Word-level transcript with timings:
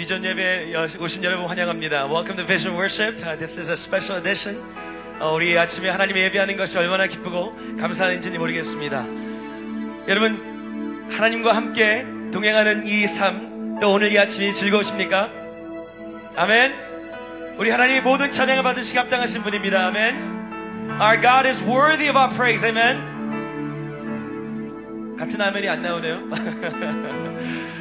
비전 0.00 0.24
예배 0.24 0.72
오신 0.98 1.22
여러분 1.24 1.44
환영합니다. 1.46 2.06
Welcome 2.06 2.36
to 2.36 2.46
Vision 2.46 2.74
Worship. 2.74 3.22
Uh, 3.22 3.36
This 3.36 3.60
is 3.60 3.68
a 3.68 3.74
special 3.74 4.18
edition. 4.18 4.58
어, 5.20 5.34
우리 5.34 5.58
아침에 5.58 5.90
하나님 5.90 6.16
예배하는 6.16 6.56
것이 6.56 6.78
얼마나 6.78 7.06
기쁘고 7.06 7.54
감사한지 7.78 8.30
모르겠습니다. 8.30 9.04
여러분, 10.08 11.06
하나님과 11.10 11.54
함께 11.54 12.06
동행하는 12.32 12.86
이 12.86 13.06
삶, 13.06 13.78
또 13.78 13.92
오늘 13.92 14.10
이 14.10 14.18
아침이 14.18 14.54
즐거우십니까? 14.54 15.28
아멘. 16.34 16.72
우리 17.58 17.68
하나님의 17.68 18.00
모든 18.00 18.30
찬양을 18.30 18.62
받으시기 18.62 18.96
합당하신 18.96 19.42
분입니다. 19.42 19.88
아멘. 19.88 20.98
Our 20.98 21.20
God 21.20 21.46
is 21.46 21.62
worthy 21.62 22.08
of 22.08 22.16
our 22.16 22.34
praise. 22.34 22.66
아멘. 22.66 23.10
같은 25.18 25.38
아멘이 25.38 25.68
안 25.68 25.82
나오네요. 25.82 26.22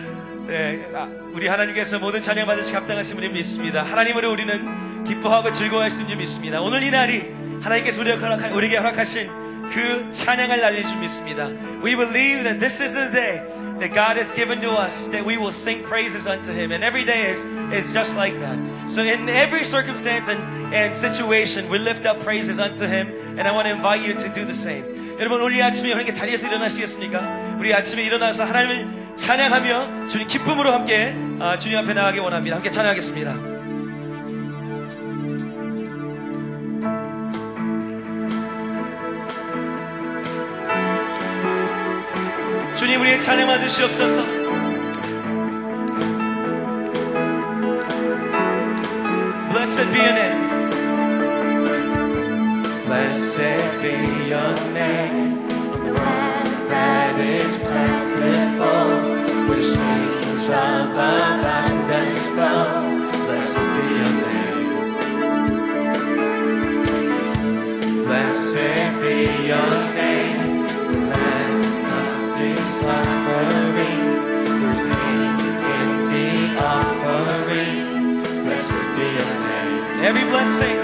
네, 0.49 0.89
아, 0.95 1.07
우리 1.31 1.47
하나님께서 1.47 1.99
모든 1.99 2.21
찬양 2.21 2.47
받으시기 2.47 2.75
합당하신 2.75 3.17
분을 3.17 3.29
믿습니다. 3.33 3.83
하나님으로 3.83 4.31
우리는 4.31 5.03
기뻐하고 5.03 5.51
즐거워할 5.51 5.91
수 5.91 6.01
있는 6.01 6.13
줄 6.13 6.17
믿습니다. 6.17 6.59
오늘 6.59 6.81
이 6.81 6.89
날이 6.89 7.31
하나님께서 7.61 8.01
우리에게 8.01 8.77
허락하신 8.77 9.29
그 9.71 10.09
찬양을 10.11 10.59
날릴 10.59 10.87
줄 10.87 10.97
믿습니다. 10.97 11.45
We 11.83 11.95
believe 11.95 12.41
that 12.41 12.57
this 12.59 12.81
is 12.81 12.95
the 12.95 13.11
day 13.11 13.41
that 13.77 13.93
God 13.93 14.17
has 14.17 14.33
given 14.33 14.59
to 14.61 14.71
us 14.71 15.07
that 15.11 15.23
we 15.23 15.37
will 15.37 15.53
sing 15.53 15.85
praises 15.85 16.25
unto 16.27 16.51
Him. 16.51 16.71
And 16.71 16.83
every 16.83 17.05
day 17.05 17.29
is, 17.29 17.45
is 17.71 17.93
just 17.93 18.17
like 18.17 18.33
that. 18.39 18.57
So 18.89 19.03
in 19.03 19.29
every 19.29 19.63
circumstance 19.63 20.27
and, 20.27 20.41
and 20.73 20.95
situation, 20.95 21.69
we 21.69 21.77
lift 21.77 22.07
up 22.07 22.25
praises 22.25 22.57
unto 22.57 22.87
Him. 22.87 23.37
And 23.37 23.47
I 23.47 23.51
want 23.53 23.67
to 23.67 23.73
invite 23.77 24.01
you 24.01 24.17
to 24.17 24.27
do 24.33 24.45
the 24.45 24.57
same. 24.57 24.83
여러분, 25.19 25.41
우리 25.41 25.61
아침에 25.61 25.89
이렇게 25.89 26.11
자리에서 26.11 26.47
일어나시겠습니까? 26.47 27.57
우리 27.59 27.71
아침에 27.73 28.03
일어나서 28.03 28.45
하나님을 28.45 29.08
찬양하며 29.19 30.07
주님 30.07 30.27
기쁨으로 30.27 30.71
함께 30.71 31.13
아, 31.39 31.57
주님 31.57 31.77
앞에 31.77 31.93
나가기 31.93 32.19
원합니다. 32.19 32.55
함께 32.55 32.71
찬양하겠습니다. 32.71 33.33
주님 42.75 43.01
우리의 43.01 43.19
찬양 43.19 43.45
받으시옵소서. 43.45 44.23
Blessed 49.51 49.91
be 49.91 49.99
your 49.99 50.13
name. 50.13 50.69
Blessed 52.85 53.81
be 53.81 54.31
your 54.31 54.55
name. 54.73 55.38
Land 57.19 57.51
plentiful, 57.67 58.89
where 59.49 59.63
streams 59.63 60.47
of 60.47 60.91
abundance 60.91 62.25
flow. 62.27 62.67
Blessed 63.25 63.59
be 63.75 63.83
your 63.99 64.13
name. 64.23 64.69
Blessed 68.05 69.01
be 69.01 69.15
your 69.51 69.71
name. 69.99 70.65
The 70.67 70.99
land 71.11 71.63
of 71.99 72.39
his 72.39 72.83
offering, 72.97 74.01
in 75.75 75.89
the 76.13 76.29
offering. 76.63 77.75
Blessed 78.45 78.81
be 78.95 79.05
your 79.19 79.33
name. 79.49 80.05
Every 80.05 80.23
blessing, 80.23 80.79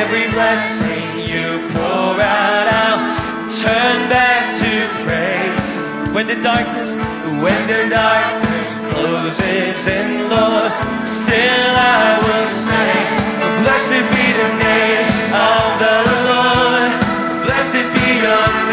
Every 0.00 0.28
blessing 0.30 1.20
you 1.20 1.68
pour 1.70 2.20
out, 2.20 2.68
I'll 2.68 2.95
turn 3.66 4.08
back 4.08 4.54
to 4.62 4.72
praise. 5.04 5.70
when 6.14 6.26
the 6.26 6.38
darkness, 6.50 6.94
When 7.44 7.60
the 7.66 7.82
darkness 7.90 8.66
closes 8.90 9.86
in, 9.86 10.30
Lord, 10.30 10.72
still 11.20 11.72
I 12.02 12.06
will 12.24 12.48
sing. 12.64 13.06
Blessed 13.62 14.04
be 14.14 14.26
the 14.42 14.50
name 14.66 15.08
of 15.50 15.64
the 15.82 15.96
Lord. 16.30 16.92
Blessed 17.44 17.86
be 17.94 18.08
your 18.26 18.65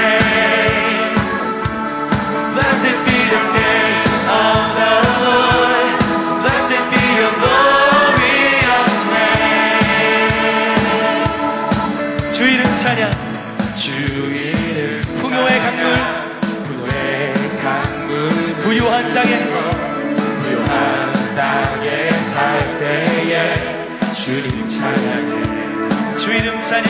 주 26.34 26.40
이름 26.40 26.60
찬양, 26.60 26.90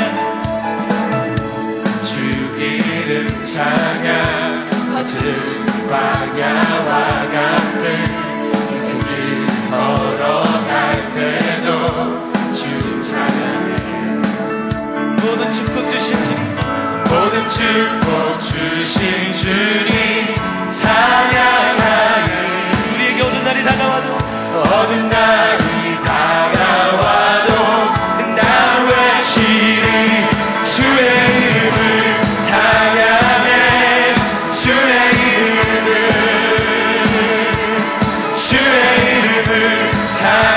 주 2.01 2.15
이름 2.57 3.41
찬양. 3.43 4.69
낮은 4.93 5.65
광야와 5.89 7.27
같은 7.29 7.81
인생 8.71 8.99
길 8.99 9.45
걸어갈 9.69 11.13
때도 11.13 11.67
주님 12.53 13.01
찬양해. 13.01 13.71
모든 15.21 15.51
축복 15.51 15.89
주신 15.89 16.23
주님, 16.23 16.39
모든 17.09 17.35
축복 17.49 18.39
주신 18.39 19.33
주님 19.33 19.91
찬양하리. 20.71 22.31
우리에게 22.95 23.21
오는 23.23 23.43
날이 23.43 23.61
다가와도 23.65 24.07
어두운 24.53 25.09
날이 25.09 25.82
이름을 39.55 39.91
찬양 40.11 40.52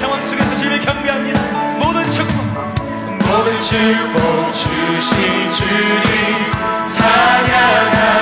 상황 0.00 0.22
속에서 0.22 0.56
주님을 0.56 0.80
경배합니다. 0.80 1.40
모든 1.78 2.08
축복, 2.08 2.34
모든 3.18 3.60
축복 3.60 4.50
주신 4.50 5.50
주님 5.50 6.50
어 6.54 8.19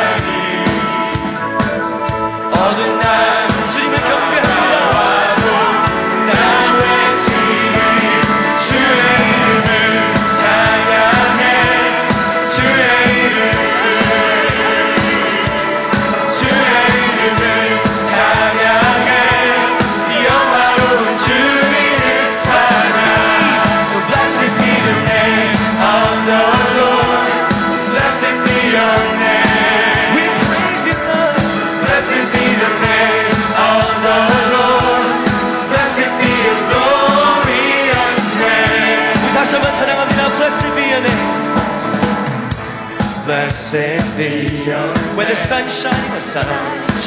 When 45.57 45.57
the 45.57 45.57
sun 45.57 45.65
shines, 45.65 46.09
the 46.13 46.21
sun 46.29 46.45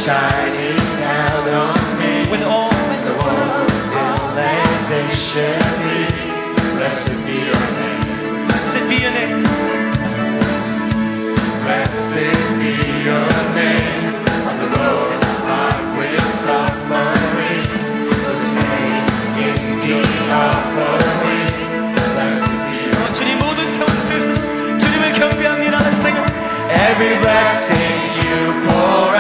shining 0.02 0.76
down 0.98 1.46
on 1.62 1.78
me. 2.00 2.26
when 2.28 2.42
all 2.42 2.70
The 3.06 3.14
world 3.22 3.70
realization 4.34 5.62
be. 5.86 5.98
Blessed 6.74 7.14
be 7.24 7.36
your 7.46 7.66
name. 7.78 8.48
blessed 8.48 8.82
be 8.90 8.96
your 8.98 9.12
name. 9.14 9.42
Blessed 11.62 12.34
be 12.58 12.74
your 13.06 13.30
name. 13.54 14.04
On 14.50 14.56
the 14.58 14.68
road, 14.74 15.22
heart 15.46 15.86
will 15.96 16.28
suffering. 16.42 17.66
Whose 18.26 18.56
name 18.58 19.06
in 19.46 19.54
the 19.86 20.02
offering. 20.34 21.54
Blessed 21.94 22.54
be 22.66 22.90
your 22.90 23.06
어, 23.06 23.12
주님 23.12 23.38
모든 23.38 23.68
상황에서 23.68 24.78
주님을 24.78 25.12
경배합니다. 25.12 25.78
Let's 25.78 26.02
sing 26.02 26.16
it. 26.16 26.34
Every 26.68 27.18
blessing 27.18 28.09
you 28.31 28.53
pour 28.63 29.10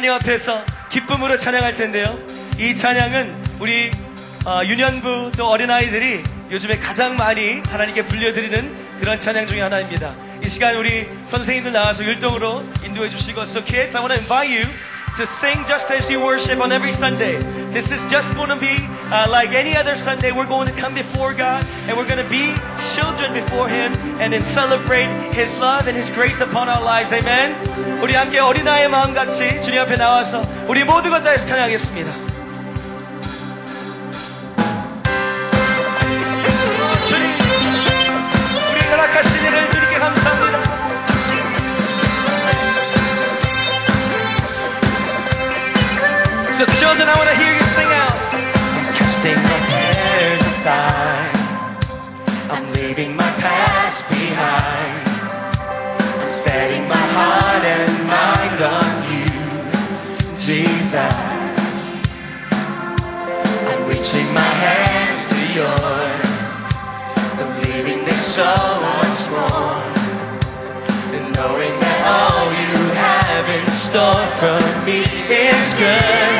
하나님 0.00 0.14
앞에서 0.14 0.64
기쁨으로 0.88 1.36
찬양할 1.36 1.74
텐데요. 1.74 2.18
이 2.56 2.74
찬양은 2.74 3.58
우리 3.60 3.90
어, 4.46 4.62
유년부 4.64 5.32
또 5.36 5.46
어린아이들이 5.46 6.22
요즘에 6.50 6.78
가장 6.78 7.16
많이 7.16 7.60
하나님께 7.68 8.06
불려드리는 8.06 8.98
그런 8.98 9.20
찬양 9.20 9.46
중에 9.46 9.60
하나입니다. 9.60 10.14
이 10.42 10.48
시간 10.48 10.74
우리 10.76 11.06
선생님들 11.26 11.72
나와서 11.72 12.02
율동으로 12.02 12.64
인도해 12.82 13.10
주시고 13.10 13.42
So 13.42 13.62
kids, 13.62 13.94
I 13.94 14.02
want 14.02 14.14
invite 14.14 14.50
you 14.50 14.66
to 15.17 15.25
sing 15.25 15.63
just 15.65 15.89
as 15.89 16.09
you 16.09 16.19
worship 16.19 16.59
on 16.59 16.71
every 16.71 16.91
Sunday. 16.91 17.37
This 17.71 17.91
is 17.91 18.03
just 18.11 18.35
going 18.35 18.49
to 18.49 18.57
be 18.57 18.75
uh, 19.11 19.27
like 19.29 19.51
any 19.51 19.75
other 19.75 19.95
Sunday. 19.95 20.31
We're 20.31 20.45
going 20.45 20.67
to 20.67 20.73
come 20.73 20.93
before 20.93 21.33
God 21.33 21.65
and 21.87 21.95
we're 21.95 22.07
going 22.07 22.23
to 22.23 22.29
be 22.29 22.53
children 22.95 23.33
before 23.33 23.69
Him 23.69 23.93
and 24.19 24.33
then 24.33 24.41
celebrate 24.43 25.07
His 25.31 25.55
love 25.57 25.87
and 25.87 25.95
His 25.95 26.09
grace 26.09 26.41
upon 26.41 26.67
our 26.67 26.83
lives. 26.83 27.13
Amen. 27.13 27.55
우리 28.01 28.13
함께 28.13 28.39
어린아이의 28.39 28.89
마음 28.89 29.13
같이 29.13 29.61
주님 29.61 29.79
앞에 29.79 29.95
나와서 29.95 30.43
우리 30.67 30.83
모두 30.83 31.09
것 31.09 31.23
다해서 31.23 31.45
찬양하겠습니다. 31.47 32.11
주님, 37.07 37.23
우리 38.71 38.81
허락하신 38.81 39.45
일을 39.45 39.69
주님께 39.69 39.97
감사합니다. 39.99 40.58
So 46.60 46.66
children, 46.76 47.08
I 47.08 47.16
want 47.16 47.30
to 47.30 47.36
hear 47.40 47.54
you 47.56 47.64
sing 47.72 47.88
out. 47.88 48.12
Casting 48.92 49.40
my 49.48 49.60
cares 49.72 50.44
aside, 50.44 51.32
I'm 52.52 52.70
leaving 52.74 53.16
my 53.16 53.32
past 53.40 54.06
behind. 54.10 55.00
I'm 56.20 56.30
setting 56.30 56.86
my 56.86 57.04
heart 57.16 57.64
and 57.64 57.92
mind 58.04 58.60
on 58.60 58.92
you, 59.08 59.24
Jesus. 60.36 61.72
I'm 63.64 63.82
reaching 63.88 64.28
my 64.36 64.52
hands 64.60 65.32
to 65.32 65.40
yours, 65.56 66.48
believing 67.40 68.04
there's 68.04 68.20
so 68.20 68.52
much 68.84 69.20
more. 69.32 69.80
And 71.16 71.26
knowing 71.36 71.72
that 71.80 72.00
all 72.04 72.52
you 72.52 72.76
have 73.00 73.48
in 73.48 73.66
store 73.72 74.28
for 74.36 74.60
me 74.84 75.00
is 75.32 75.72
good, 75.80 76.39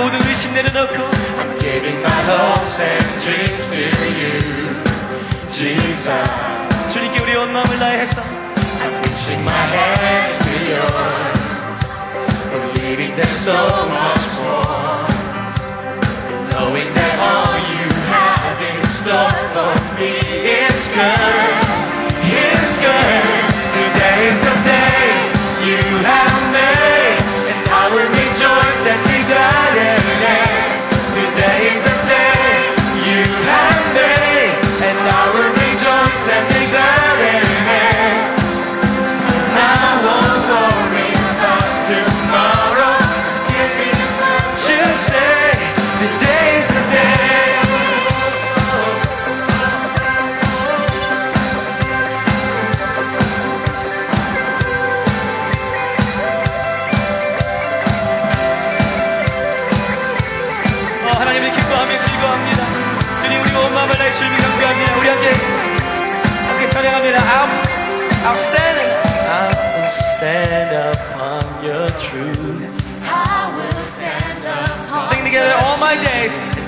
모든 0.00 0.18
의심 0.26 0.52
내려놓고 0.52 0.94
I'm 0.94 1.58
giving 1.60 2.00
my 2.00 2.22
hopes 2.24 2.80
and 2.80 3.04
dreams 3.22 3.68
to 3.70 3.80
you, 4.20 4.82
Jesus. 5.50 6.08
주님께 6.92 7.20
우리 7.20 7.36
온 7.36 7.52
마음을 7.52 7.78
다해서 7.78 8.20
I'm 8.22 9.04
reaching 9.04 9.42
my 9.42 9.52
hands 9.52 10.38
to 10.38 10.50
yours, 10.70 11.50
believing 12.52 13.14
there's 13.16 13.36
so 13.36 13.86
much 13.88 14.40
more. 14.42 15.06
Knowing 16.50 16.92
that 16.94 17.18
all 17.20 17.56
you 17.72 17.86
have 18.12 18.60
in 18.60 18.82
store 18.96 19.48
for 19.54 19.72
me 19.98 20.12
is 20.44 20.88
good, 20.88 21.69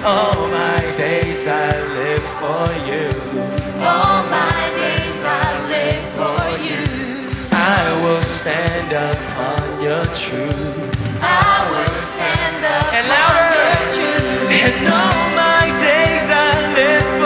All 0.06 0.50
my 0.50 0.82
days 0.98 1.48
I 1.48 1.72
live 1.94 2.24
for 2.42 2.68
you. 2.90 3.08
All 3.80 4.24
my 4.28 4.70
days 4.76 5.24
I 5.24 5.66
live 5.72 6.04
for 6.20 6.44
you. 6.60 6.84
I 7.54 8.04
will 8.04 8.22
stand 8.22 8.92
upon 8.92 9.82
your 9.82 10.04
truth. 10.08 10.92
I 11.22 11.56
will 11.72 12.02
stand 12.12 12.66
up 12.66 12.92
and 12.92 13.08
your 13.08 13.80
truth. 13.96 14.52
And 14.52 14.88
all 14.92 15.24
my 15.40 15.72
days 15.80 16.28
I 16.30 16.74
live 16.76 17.23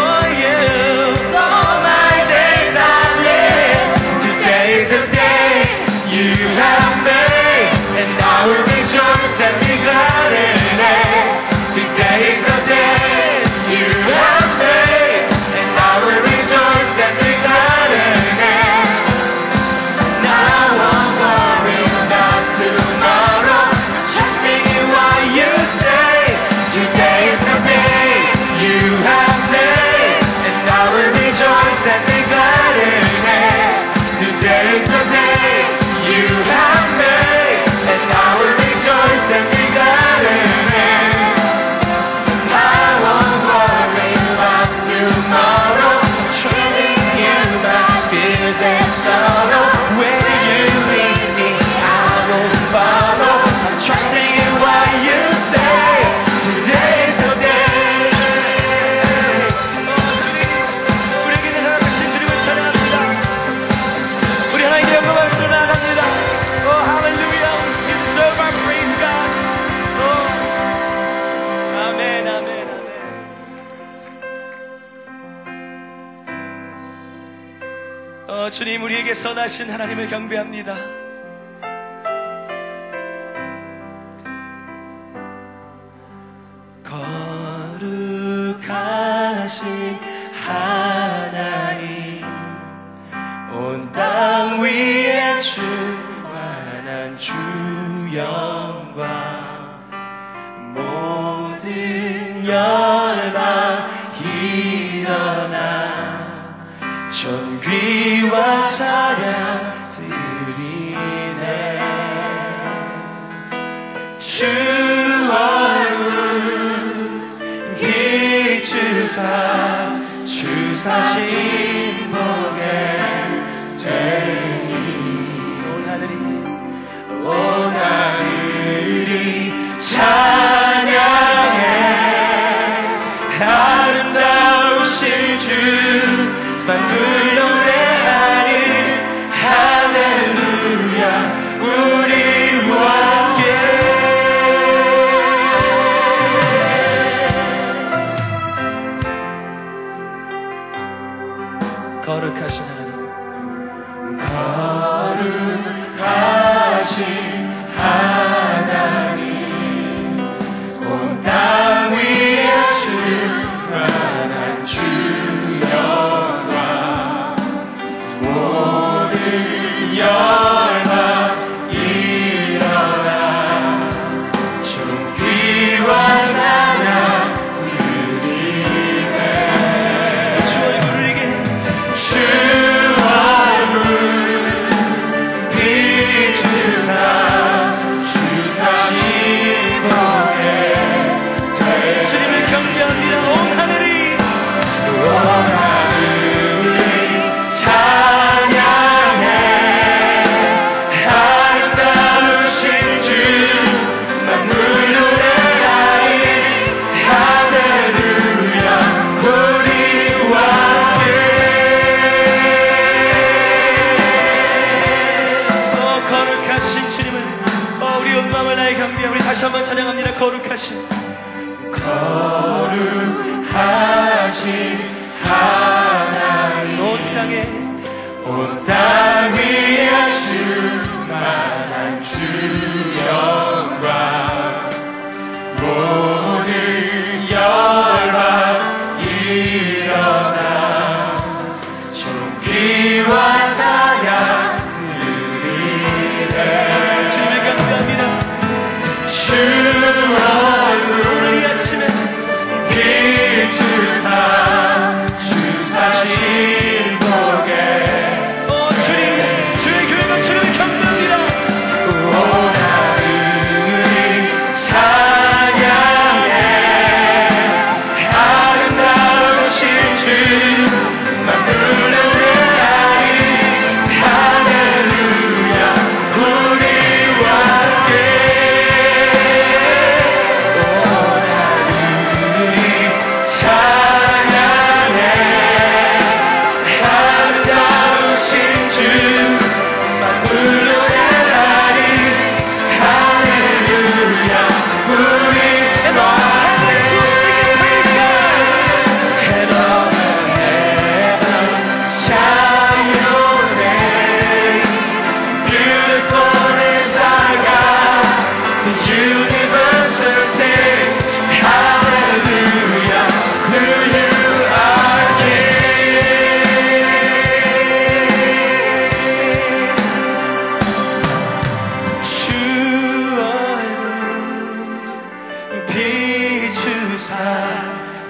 우리에게 79.08 79.14
선하신 79.14 79.70
하나님을 79.70 80.08
경배합니다. 80.08 80.76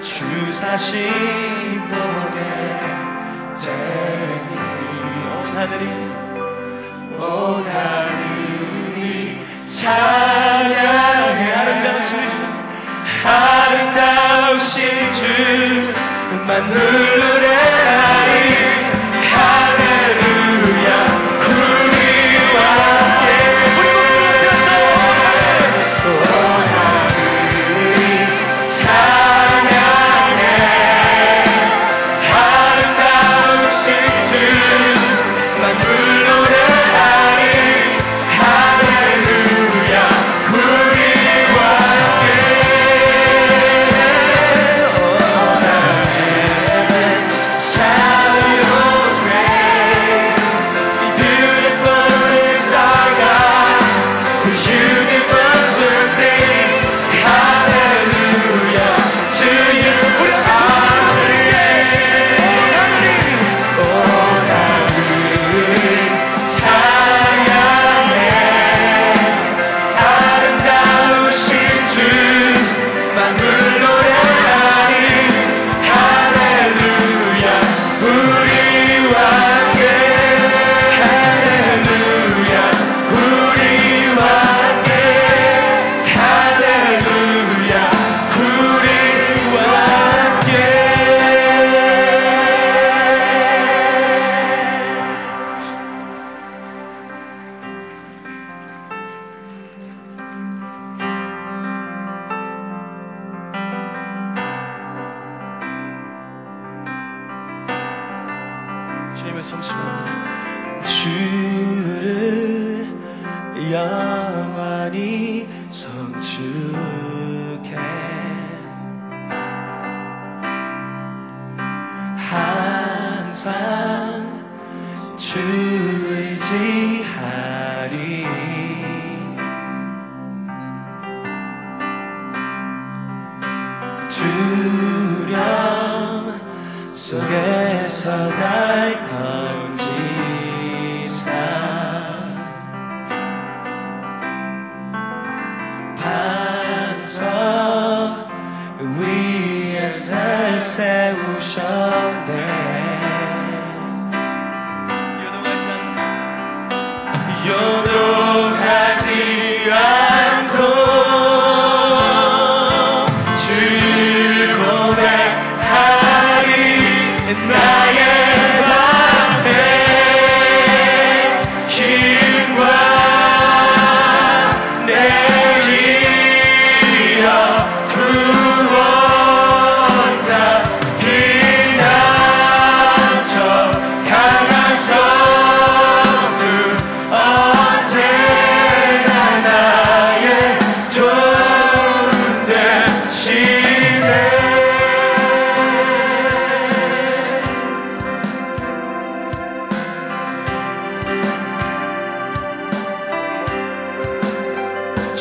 주 0.08 0.24
사신 0.54 0.96
너의 1.90 2.40
쟁이 3.54 4.56
온 5.28 5.44
하늘이 5.54 5.84
오하늘이 7.18 8.96
찬양해. 9.66 11.42
아름다우신 11.52 12.16
주 12.30 12.32
아름다우신 13.28 15.12
주 15.12 15.20
만물의 16.46 17.77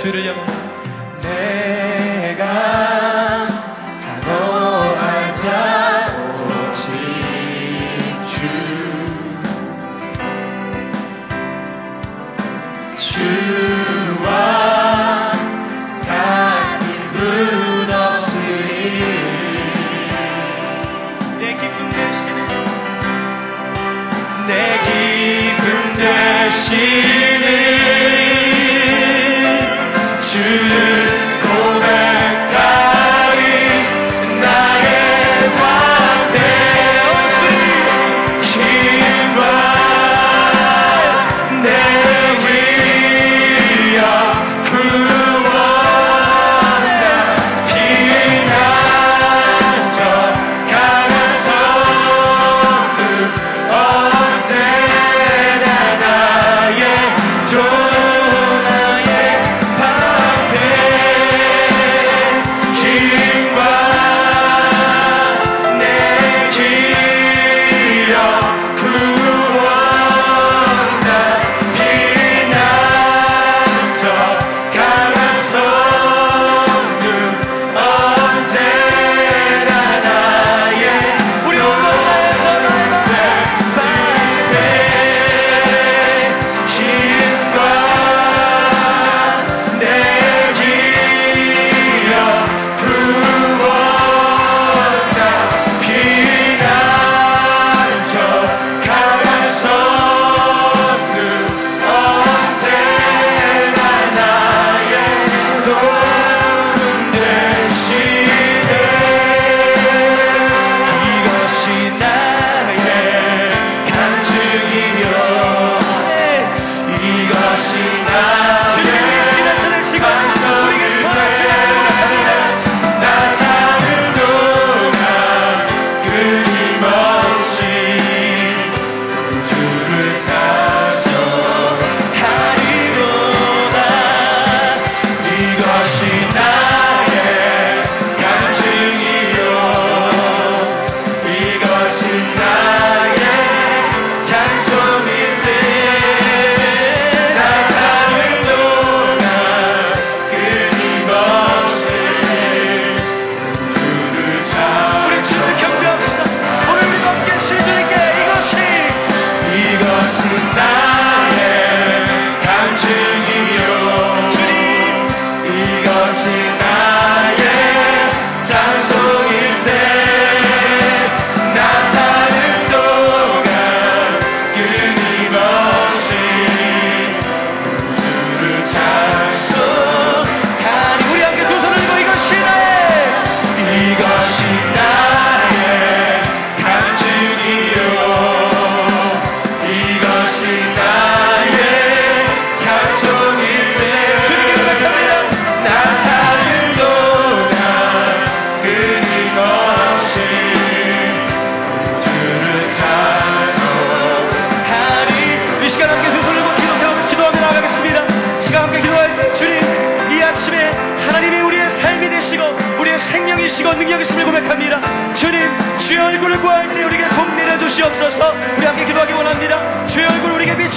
주를 0.08 0.26
향한 0.26 0.48
내 1.22 1.77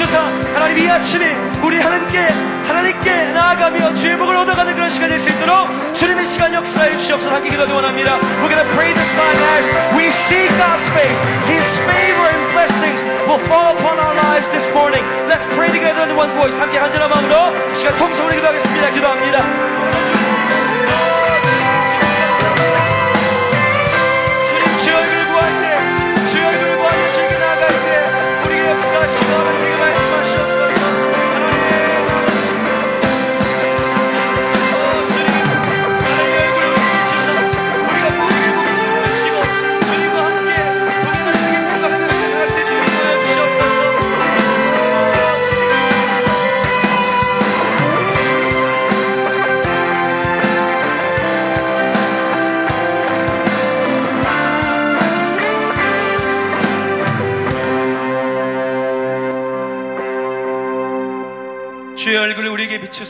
비추사 0.01 0.19
하나님 0.55 0.79
이 0.79 0.89
아침에 0.89 1.37
우리 1.63 1.79
하나님께 1.79 2.29
하나님께 2.67 3.27
나아가며 3.35 3.95
주의 3.97 4.17
복을 4.17 4.35
얻어가는 4.35 4.75
그런 4.75 4.89
시간 4.89 5.11
될 5.11 5.21
수 5.21 5.29
있도록 5.29 5.69
주님의 5.95 6.27
시간 6.27 6.55
역사해 6.55 6.97
주시옵소서. 6.97 7.35
함께 7.35 7.51
기도하기 7.51 7.71
원합니다. 7.71 8.17
We're 8.41 8.49
gonna 8.49 8.65
pray 8.73 8.95
this 8.95 9.11
time 9.13 9.37
as 9.59 9.69
we 9.93 10.07
see 10.09 10.49
God's 10.57 10.89
face. 10.97 11.21
His 11.53 11.69
favor 11.85 12.27
and 12.33 12.49
blessings 12.57 13.05
will 13.29 13.45
fall 13.45 13.77
upon 13.77 13.99
our 14.01 14.15
lives 14.17 14.49
this 14.57 14.73
morning. 14.73 15.05
Let's 15.29 15.45
pray 15.53 15.69
together 15.69 16.09
in 16.09 16.17
one 16.17 16.33
voice. 16.33 16.57
함께 16.59 16.79
한절한 16.79 17.11
마음으로 17.11 17.53
시간 17.77 17.93
통성으로 17.99 18.33
기도하겠습니다. 18.37 18.91
기도합니다. 18.97 19.45
주님 24.49 24.65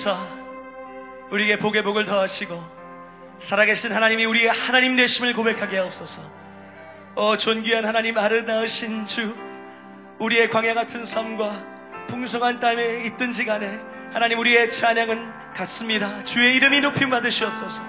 비추사 0.01 0.17
우리에게 1.31 1.59
복의 1.59 1.83
복을 1.83 2.07
더하시고 2.07 2.63
살아계신 3.39 3.93
하나님이 3.93 4.25
우리의 4.25 4.49
하나님 4.49 4.97
되심을 4.97 5.35
고백하게 5.35 5.77
하옵소서. 5.79 6.23
어 7.15 7.37
존귀한 7.37 7.85
하나님 7.85 8.17
아름다우신 8.17 9.05
주 9.05 9.37
우리의 10.19 10.49
광야 10.49 10.75
같은 10.75 11.05
삶과 11.05 12.07
풍성한 12.09 12.61
땀에 12.61 13.05
있든지 13.07 13.45
간에 13.45 13.79
하나님 14.13 14.39
우리의 14.39 14.71
찬양은 14.71 15.53
같습니다. 15.55 16.25
주의 16.25 16.57
이름이 16.57 16.81
높임 16.81 17.11
받으시옵소서. 17.11 17.83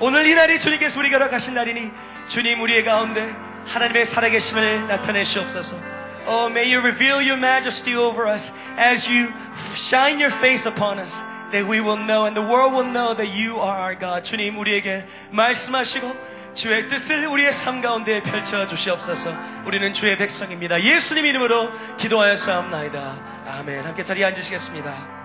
오늘 0.00 0.26
이 0.26 0.34
날이 0.34 0.58
주님께서 0.58 0.98
우리가 0.98 1.18
허락하신 1.18 1.54
날이니 1.54 1.90
주님 2.26 2.60
우리의 2.60 2.84
가운데 2.84 3.34
하나님의 3.66 4.06
살아계심을 4.06 4.88
나타내시옵소서. 4.88 5.76
Oh, 6.26 6.50
may 6.50 6.72
you 6.72 6.80
reveal 6.80 7.20
your 7.20 7.38
majesty 7.38 7.94
over 7.96 8.26
us 8.30 8.52
as 8.78 9.08
you 9.08 9.32
shine 9.74 10.18
your 10.20 10.34
face 10.34 10.66
upon 10.66 10.98
us. 10.98 11.22
That 11.50 11.68
we 11.68 11.80
will 11.80 11.98
know 11.98 12.26
and 12.26 12.36
the 12.36 12.46
world 12.46 12.74
will 12.74 12.86
know 12.86 13.14
that 13.16 13.28
you 13.28 13.58
are 13.60 13.76
our 13.76 13.98
God. 13.98 14.22
주님 14.22 14.58
우리에게 14.58 15.04
말씀하시고 15.30 16.14
주의 16.54 16.88
뜻을 16.88 17.26
우리의 17.26 17.52
삶 17.52 17.80
가운데 17.80 18.22
펼쳐 18.22 18.66
주시옵소서. 18.66 19.34
우리는 19.64 19.92
주의 19.92 20.16
백성입니다. 20.16 20.82
예수님 20.82 21.26
이름으로 21.26 21.70
기도하여 21.96 22.36
싸움나이다. 22.36 23.44
아멘. 23.46 23.84
함께 23.84 24.02
자리에 24.02 24.24
앉으시겠습니다. 24.24 25.19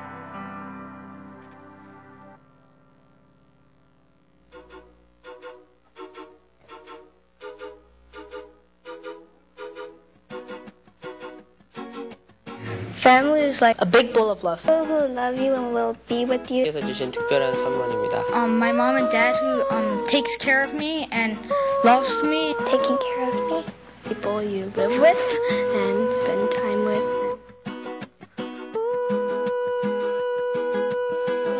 Family 13.05 13.41
is 13.41 13.61
like 13.61 13.77
a 13.81 13.87
big 13.87 14.13
bowl 14.13 14.31
of 14.31 14.45
love. 14.45 14.61
People 14.63 14.85
who 14.85 15.07
love 15.09 15.39
you 15.39 15.55
and 15.55 15.73
will 15.73 15.97
be 16.09 16.25
with 16.25 16.51
you. 16.51 16.65
께서 16.65 16.81
주신 16.81 17.11
특별한 17.11 17.55
선물입니다. 17.55 18.25
Um, 18.35 18.59
my 18.59 18.73
mom 18.73 18.97
and 18.97 19.11
dad 19.11 19.37
who 19.37 19.65
um, 19.71 20.07
takes 20.09 20.37
care 20.37 20.63
of 20.63 20.75
me 20.75 21.09
and 21.11 21.37
loves 21.85 22.11
me. 22.23 22.55
Taking 22.67 22.99
care 22.99 23.29
of 23.29 23.35
me. 23.51 23.65
People 24.05 24.43
you 24.43 24.73
live 24.77 25.01
with 25.01 25.19
and 25.51 26.09
spend 26.21 26.51
time 26.61 26.85
with. 26.85 27.05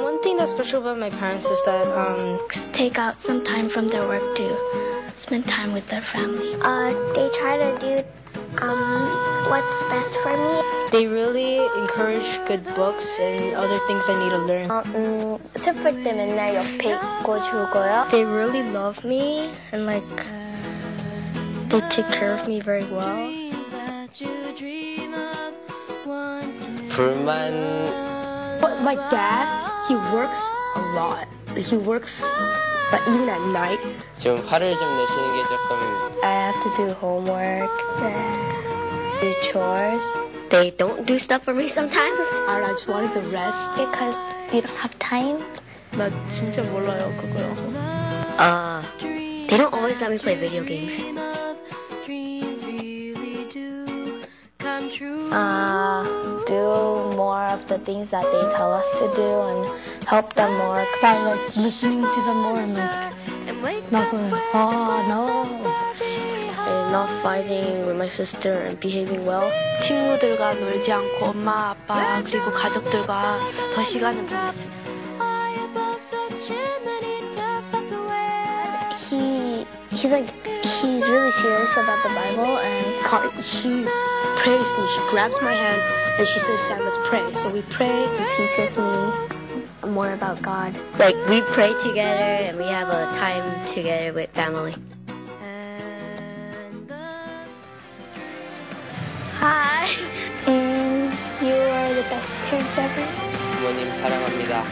One 0.03 0.21
thing 0.23 0.37
that's 0.37 0.51
special 0.51 0.81
about 0.83 0.99
my 0.99 1.11
parents 1.11 1.47
is 1.47 1.63
that 1.65 1.87
um, 1.97 2.39
take 2.73 2.99
out 2.99 3.19
some 3.21 3.45
time 3.45 3.69
from 3.71 3.89
their 3.89 4.07
work 4.07 4.23
to 4.37 4.57
spend 5.17 5.47
time 5.47 5.73
with 5.73 5.89
their 5.89 6.03
family. 6.03 6.55
Uh, 6.61 6.93
they 7.15 7.31
try 7.39 7.57
to 7.57 7.79
do 7.79 8.03
um, 8.63 8.81
what's 9.49 9.77
best 9.89 10.17
for 10.23 10.37
me. 10.37 10.81
they 10.91 11.07
really 11.07 11.59
encourage 11.79 12.27
good 12.47 12.65
books 12.75 13.19
and 13.21 13.55
other 13.55 13.79
things 13.87 14.09
I 14.09 14.15
need 14.19 14.31
to 14.31 14.43
learn. 14.47 14.69
어, 14.71 14.83
음, 14.95 15.39
슬플 15.57 16.03
때 16.03 16.13
맨날 16.13 16.55
옆에 16.55 16.95
있고 16.95 17.41
주고요. 17.41 18.07
They 18.11 18.25
really 18.25 18.63
love 18.73 19.05
me 19.05 19.51
and 19.73 19.87
like 19.87 20.07
they 21.69 21.81
take 21.89 22.11
care 22.11 22.35
of 22.35 22.49
me 22.49 22.61
very 22.61 22.85
well. 22.91 23.31
불만 26.91 27.51
But 28.61 28.83
my 28.83 28.97
dad, 29.09 29.49
he 29.89 29.95
works 30.13 30.43
a 30.77 30.81
lot. 30.95 31.27
He 31.57 31.77
works 31.79 32.23
like, 32.95 33.07
even 33.09 33.29
at 33.29 33.41
night. 33.53 33.81
좀 34.21 34.37
화를 34.47 34.77
좀 34.79 34.97
내시는 34.97 35.33
게 35.35 35.43
조금 35.49 35.71
I 36.23 36.33
have 36.51 36.59
to 36.63 36.71
do 36.77 36.95
homework, 37.01 37.71
do 39.21 39.33
chores. 39.51 40.03
They 40.51 40.71
don't 40.77 41.07
do 41.07 41.15
stuff 41.19 41.45
for 41.45 41.55
me 41.55 41.69
sometimes 41.69 42.27
And 42.49 42.65
I 42.65 42.73
just 42.75 42.89
wanted 42.89 43.13
to 43.15 43.21
rest. 43.31 43.71
because 43.77 44.17
you 44.53 44.63
don't 44.63 44.77
have 44.77 44.93
time. 44.99 45.39
나 45.97 46.11
진짜 46.35 46.63
몰라요 46.63 47.13
그거요. 47.21 47.55
Uh, 48.39 48.83
they 49.49 49.57
don't 49.59 49.73
always 49.75 50.01
let 50.01 50.11
me 50.11 50.19
play 50.19 50.35
video 50.35 50.63
games. 50.65 51.03
Uh, 55.33 56.05
do 56.47 57.15
more 57.17 57.45
of 57.47 57.67
the 57.69 57.79
things 57.79 58.11
that 58.11 58.25
they 58.25 58.57
tell 58.57 58.73
us 58.73 58.87
to 58.99 59.07
do 59.15 59.23
and 59.23 59.94
help 60.07 60.33
them 60.35 60.59
more. 60.59 60.85
By 61.03 61.19
like 61.23 61.57
listening 61.57 62.03
to 62.03 62.21
them 62.27 62.39
more 62.43 62.59
and 62.59 62.75
like 62.75 63.11
not 63.91 64.11
going, 64.11 64.33
oh 64.55 65.03
no. 65.09 65.21
And 66.71 66.93
not 66.93 67.11
fighting 67.23 67.87
with 67.87 67.97
my 67.97 68.09
sister 68.09 68.53
and 68.53 68.79
behaving 68.79 69.27
well. 69.27 69.51
친구들과 69.83 70.55
놀지 70.55 70.93
않고 70.93 71.27
엄마, 71.27 71.71
아빠 71.71 72.23
그리고 72.23 72.51
가족들과 72.53 73.41
더 73.75 73.83
시간을 73.83 74.27
보냈어. 74.27 74.73
He 79.11 79.67
he's 79.91 80.05
like 80.05 80.31
he's 80.63 81.03
really 81.09 81.33
serious 81.33 81.77
about 81.77 81.99
the 82.05 82.15
Bible 82.15 82.59
and 82.59 82.87
God, 83.03 83.33
she 83.43 83.85
prays 84.37 84.69
me. 84.79 84.87
She 84.87 85.01
grabs 85.11 85.35
my 85.43 85.53
hand 85.53 85.83
and 86.19 86.29
she 86.29 86.39
says, 86.39 86.61
"Sam, 86.63 86.85
let's 86.85 86.99
pray." 87.09 87.27
So 87.35 87.51
we 87.51 87.63
pray. 87.63 88.07
teaches 88.37 88.79
me 88.79 89.13
more 89.95 90.13
about 90.13 90.41
God. 90.43 90.75
Like 90.99 91.17
we 91.29 91.41
pray 91.43 91.73
together 91.83 92.31
and 92.49 92.59
we 92.59 92.65
have 92.67 92.89
a 92.89 93.05
time 93.19 93.67
together 93.67 94.13
with 94.13 94.31
family. 94.31 94.75
Hi. 99.41 99.97
Mm, 100.45 101.09
you 101.41 101.55
are 101.57 101.95
the 101.95 102.05
best 102.13 102.29
parents 102.49 102.77
ever. 102.77 103.07
부모님 103.57 103.93
사랑합니다. 104.01 104.65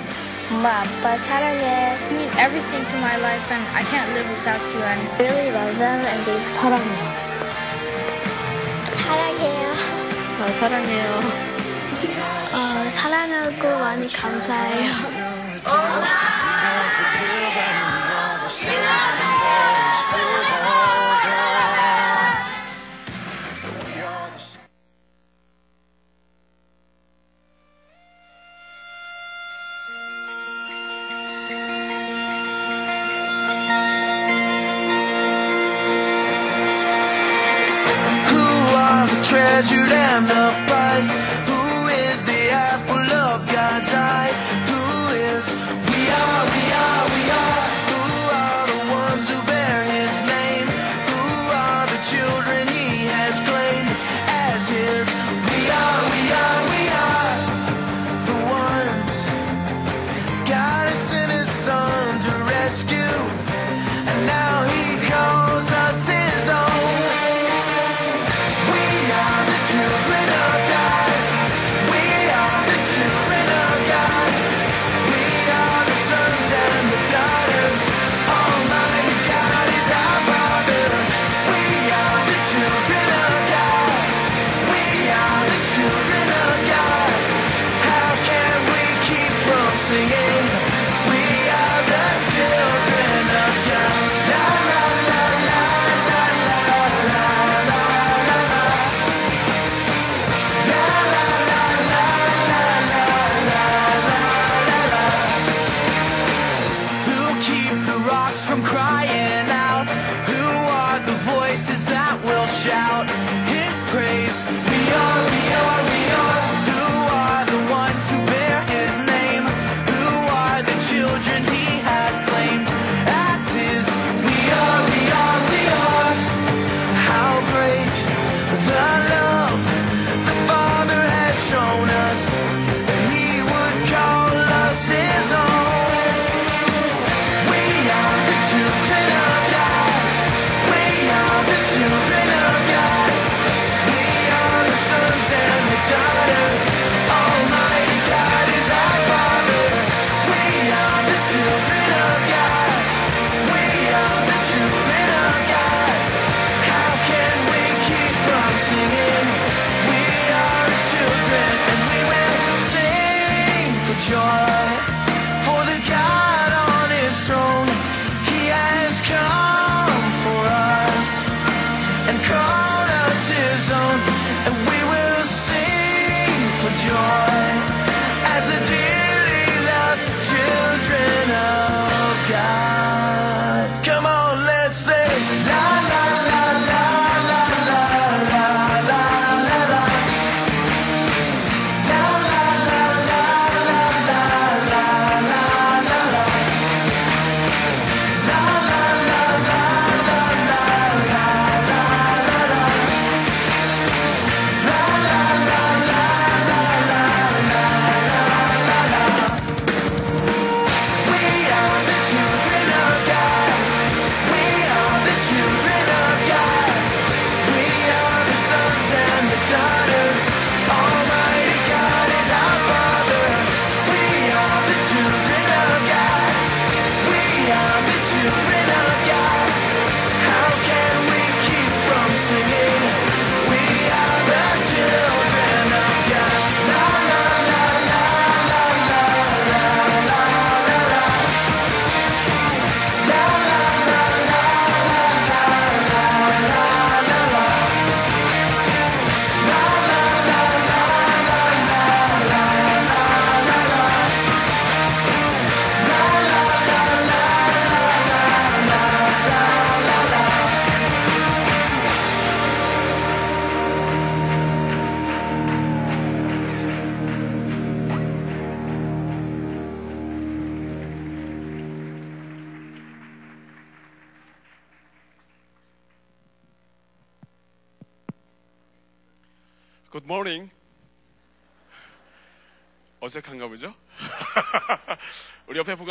엄마 0.50 0.80
아빠 0.80 1.16
사랑해. 1.18 1.96
You 2.10 2.16
mean 2.16 2.30
everything 2.38 2.84
to 2.84 2.96
my 3.00 3.16
life 3.20 3.44
and 3.52 3.64
I 3.76 3.82
can't 3.84 4.12
live 4.14 4.28
without 4.28 4.60
you. 4.72 4.82
And 4.82 5.00
Really 5.20 5.50
love 5.52 5.76
them 5.78 6.00
and 6.04 6.24
they 6.24 6.38
사랑해요. 6.56 7.04
사랑해요. 9.04 9.68
아, 10.40 10.52
사랑해요. 10.60 11.51
어, 12.93 12.95
사랑하고 12.95 13.79
많이 13.79 14.07
감사해요. 14.11 15.23
Are 38.75 39.07
the 39.07 39.23
treasured 39.23 39.91
and 39.91 40.27
the 40.27 40.72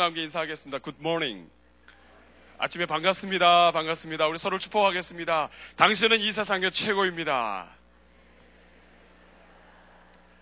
우리 0.03 0.05
옆에 0.05 0.05
분과 0.05 0.05
함께 0.05 0.23
인사하겠습니다. 0.23 0.79
Good 0.79 0.99
morning. 0.99 1.49
아침에 2.57 2.85
반갑습니다. 2.85 3.71
반갑습니다. 3.71 4.27
우리 4.27 4.37
서로 4.37 4.59
축복하겠습니다. 4.59 5.49
당신은 5.77 6.19
이 6.19 6.31
세상의 6.31 6.71
최고입니다. 6.71 7.69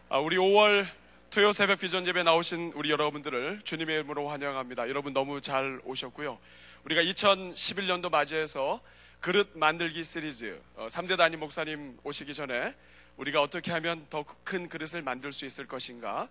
아, 0.10 0.18
우리 0.18 0.38
5월 0.38 0.88
토요 1.30 1.52
새벽 1.52 1.80
비전 1.80 2.08
예배 2.08 2.24
나오신 2.24 2.74
우리 2.76 2.90
여러분들을 2.90 3.62
주님의 3.64 3.96
이름으로 3.98 4.30
환영합니다. 4.30 4.90
여러분 4.90 5.14
너무 5.14 5.42
잘 5.42 5.80
오셨고요. 5.84 6.40
우리가 6.86 7.02
2011년도 7.02 8.10
맞이해서 8.10 8.82
그릇 9.20 9.52
만들기 9.56 10.04
시리즈 10.04 10.60
3대 10.76 11.18
단임 11.18 11.40
목사님 11.40 12.00
오시기 12.04 12.34
전에 12.34 12.76
우리가 13.18 13.42
어떻게 13.42 13.72
하면 13.72 14.08
더 14.10 14.26
큰 14.44 14.68
그릇을 14.68 15.02
만들 15.02 15.32
수 15.32 15.46
있을 15.46 15.68
것인가 15.68 16.28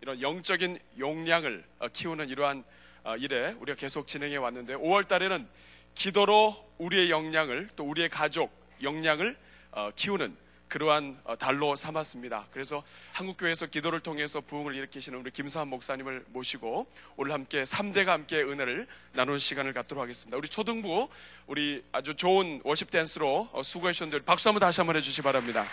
이런 0.00 0.20
영적인 0.20 0.78
용량을 0.98 1.64
어, 1.78 1.88
키우는 1.88 2.28
이러한 2.28 2.64
어, 3.04 3.16
일에 3.16 3.54
우리가 3.60 3.76
계속 3.76 4.08
진행해 4.08 4.36
왔는데 4.36 4.74
5월 4.74 5.08
달에는 5.08 5.46
기도로 5.94 6.56
우리의 6.78 7.10
역량을 7.10 7.70
또 7.76 7.84
우리의 7.84 8.08
가족 8.08 8.50
역량을 8.82 9.36
어, 9.72 9.90
키우는 9.94 10.36
그러한 10.68 11.18
어, 11.24 11.36
달로 11.36 11.76
삼았습니다. 11.76 12.48
그래서 12.52 12.82
한국교회에서 13.12 13.66
기도를 13.66 14.00
통해서 14.00 14.40
부흥을 14.40 14.74
일으키시는 14.74 15.18
우리 15.18 15.30
김사한 15.30 15.68
목사님을 15.68 16.24
모시고 16.28 16.86
오늘 17.16 17.32
함께 17.32 17.62
3대가 17.62 18.06
함께 18.06 18.42
은혜를 18.42 18.86
나누는 19.12 19.38
시간을 19.38 19.72
갖도록 19.72 20.02
하겠습니다. 20.02 20.36
우리 20.36 20.48
초등부 20.48 21.08
우리 21.46 21.84
아주 21.92 22.14
좋은 22.14 22.60
워십 22.64 22.90
댄스로 22.90 23.48
어, 23.52 23.62
수고해 23.62 23.92
주셨는데 23.92 24.24
박수 24.24 24.48
한번 24.48 24.60
다시 24.60 24.80
한번 24.80 24.96
해주시 24.96 25.16
기 25.16 25.22
바랍니다. 25.22 25.66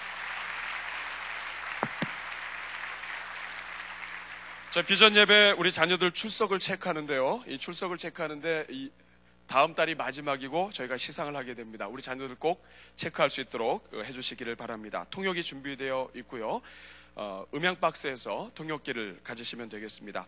자, 4.73 4.81
비전 4.81 5.15
예배 5.15 5.51
우리 5.59 5.71
자녀들 5.71 6.13
출석을 6.13 6.57
체크하는데요. 6.57 7.43
이 7.45 7.59
출석을 7.59 7.99
체크하는데 7.99 8.65
이 8.71 8.89
다음 9.45 9.75
달이 9.75 9.93
마지막이고 9.93 10.71
저희가 10.73 10.97
시상을 10.97 11.35
하게 11.35 11.53
됩니다. 11.53 11.87
우리 11.87 12.01
자녀들 12.01 12.33
꼭 12.37 12.65
체크할 12.95 13.29
수 13.29 13.41
있도록 13.41 13.87
어, 13.93 14.01
해주시기를 14.01 14.55
바랍니다. 14.55 15.05
통역이 15.11 15.43
준비되어 15.43 16.09
있고요. 16.15 16.63
어, 17.13 17.45
음향 17.53 17.79
박스에서 17.81 18.49
통역기를 18.55 19.19
가지시면 19.23 19.69
되겠습니다. 19.69 20.25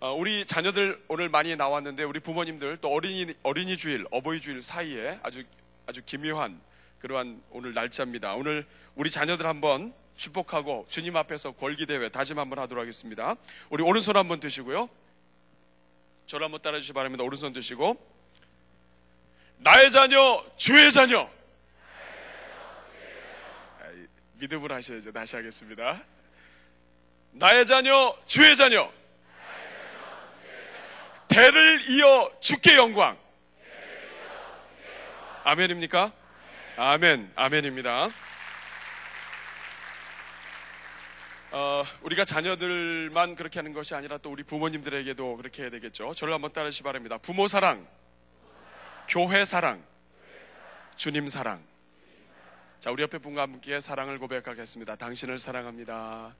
어, 0.00 0.12
우리 0.12 0.44
자녀들 0.44 1.00
오늘 1.06 1.28
많이 1.28 1.54
나왔는데 1.54 2.02
우리 2.02 2.18
부모님들 2.18 2.78
또 2.80 2.88
어린이 2.88 3.32
어린이 3.44 3.76
주일, 3.76 4.06
어버이 4.10 4.40
주일 4.40 4.60
사이에 4.60 5.20
아주 5.22 5.44
아주 5.86 6.02
기묘한 6.04 6.60
그러한 6.98 7.40
오늘 7.50 7.74
날짜입니다. 7.74 8.34
오늘 8.34 8.66
우리 8.96 9.08
자녀들 9.08 9.46
한번 9.46 9.94
축복하고 10.16 10.86
주님 10.88 11.16
앞에서 11.16 11.52
권기 11.52 11.86
대회 11.86 12.08
다짐 12.08 12.38
한번 12.38 12.58
하도록 12.60 12.80
하겠습니다. 12.80 13.36
우리 13.70 13.82
오른손 13.82 14.16
한번 14.16 14.40
드시고요. 14.40 14.88
저를 16.26 16.44
한번 16.44 16.62
따라 16.62 16.78
주시기 16.78 16.94
바랍니다. 16.94 17.24
오른손 17.24 17.52
드시고 17.52 18.14
나의 19.58 19.90
자녀, 19.90 20.44
주의 20.56 20.90
자녀. 20.90 21.28
믿음으로 24.34 24.74
하셔야죠. 24.74 25.12
다시 25.12 25.36
하겠습니다. 25.36 26.02
나의 27.32 27.66
자녀, 27.66 28.16
주의 28.26 28.54
자녀. 28.56 28.90
대를 31.28 31.90
이어 31.90 32.30
주께 32.40 32.76
영광. 32.76 33.16
아멘입니까? 35.44 36.12
아멘, 36.76 37.32
아멘입니다. 37.34 38.10
어, 41.56 41.84
우리가 42.02 42.24
자녀들만 42.24 43.36
그렇게 43.36 43.60
하는 43.60 43.72
것이 43.72 43.94
아니라 43.94 44.18
또 44.18 44.32
우리 44.32 44.42
부모님들에게도 44.42 45.36
그렇게 45.36 45.62
해야 45.62 45.70
되겠죠. 45.70 46.12
저를 46.12 46.34
한번 46.34 46.52
따르시기 46.52 46.82
바랍니다. 46.82 47.16
부모 47.18 47.46
사랑, 47.46 47.86
교회 49.06 49.44
사랑, 49.44 49.80
주님 50.96 51.28
사랑. 51.28 51.62
자, 52.80 52.90
우리 52.90 53.04
옆에 53.04 53.18
분과 53.18 53.42
함께 53.42 53.78
사랑을 53.78 54.18
고백하겠습니다. 54.18 54.96
당신을 54.96 55.38
사랑합니다. 55.38 56.34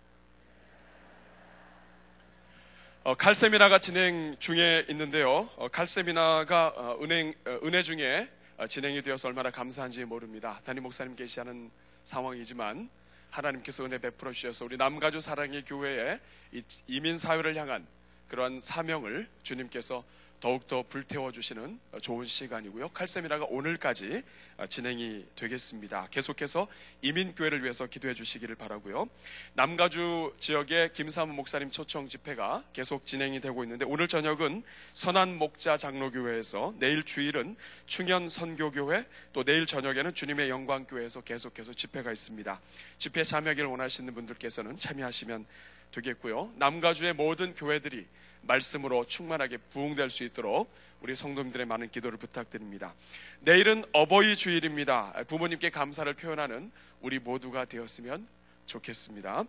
어, 3.05 3.15
칼세미나가 3.15 3.79
진행 3.79 4.35
중에 4.41 4.87
있는데요. 4.89 5.49
어, 5.55 5.69
칼세미나가 5.69 6.73
어, 6.75 6.99
은행, 7.01 7.35
어, 7.47 7.61
은혜 7.62 7.83
중에 7.83 8.29
어, 8.57 8.67
진행이 8.67 9.01
되어서 9.03 9.29
얼마나 9.29 9.51
감사한지 9.51 10.05
모릅니다. 10.07 10.61
담임 10.65 10.83
목사님 10.83 11.15
계시하는 11.15 11.71
상황이지만 12.03 12.91
하나님께서 13.35 13.85
은혜 13.85 13.99
베풀어 13.99 14.32
주셔서 14.32 14.64
우리 14.64 14.76
남가주 14.76 15.20
사랑의 15.20 15.64
교회에 15.64 16.20
이 16.53 16.62
이민 16.87 17.18
사회를 17.18 17.57
향한 17.57 17.87
그러한 18.28 18.61
사명을 18.61 19.28
주님께서 19.43 20.05
더욱더 20.45 20.82
불태워 20.82 21.32
주시는 21.32 21.80
좋은 22.03 22.26
시간이고요. 22.26 22.90
칼세미나가 22.90 23.47
오늘까지 23.47 24.22
진행이 24.68 25.24
되겠습니다. 25.36 26.09
계속해서 26.11 26.68
이민교회를 27.01 27.62
위해서 27.62 27.86
기도해 27.86 28.12
주시기를 28.12 28.55
바라고요. 28.55 29.09
남가주 29.55 30.34
지역의 30.38 30.92
김사무 30.92 31.32
목사님 31.32 31.70
초청 31.70 32.11
집회가 32.11 32.62
계속 32.74 33.07
진행이 33.07 33.40
되고 33.40 33.64
있는데 33.64 33.86
오늘 33.86 34.07
저녁은 34.07 34.64
선한 34.92 35.38
목자 35.38 35.78
장로교회에서 35.78 36.74
내일 36.78 37.05
주일은 37.05 37.57
충현 37.86 38.26
선교교회 38.26 39.07
또 39.32 39.45
내일 39.45 39.64
저녁에는 39.64 40.12
주님의 40.12 40.51
영광교회에서 40.51 41.22
계속해서 41.22 41.72
집회가 41.72 42.12
있습니다. 42.12 42.61
집회 42.99 43.24
참여하기를 43.24 43.66
원하시는 43.66 44.12
분들께서는 44.12 44.76
참여하시면 44.76 45.47
되겠고요. 45.90 46.53
남가주의 46.57 47.14
모든 47.14 47.55
교회들이 47.55 48.07
말씀으로 48.47 49.05
충만하게 49.07 49.59
부흥될 49.59 50.11
수 50.11 50.24
있도록 50.24 50.72
우리 51.01 51.14
성도님들의 51.14 51.66
많은 51.66 51.90
기도를 51.90 52.18
부탁드립니다. 52.18 52.95
내일은 53.40 53.84
어버이 53.92 54.36
주일입니다. 54.36 55.12
부모님께 55.28 55.70
감사를 55.70 56.12
표현하는 56.14 56.72
우리 57.01 57.18
모두가 57.18 57.66
되었으면 57.66 58.26
좋겠습니다. 58.66 59.45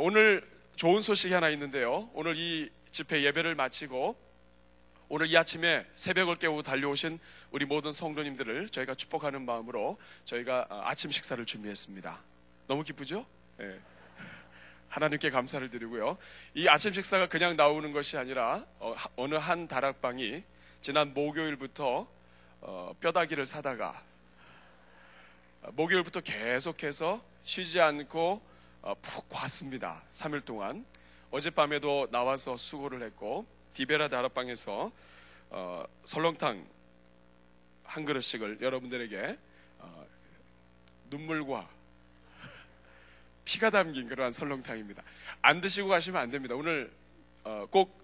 오늘 0.00 0.48
좋은 0.76 1.00
소식이 1.00 1.34
하나 1.34 1.48
있는데요. 1.50 2.08
오늘 2.14 2.36
이 2.36 2.70
집회 2.92 3.24
예배를 3.24 3.54
마치고 3.56 4.16
오늘 5.08 5.26
이 5.26 5.36
아침에 5.36 5.84
새벽을 5.96 6.36
깨우고 6.36 6.62
달려오신 6.62 7.18
우리 7.50 7.64
모든 7.66 7.92
성도님들을 7.92 8.70
저희가 8.70 8.94
축복하는 8.94 9.44
마음으로 9.44 9.98
저희가 10.24 10.66
아침 10.70 11.10
식사를 11.10 11.44
준비했습니다. 11.44 12.20
너무 12.66 12.82
기쁘죠? 12.82 13.26
네. 13.58 13.78
하나님께 14.94 15.30
감사를 15.30 15.68
드리고요. 15.70 16.16
이 16.54 16.68
아침 16.68 16.92
식사가 16.92 17.26
그냥 17.28 17.56
나오는 17.56 17.90
것이 17.92 18.16
아니라 18.16 18.64
어, 18.78 18.94
느 19.28 19.36
한 19.38 19.66
다락방이 19.66 20.44
지난 20.82 21.12
목요일부터 21.12 22.06
어, 22.60 22.94
뼈다귀를 23.00 23.44
사다가 23.44 24.00
어, 25.62 25.70
목요일부터 25.72 26.20
계속해서 26.20 27.20
쉬지 27.42 27.80
않고 27.80 28.40
어, 28.82 28.94
푹 29.02 29.26
왔습니다. 29.34 30.00
3일 30.12 30.44
동안 30.44 30.86
어젯밤에도 31.32 32.06
나와서 32.12 32.56
수고를 32.56 33.02
했고 33.02 33.44
디베라 33.74 34.06
다락방에서 34.06 34.92
어, 35.50 35.84
설렁탕 36.04 36.64
한 37.82 38.04
그릇씩을 38.04 38.58
여러분들에게 38.60 39.38
어, 39.80 40.06
눈물과 41.10 41.68
피가 43.44 43.70
담긴 43.70 44.08
그러한 44.08 44.32
설렁탕입니다. 44.32 45.02
안 45.42 45.60
드시고 45.60 45.88
가시면 45.88 46.20
안 46.20 46.30
됩니다. 46.30 46.54
오늘 46.54 46.90
어, 47.44 47.66
꼭 47.70 48.02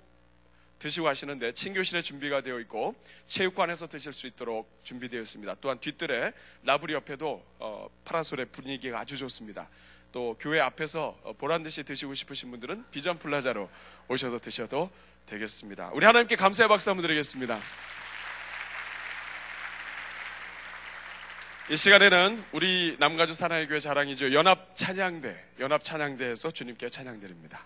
드시고 0.79 1.05
가시는데 1.05 1.53
친교실에 1.53 2.01
준비가 2.01 2.41
되어 2.41 2.59
있고 2.61 2.95
체육관에서 3.27 3.87
드실 3.87 4.13
수 4.13 4.27
있도록 4.27 4.81
준비되어 4.83 5.21
있습니다. 5.21 5.57
또한 5.61 5.79
뒤뜰에 5.79 6.33
라브리 6.65 6.95
옆에도 6.95 7.45
어, 7.59 7.89
파라솔의 8.05 8.47
분위기가 8.47 9.01
아주 9.01 9.17
좋습니다. 9.19 9.69
또 10.13 10.37
교회 10.41 10.59
앞에서 10.59 11.19
어, 11.23 11.33
보란 11.35 11.63
듯이 11.63 11.85
드시고 11.85 12.15
싶으신 12.15 12.51
분들은 12.51 12.87
비전 12.91 13.19
플라자로 13.19 13.71
오셔서 14.09 14.39
드셔도 14.39 14.91
되겠습니다. 15.27 15.91
우리 15.93 16.07
하나님께 16.07 16.37
감사의 16.37 16.69
박수 16.69 16.91
한번 16.91 17.03
드리겠습니다. 17.03 17.61
이 21.69 21.77
시간에는 21.77 22.45
우리 22.53 22.97
남가주 22.99 23.35
사랑의 23.35 23.69
교회 23.69 23.79
자랑이죠. 23.79 24.33
연합 24.33 24.75
찬양대, 24.75 25.37
연합 25.61 25.85
찬양대에서 25.85 26.51
주님께 26.51 26.89
찬양드립니다. 26.89 27.65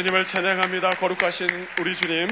주님을 0.00 0.24
찬양합니다. 0.24 0.92
거룩하신 0.92 1.46
우리 1.78 1.94
주님. 1.94 2.26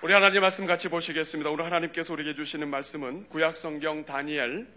우리 0.00 0.12
하나님 0.12 0.42
말씀 0.42 0.64
같이 0.64 0.88
보시겠습니다. 0.88 1.50
오늘 1.50 1.64
하나님께서 1.64 2.12
우리에게 2.12 2.34
주시는 2.34 2.68
말씀은 2.68 3.28
구약 3.28 3.56
성경 3.56 4.04
다니엘 4.04 4.68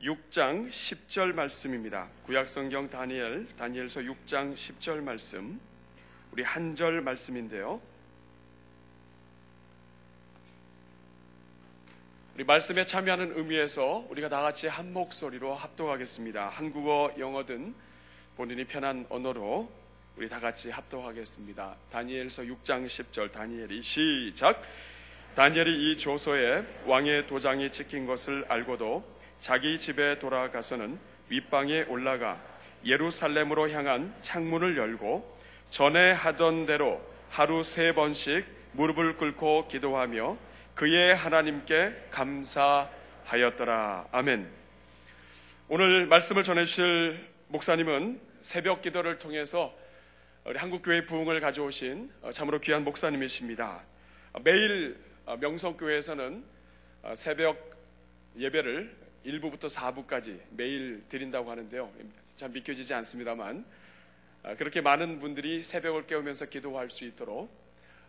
6장 0.00 0.68
10절 0.68 1.34
말씀입니다. 1.34 2.06
구약 2.22 2.46
성경 2.46 2.88
다니엘 2.88 3.48
다니엘서 3.58 4.02
6장 4.02 4.54
10절 4.54 5.02
말씀. 5.02 5.60
우리 6.30 6.44
한 6.44 6.76
절 6.76 7.00
말씀인데요. 7.00 7.80
우리 12.36 12.44
말씀에 12.44 12.84
참여하는 12.84 13.36
의미에서 13.36 14.06
우리가 14.08 14.28
다 14.28 14.40
같이 14.40 14.68
한 14.68 14.92
목소리로 14.92 15.52
합동하겠습니다. 15.52 16.48
한국어, 16.48 17.12
영어든 17.18 17.74
본인이 18.36 18.64
편한 18.64 19.04
언어로 19.10 19.70
우리 20.16 20.28
다 20.28 20.40
같이 20.40 20.70
합동하겠습니다. 20.70 21.76
다니엘서 21.90 22.42
6장 22.44 22.86
10절 22.86 23.30
다니엘이 23.30 23.82
시작. 23.82 24.62
다니엘이 25.34 25.92
이 25.92 25.96
조서에 25.98 26.64
왕의 26.86 27.26
도장이 27.26 27.70
찍힌 27.70 28.06
것을 28.06 28.44
알고도 28.48 29.04
자기 29.38 29.78
집에 29.78 30.18
돌아가서는 30.18 30.98
윗방에 31.28 31.82
올라가 31.88 32.40
예루살렘으로 32.84 33.70
향한 33.70 34.14
창문을 34.22 34.76
열고 34.78 35.38
전에 35.70 36.12
하던 36.12 36.66
대로 36.66 37.02
하루 37.28 37.62
세 37.62 37.92
번씩 37.92 38.44
무릎을 38.72 39.16
꿇고 39.16 39.68
기도하며 39.68 40.36
그의 40.74 41.14
하나님께 41.14 42.08
감사하였더라. 42.10 44.08
아멘. 44.10 44.48
오늘 45.68 46.06
말씀을 46.06 46.42
전해주실 46.44 47.31
목사님은 47.52 48.18
새벽 48.40 48.80
기도를 48.80 49.18
통해서 49.18 49.76
우리 50.46 50.56
한국교회 50.56 51.04
부흥을 51.04 51.38
가져오신 51.40 52.10
참으로 52.32 52.58
귀한 52.60 52.82
목사님이십니다. 52.82 53.82
매일 54.42 54.98
명성교회에서는 55.38 56.44
새벽 57.14 57.76
예배를 58.38 58.96
1부부터 59.26 59.68
4부까지 59.68 60.40
매일 60.48 61.04
드린다고 61.10 61.50
하는데요. 61.50 61.92
참 62.38 62.54
믿겨지지 62.54 62.94
않습니다만 62.94 63.66
그렇게 64.56 64.80
많은 64.80 65.20
분들이 65.20 65.62
새벽을 65.62 66.06
깨우면서 66.06 66.46
기도할 66.46 66.88
수 66.88 67.04
있도록 67.04 67.50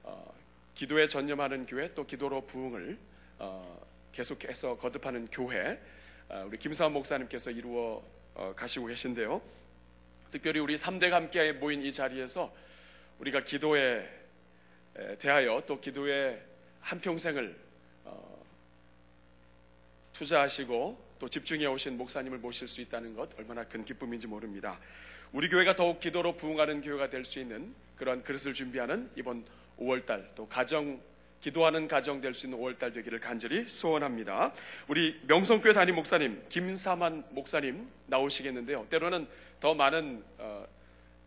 어, 0.04 0.34
기도에 0.74 1.08
전념하는 1.08 1.66
교회 1.66 1.94
또 1.94 2.06
기도로 2.06 2.46
부흥을 2.46 2.98
어, 3.40 3.86
계속해서 4.14 4.78
거듭하는 4.78 5.28
교회 5.32 5.82
어, 6.30 6.46
우리 6.48 6.58
김사원 6.58 6.94
목사님께서 6.94 7.52
이루어 7.52 8.04
가시고 8.56 8.88
계신데요. 8.88 9.42
특별히 10.32 10.60
우리 10.60 10.76
3대가 10.76 11.12
함께 11.12 11.52
모인 11.52 11.84
이 11.84 11.92
자리에서 11.92 12.54
우리가 13.20 13.44
기도에 13.44 14.10
대하여 15.20 15.62
또 15.66 15.80
기도에 15.80 16.42
한평생을 16.82 17.56
투자하시고 20.14 21.14
또 21.20 21.30
집중해 21.30 21.66
오신 21.66 21.98
목사님을 21.98 22.40
모실 22.40 22.68
수 22.68 22.82
있다는 22.82 23.16
것 23.16 23.38
얼마나 23.38 23.64
큰 23.64 23.86
기쁨인지 23.86 24.28
모릅니다. 24.28 24.80
우리 25.32 25.50
교회가 25.50 25.76
더욱 25.76 26.00
기도로 26.00 26.36
부흥하는 26.38 26.82
교회가 26.82 27.10
될 27.10 27.26
수 27.26 27.40
있는 27.40 27.74
그러한 27.98 28.24
그릇을 28.24 28.54
준비하는 28.54 29.10
이번 29.16 29.46
5월달 29.80 30.36
또 30.36 30.48
가정 30.48 31.02
기도하는 31.44 31.90
가정 31.90 32.22
될 32.22 32.34
수 32.34 32.48
있는 32.48 32.58
5월달 32.58 32.94
되기를 32.94 33.20
간절히 33.20 33.68
소원합니다. 33.68 34.54
우리 34.88 35.20
명성교회 35.28 35.74
담임 35.74 35.96
목사님 35.96 36.42
김사만 36.48 37.26
목사님 37.32 37.86
나오시겠는데요. 38.08 38.88
때로는 38.90 39.28
더 39.60 39.74
많은 39.74 40.24
어, 40.38 40.66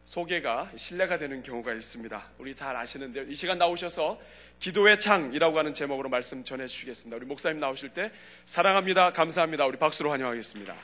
소개가 0.07 0.71
신뢰가 0.75 1.19
되는 1.19 1.43
경우가 1.43 1.75
있습니다. 1.75 2.31
우리 2.39 2.55
잘 2.55 2.75
아시는데요. 2.75 3.25
이 3.25 3.35
시간 3.35 3.59
나오셔서 3.59 4.19
기도의 4.59 4.99
창이라고 4.99 5.59
하는 5.59 5.75
제목으로 5.75 6.09
말씀 6.09 6.43
전해 6.43 6.67
주시겠습니다. 6.67 7.15
우리 7.19 7.27
목사님 7.27 7.61
나오실 7.61 7.91
때 7.91 8.11
사랑합니다. 8.47 9.13
감사합니다. 9.13 9.67
우리 9.67 9.77
박수로 9.77 10.11
환영하겠습니다. 10.13 10.75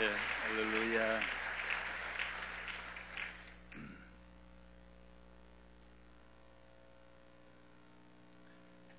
예, 0.00 0.12
할렐루야. 0.48 1.36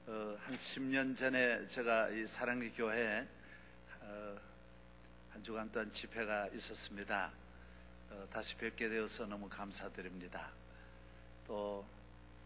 어, 0.08 0.38
한 0.46 0.56
10년 0.78 1.16
전에 1.16 1.68
제가 1.68 2.10
이 2.10 2.28
사랑의 2.28 2.72
교회에 2.72 3.28
어, 4.00 4.40
한 5.32 5.44
주간 5.44 5.72
동안 5.72 5.92
집회가 5.92 6.48
있었습니다. 6.50 7.32
어, 8.12 8.28
다시 8.32 8.56
뵙게 8.56 8.88
되어서 8.88 9.26
너무 9.26 9.50
감사드립니다. 9.50 10.52
또 11.48 11.84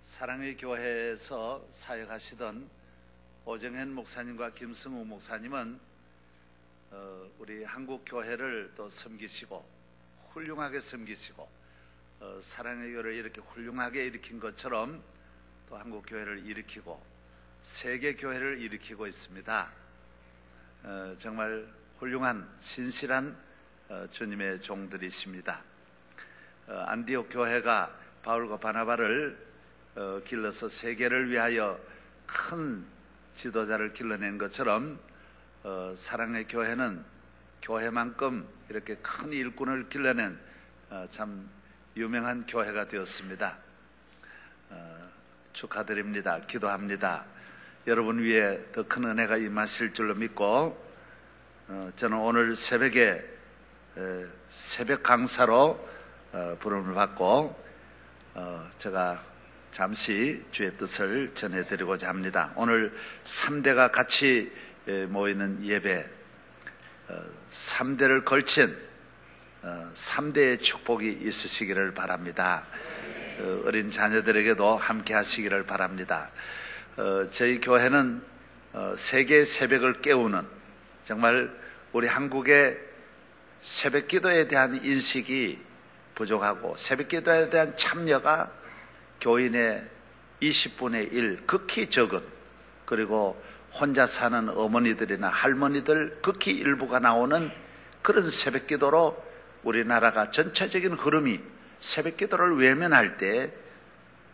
사랑의 0.06 0.56
교회에서 0.56 1.68
사역하시던 1.74 2.70
오정현 3.44 3.94
목사님과 3.96 4.54
김승우 4.54 5.04
목사님은 5.04 5.78
어, 6.92 7.30
우리 7.38 7.66
한국 7.66 8.04
교회를 8.06 8.72
또 8.78 8.90
섬기시고 8.90 9.66
훌륭하게 10.30 10.80
섬기시고 10.80 11.50
어, 12.22 12.40
사랑의 12.42 12.94
교회를 12.94 13.14
이렇게 13.14 13.42
훌륭하게 13.42 14.06
일으킨 14.06 14.40
것처럼 14.40 15.04
또 15.68 15.76
한국 15.76 16.06
교회를 16.08 16.46
일으키고 16.46 17.11
세계 17.62 18.16
교회를 18.16 18.60
일으키고 18.60 19.06
있습니다. 19.06 19.70
어, 20.84 21.16
정말 21.20 21.68
훌륭한 22.00 22.48
신실한 22.60 23.38
어, 23.90 24.06
주님의 24.10 24.62
종들이십니다. 24.62 25.62
어, 26.68 26.84
안디옥 26.88 27.28
교회가 27.30 27.96
바울과 28.24 28.58
바나바를 28.58 29.38
어, 29.96 30.22
길러서 30.26 30.70
세계를 30.70 31.30
위하여 31.30 31.80
큰 32.26 32.84
지도자를 33.36 33.94
길러낸 33.94 34.38
것처럼 34.38 35.00
어, 35.64 35.94
사랑의 35.96 36.48
교회는 36.48 37.04
교회만큼 37.62 38.48
이렇게 38.70 38.96
큰 38.96 39.32
일꾼을 39.32 39.88
길러낸 39.90 40.40
어, 40.90 41.08
참 41.12 41.48
유명한 41.96 42.46
교회가 42.48 42.88
되었습니다. 42.88 43.58
어, 44.72 45.12
축하드립니다. 45.54 46.40
기도합니다. 46.48 47.26
여러분 47.88 48.20
위에 48.20 48.64
더 48.74 48.84
큰 48.84 49.06
은혜가 49.06 49.38
임하실 49.38 49.94
줄로 49.96 50.14
믿고 50.14 50.78
어, 51.68 51.90
저는 51.96 52.16
오늘 52.16 52.56
새벽에 52.56 53.24
에, 53.98 54.26
새벽 54.52 55.02
강사로 55.02 55.90
어, 56.32 56.58
부름을 56.60 56.94
받고 56.94 57.60
어, 58.36 58.70
제가 58.78 59.24
잠시 59.72 60.46
주의 60.52 60.72
뜻을 60.78 61.32
전해드리고자 61.34 62.08
합니다. 62.08 62.52
오늘 62.56 62.96
3대가 63.24 63.92
같이 63.92 64.52
에, 64.88 65.06
모이는 65.08 65.66
예배, 65.66 66.08
어, 67.08 67.24
3대를 67.52 68.24
걸친 68.24 68.78
어, 69.64 69.92
3대의 69.96 70.62
축복이 70.62 71.20
있으시기를 71.24 71.96
바랍니다. 71.96 72.64
어, 73.40 73.64
어린 73.66 73.90
자녀들에게도 73.90 74.78
함께 74.78 75.16
하시기를 75.16 75.66
바랍니다. 75.66 76.30
어, 76.98 77.26
저희 77.32 77.62
교회는 77.62 78.22
어, 78.74 78.94
세계 78.98 79.46
새벽을 79.46 80.02
깨우는 80.02 80.46
정말 81.06 81.50
우리 81.94 82.08
한국의 82.08 82.78
새벽 83.62 84.10
기도에 84.10 84.48
대한 84.48 84.84
인식이 84.84 85.60
부족하고 86.16 86.76
새벽 86.76 87.08
기도에 87.08 87.50
대한 87.50 87.78
참여가 87.78 88.52
교인의 89.22 89.88
20분의 90.42 91.14
1, 91.14 91.46
극히 91.46 91.90
적은 91.90 92.22
그리고 92.86 93.42
혼자 93.72 94.06
사는 94.06 94.50
어머니들이나 94.50 95.30
할머니들 95.30 96.20
극히 96.22 96.52
일부가 96.52 97.00
나오는 97.00 97.50
그런 98.02 98.30
새벽 98.30 98.68
기도로 98.68 99.18
우리나라가 99.64 100.32
전체적인 100.32 100.94
흐름이 100.94 101.40
새벽 101.78 102.18
기도를 102.18 102.58
외면할 102.58 103.18
때 103.18 103.54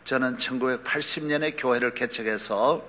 저는 0.08 0.38
1980년에 0.38 1.55
교회를 1.58 1.93
개척해서 1.93 2.82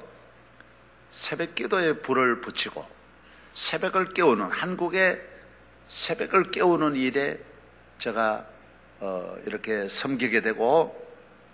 새벽 1.11 1.57
기도에 1.57 1.95
불을 1.95 2.41
붙이고 2.41 2.87
새벽을 3.55 4.11
깨우는 4.11 4.45
한국의 4.53 5.21
새벽을 5.89 6.53
깨우는 6.53 6.95
일에 6.95 7.41
제가 7.99 8.47
어, 9.01 9.37
이렇게 9.47 9.89
섬기게 9.89 10.43
되고 10.43 10.95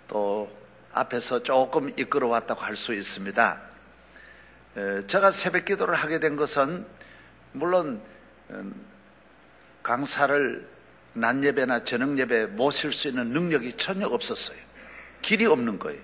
또 0.07 0.55
앞에서 0.93 1.41
조금 1.41 1.91
이끌어 1.97 2.27
왔다고 2.27 2.61
할 2.61 2.75
수 2.75 2.93
있습니다. 2.93 3.61
에, 4.77 5.07
제가 5.07 5.31
새벽 5.31 5.65
기도를 5.65 5.95
하게 5.95 6.19
된 6.19 6.35
것은 6.35 6.85
물론 7.53 8.03
음, 8.51 8.85
강사를 9.81 10.69
낮 11.13 11.43
예배나 11.43 11.85
저녁 11.85 12.15
예배 12.19 12.45
모실 12.45 12.91
수 12.91 13.07
있는 13.07 13.29
능력이 13.29 13.77
전혀 13.77 14.05
없었어요. 14.05 14.64
길이 15.25 15.47
없는 15.47 15.79
거예요. 15.79 15.99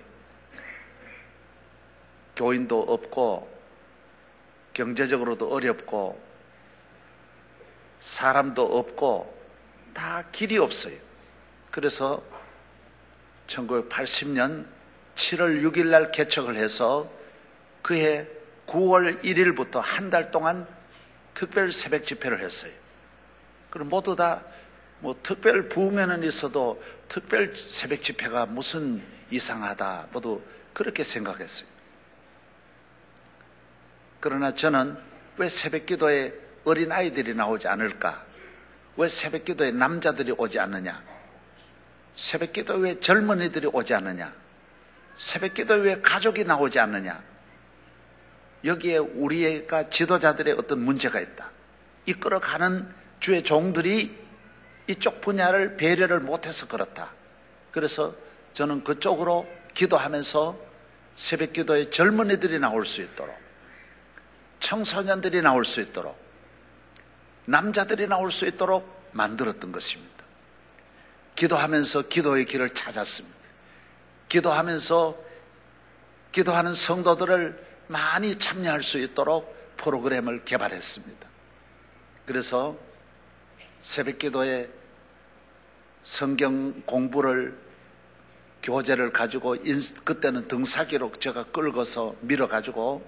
교인도 2.34 2.82
없고 2.82 3.48
경제적으로도 4.72 5.48
어렵고 5.48 6.20
사람도 8.00 8.78
없고 8.78 9.42
다 9.94 10.24
길이 10.32 10.58
없어요. 10.58 10.96
그래서 11.70 12.20
1980년 13.46 14.66
7월 15.14 15.62
6일 15.62 15.86
날 15.86 16.10
개척을 16.10 16.56
해서 16.56 17.08
그해 17.80 18.26
9월 18.66 19.22
1일부터 19.22 19.80
한 19.84 20.10
달 20.10 20.32
동안 20.32 20.66
특별 21.34 21.70
새벽 21.70 22.04
집회를 22.04 22.40
했어요. 22.40 22.72
그럼 23.70 23.88
모두 23.88 24.16
다 24.16 24.42
뭐 25.02 25.16
특별 25.20 25.68
부흥회는 25.68 26.22
있어도 26.22 26.82
특별 27.12 27.54
새벽 27.54 28.00
집회가 28.00 28.46
무슨 28.46 29.02
이상하다 29.30 30.08
모두 30.12 30.40
그렇게 30.72 31.04
생각했어요. 31.04 31.68
그러나 34.18 34.54
저는 34.54 34.96
왜 35.36 35.50
새벽 35.50 35.84
기도에 35.84 36.32
어린 36.64 36.90
아이들이 36.90 37.34
나오지 37.34 37.68
않을까? 37.68 38.24
왜 38.96 39.08
새벽 39.08 39.44
기도에 39.44 39.72
남자들이 39.72 40.32
오지 40.32 40.58
않느냐? 40.58 41.02
새벽 42.14 42.54
기도에 42.54 42.78
왜 42.78 43.00
젊은이들이 43.00 43.66
오지 43.66 43.92
않느냐? 43.92 44.32
새벽 45.14 45.52
기도에 45.52 45.76
왜 45.80 46.00
가족이 46.00 46.44
나오지 46.44 46.78
않느냐? 46.78 47.22
여기에 48.64 48.96
우리가 48.96 49.90
지도자들의 49.90 50.54
어떤 50.54 50.78
문제가 50.78 51.20
있다. 51.20 51.50
이끌어가는 52.06 52.90
주의 53.20 53.44
종들이 53.44 54.21
이쪽 54.86 55.20
분야를 55.20 55.76
배려를 55.76 56.20
못해서 56.20 56.66
그렇다. 56.66 57.12
그래서 57.70 58.14
저는 58.52 58.84
그쪽으로 58.84 59.46
기도하면서 59.74 60.58
새벽 61.14 61.52
기도에 61.52 61.90
젊은이들이 61.90 62.58
나올 62.58 62.84
수 62.86 63.02
있도록 63.02 63.36
청소년들이 64.60 65.42
나올 65.42 65.64
수 65.64 65.80
있도록 65.80 66.18
남자들이 67.44 68.06
나올 68.06 68.30
수 68.30 68.46
있도록 68.46 69.10
만들었던 69.12 69.72
것입니다. 69.72 70.12
기도하면서 71.34 72.08
기도의 72.08 72.44
길을 72.44 72.74
찾았습니다. 72.74 73.36
기도하면서 74.28 75.16
기도하는 76.30 76.74
성도들을 76.74 77.72
많이 77.88 78.38
참여할 78.38 78.82
수 78.82 78.98
있도록 78.98 79.76
프로그램을 79.76 80.44
개발했습니다. 80.44 81.28
그래서 82.24 82.76
새벽 83.82 84.18
기도에 84.18 84.68
성경 86.02 86.82
공부를 86.86 87.56
교재를 88.62 89.12
가지고 89.12 89.56
인- 89.56 89.80
그때는 90.04 90.46
등사기로 90.48 91.12
제가 91.18 91.44
끌고서 91.46 92.14
밀어 92.20 92.46
가지고 92.48 93.04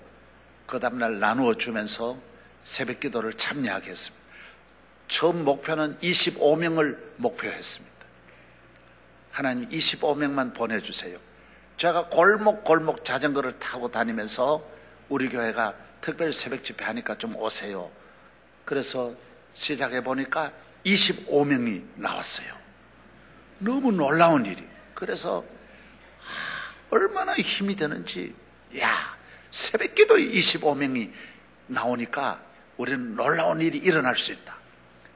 그 0.67 0.81
다음날 0.81 1.21
나누어 1.21 1.55
주면서 1.55 2.19
새벽 2.65 3.01
기도를 3.01 3.35
참여하게 3.35 3.91
했습니다. 3.91 4.25
처음 5.07 5.45
목표는 5.45 5.99
25명을 5.99 6.99
목표했습니다. 7.19 7.95
하나님 9.31 9.69
25명만 9.69 10.55
보내주세요. 10.55 11.19
제가 11.77 12.09
골목 12.09 12.65
골목 12.65 13.05
자전거를 13.05 13.59
타고 13.59 13.91
다니면서 13.91 14.65
우리 15.09 15.29
교회가 15.29 15.75
특별 16.01 16.33
새벽 16.33 16.65
집회 16.65 16.85
하니까 16.85 17.17
좀 17.17 17.37
오세요. 17.37 17.91
그래서 18.65 19.15
시작해 19.53 20.03
보니까 20.03 20.53
25명이 20.85 21.85
나왔어요. 21.97 22.49
너무 23.59 23.93
놀라운 23.93 24.45
일이. 24.47 24.63
그래서 24.95 25.45
하, 26.21 26.75
얼마나 26.91 27.35
힘이 27.35 27.75
되는지 27.77 28.35
야 28.79 29.17
새벽 29.51 29.95
기도 29.95 30.17
25명이 30.17 31.13
나오니까 31.69 32.43
우리는 32.77 33.15
놀라운 33.15 33.61
일이 33.61 33.79
일어날 33.79 34.17
수 34.17 34.33
있다. 34.33 34.55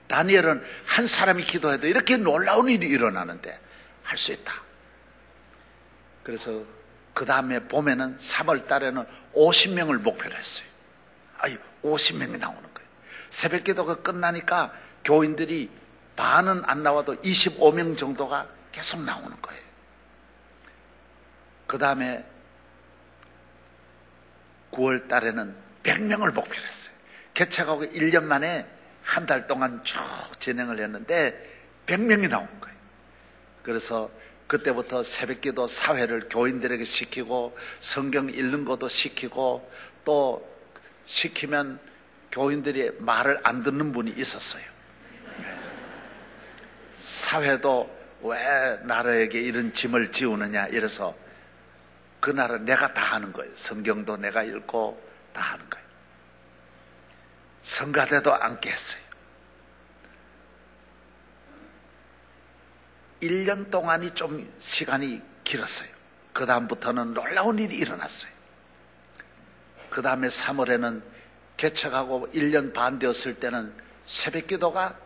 다니엘은 0.07 0.65
한 0.87 1.07
사람이 1.07 1.45
기도해도 1.45 1.87
이렇게 1.87 2.17
놀라운 2.17 2.69
일이 2.71 2.87
일어나는데 2.89 3.61
할 4.03 4.17
수 4.17 4.33
있다. 4.33 4.55
그래서 6.23 6.63
그 7.13 7.27
다음에 7.27 7.59
봄에는 7.69 8.17
3월 8.17 8.67
달에는 8.67 9.05
50명을 9.35 9.99
목표로 9.99 10.35
했어요. 10.35 10.67
아니, 11.39 11.57
50명이 11.83 12.39
나오는 12.39 12.63
거예요. 12.63 12.89
새벽 13.31 13.65
기도가 13.65 13.97
끝나니까 13.97 14.73
교인들이 15.09 15.71
반은 16.17 16.65
안 16.67 16.83
나와도 16.83 17.17
25명 17.23 17.97
정도가 17.97 18.47
계속 18.71 19.03
나오는 19.03 19.35
거예요. 19.41 19.63
그 21.67 21.79
다음에 21.79 22.27
9월 24.71 25.09
달에는 25.09 25.57
100명을 25.83 26.35
목표로 26.35 26.63
했어요. 26.63 26.95
개척하고 27.33 27.85
1년 27.85 28.25
만에 28.25 28.67
한 29.03 29.25
달 29.25 29.47
동안 29.47 29.83
쭉 29.83 29.99
진행을 30.39 30.79
했는데 30.79 31.33
100명이 31.87 32.29
나온 32.29 32.47
거예요. 32.61 32.77
그래서 33.63 34.11
그때부터 34.47 35.03
새벽 35.03 35.41
기도 35.41 35.67
사회를 35.67 36.29
교인들에게 36.29 36.85
시키고 36.85 37.57
성경 37.79 38.29
읽는 38.29 38.67
것도 38.67 38.89
시키고 38.89 39.73
또 40.05 40.47
시키면 41.07 41.81
교인들이 42.31 42.91
말을 42.99 43.41
안 43.43 43.63
듣는 43.63 43.93
분이 43.93 44.13
있었어요. 44.19 44.78
네. 45.39 45.59
사회도 46.99 47.99
왜 48.23 48.79
나라에게 48.83 49.41
이런 49.41 49.73
짐을 49.73 50.13
지우느냐 50.13 50.67
이래서 50.67 51.15
그 52.21 52.31
나라 52.31 52.59
내가 52.59 52.93
다 52.93 53.15
하는 53.15 53.33
거예요. 53.33 53.51
성경도 53.55 54.17
내가 54.17 54.43
읽고 54.43 55.01
다 55.33 55.41
하는 55.41 55.71
거예요. 55.71 55.87
성가대도 57.63 58.35
앉게 58.35 58.71
했어요. 58.71 59.03
1년 63.23 63.71
동안이 63.71 64.15
좀 64.15 64.53
시간이 64.59 65.23
길었어요. 65.45 65.89
그 66.33 66.47
다음부터는 66.47 67.15
놀라운 67.15 67.59
일이 67.59 67.77
일어났어요. 67.77 68.31
그 69.91 70.03
다음에 70.03 70.29
3월에는 70.29 71.03
개척하고 71.57 72.29
1년 72.33 72.73
반 72.73 72.99
되었을 72.99 73.35
때는 73.41 73.75
새벽 74.05 74.47
기도가 74.47 74.97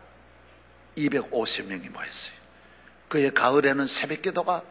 250명이 0.97 1.89
모였어요. 1.89 2.35
그해 3.07 3.29
가을에는 3.29 3.87
새벽 3.87 4.21
기도가 4.21 4.63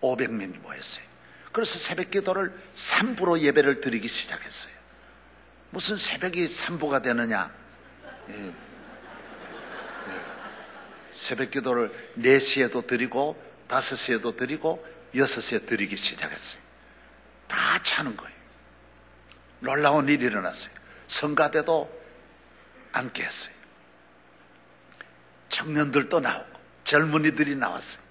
500명이 0.00 0.60
모였어요. 0.60 1.04
그래서 1.52 1.78
새벽 1.78 2.10
기도를 2.10 2.52
3부로 2.74 3.40
예배를 3.40 3.80
드리기 3.80 4.08
시작했어요. 4.08 4.72
무슨 5.70 5.96
새벽이 5.96 6.46
3부가 6.46 7.02
되느냐? 7.02 7.52
예. 8.30 8.46
예. 8.46 8.54
새벽 11.12 11.50
기도를 11.50 11.92
4시에도 12.18 12.86
드리고 12.86 13.40
5시에도 13.68 14.36
드리고 14.36 14.84
6시에 15.14 15.66
드리기 15.66 15.96
시작했어요. 15.96 16.60
다 17.46 17.82
차는 17.82 18.16
거예요. 18.16 18.34
놀라운 19.60 20.08
일이 20.08 20.24
일어났어요. 20.26 20.72
성가대도 21.08 22.00
앉게 22.92 23.22
했어요. 23.22 23.59
청년들도 25.50 26.20
나오고 26.20 26.58
젊은이들이 26.84 27.56
나왔어요. 27.56 28.02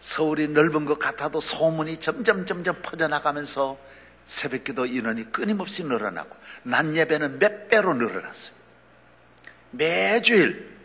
서울이 0.00 0.48
넓은 0.48 0.84
것 0.84 0.98
같아도 0.98 1.40
소문이 1.40 1.98
점점 1.98 2.44
점점 2.44 2.82
퍼져나가면서 2.82 3.78
새벽기도 4.26 4.84
인원이 4.84 5.32
끊임없이 5.32 5.82
늘어나고 5.82 6.36
낮 6.64 6.94
예배는 6.94 7.38
몇 7.38 7.68
배로 7.68 7.94
늘어났어요. 7.94 8.54
매주일 9.70 10.76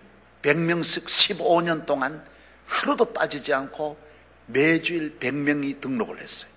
100명씩 0.42 1.06
15년 1.06 1.86
동안 1.86 2.26
하루도 2.66 3.14
빠지지 3.14 3.54
않고 3.54 4.00
매주일 4.46 5.20
100명이 5.20 5.82
등록을 5.82 6.20
했어요. 6.20 6.50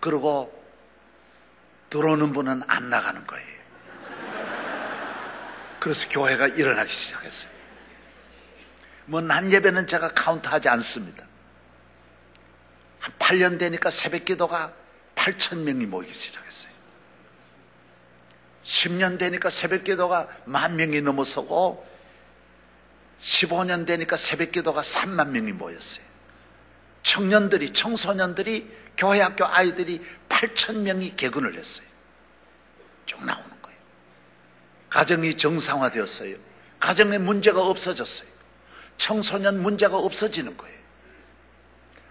그리고 0.00 0.52
들어오는 1.90 2.32
분은 2.32 2.62
안 2.66 2.90
나가는 2.90 3.26
거예요. 3.26 3.55
그래서 5.86 6.08
교회가 6.08 6.48
일어나기 6.48 6.92
시작했어요. 6.92 7.52
뭐낮 9.04 9.52
예배는 9.52 9.86
제가 9.86 10.08
카운트하지 10.14 10.68
않습니다. 10.68 11.22
한 12.98 13.14
8년 13.20 13.56
되니까 13.56 13.90
새벽 13.90 14.24
기도가 14.24 14.72
8천 15.14 15.58
명이 15.58 15.86
모이기 15.86 16.12
시작했어요. 16.12 16.72
10년 18.64 19.16
되니까 19.16 19.48
새벽 19.48 19.84
기도가 19.84 20.26
만 20.44 20.74
명이 20.74 21.02
넘어서고 21.02 21.86
15년 23.20 23.86
되니까 23.86 24.16
새벽 24.16 24.50
기도가 24.50 24.80
3만 24.80 25.28
명이 25.28 25.52
모였어요. 25.52 26.04
청년들이, 27.04 27.72
청소년들이, 27.72 28.76
교회 28.96 29.20
학교 29.20 29.46
아이들이 29.46 30.04
8천 30.28 30.78
명이 30.78 31.14
개근을 31.14 31.56
했어요. 31.56 31.86
쭉 33.06 33.24
나오는. 33.24 33.55
가정이 34.96 35.36
정상화되었어요. 35.36 36.38
가정에 36.80 37.18
문제가 37.18 37.60
없어졌어요. 37.60 38.26
청소년 38.96 39.60
문제가 39.60 39.98
없어지는 39.98 40.56
거예요. 40.56 40.78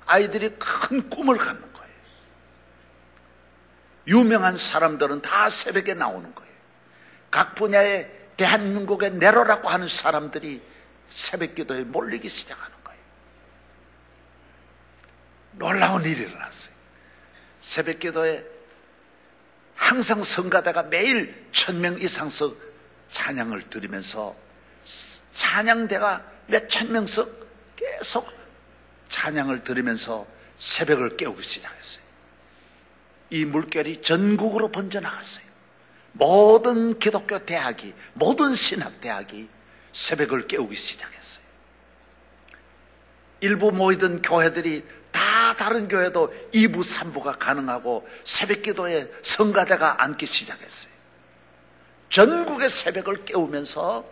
아이들이 0.05 0.55
큰 0.59 1.09
꿈을 1.09 1.35
갖는 1.35 1.73
거예요. 1.73 1.93
유명한 4.05 4.55
사람들은 4.55 5.23
다 5.23 5.49
새벽에 5.49 5.95
나오는 5.95 6.35
거예요. 6.35 6.53
각 7.31 7.55
분야에 7.55 8.07
대한민국의 8.37 9.13
내로라고 9.13 9.67
하는 9.67 9.87
사람들이 9.87 10.61
새벽 11.09 11.55
기도에 11.55 11.83
몰리기 11.85 12.29
시작하는 12.29 12.71
거예요. 12.83 12.99
놀라운 15.53 16.03
일이 16.03 16.21
일어났어요. 16.21 16.75
새벽 17.61 17.97
기도에 17.97 18.45
항상 19.73 20.21
성가대가 20.21 20.83
매일 20.83 21.47
천 21.51 21.81
명 21.81 21.99
이상씩 21.99 22.64
찬양을 23.09 23.69
드리면서 23.69 24.35
찬양대가 25.33 26.23
몇 26.47 26.67
천 26.67 26.91
명씩 26.91 27.25
계속 27.75 28.31
찬양을 29.09 29.63
들으면서 29.63 30.25
새벽을 30.57 31.17
깨우기 31.17 31.41
시작했어요. 31.43 32.03
이 33.31 33.45
물결이 33.45 34.01
전국으로 34.01 34.71
번져나갔어요. 34.71 35.43
모든 36.13 36.97
기독교 36.99 37.39
대학이, 37.39 37.93
모든 38.13 38.55
신학 38.55 39.01
대학이 39.01 39.49
새벽을 39.91 40.47
깨우기 40.47 40.75
시작했어요. 40.75 41.43
일부 43.41 43.71
모이던 43.71 44.21
교회들이 44.21 44.85
다 45.11 45.55
다른 45.57 45.87
교회도 45.87 46.33
2부, 46.53 46.77
3부가 46.79 47.37
가능하고 47.37 48.07
새벽 48.23 48.61
기도에 48.61 49.11
성가대가 49.23 50.01
앉기 50.03 50.25
시작했어요. 50.25 50.94
전국의 52.15 52.69
새벽을 52.69 53.25
깨우면서 53.25 54.05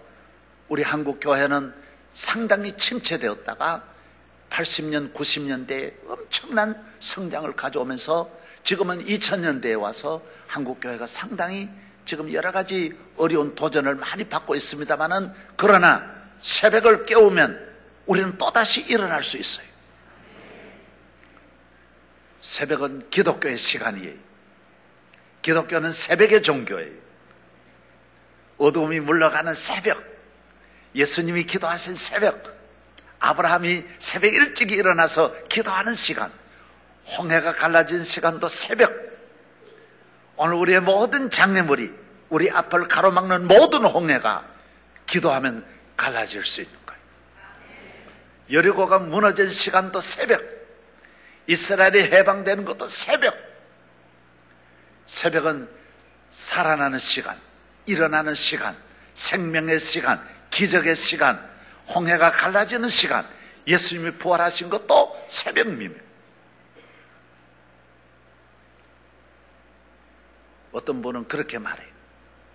우리 0.68 0.84
한국 0.84 1.22
교회는 1.22 1.74
상당히 2.12 2.76
침체되었다가 2.76 3.82
80년, 4.50 5.14
90년대에 5.14 5.94
엄청난 6.10 6.86
성장을 7.00 7.50
가져오면서 7.56 8.30
지금은 8.66 9.06
2000년대에 9.06 9.80
와서 9.80 10.22
한국 10.48 10.82
교회가 10.82 11.08
상당히 11.08 11.70
지금 12.04 12.34
여러 12.34 12.52
가지 12.52 12.94
어려운 13.16 13.56
도전을 13.56 13.96
많이 13.96 14.26
받고 14.26 14.54
있습니다만은 14.54 15.32
그러나 15.56 16.06
새벽을 16.40 17.06
깨우면 17.06 17.74
우리는 18.06 18.38
또다시 18.38 18.82
일어날 18.82 19.24
수 19.24 19.38
있어요. 19.38 19.66
새벽은 22.42 23.10
기독교의 23.10 23.56
시간이에요. 23.56 24.16
기독교는 25.42 25.94
새벽의 25.94 26.42
종교예요. 26.42 27.03
어둠이 28.64 29.02
물러가는 29.02 29.54
새벽, 29.54 30.02
예수님이 30.96 31.44
기도하신 31.44 31.96
새벽, 31.96 32.42
아브라함이 33.20 33.84
새벽 34.00 34.34
일찍이 34.34 34.74
일어나서 34.76 35.34
기도하는 35.50 35.94
시간, 35.94 36.32
홍해가 37.18 37.56
갈라진 37.56 38.04
시간도 38.04 38.48
새벽, 38.48 38.94
오늘 40.38 40.56
우리의 40.56 40.80
모든 40.80 41.30
장애물이 41.30 41.94
우리 42.30 42.50
앞을 42.50 42.88
가로막는 42.88 43.48
모든 43.48 43.84
홍해가 43.86 44.46
기도하면 45.08 45.66
갈라질 45.98 46.46
수 46.46 46.62
있는 46.62 46.74
거예요. 46.86 47.02
여리고가 48.52 49.00
무너진 49.00 49.52
시간도 49.52 50.00
새벽, 50.00 50.42
이스라엘이 51.48 52.04
해방되는 52.04 52.64
것도 52.64 52.88
새벽. 52.88 53.36
새벽은 55.06 55.70
살아나는 56.32 56.98
시간, 56.98 57.38
일어나는 57.86 58.34
시간, 58.34 58.76
생명의 59.14 59.80
시간, 59.80 60.26
기적의 60.50 60.96
시간, 60.96 61.40
홍해가 61.94 62.32
갈라지는 62.32 62.90
시간, 62.90 63.28
예수님이 63.68 64.12
부활하신 64.18 64.70
것도 64.70 65.26
새벽입니다. 65.30 66.02
어떤 70.72 71.02
분은 71.02 71.28
그렇게 71.28 71.60
말해요. 71.60 71.94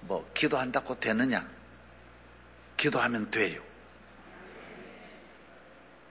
뭐, 0.00 0.28
기도한다고 0.34 0.98
되느냐? 0.98 1.46
기도하면 2.76 3.30
돼요. 3.30 3.62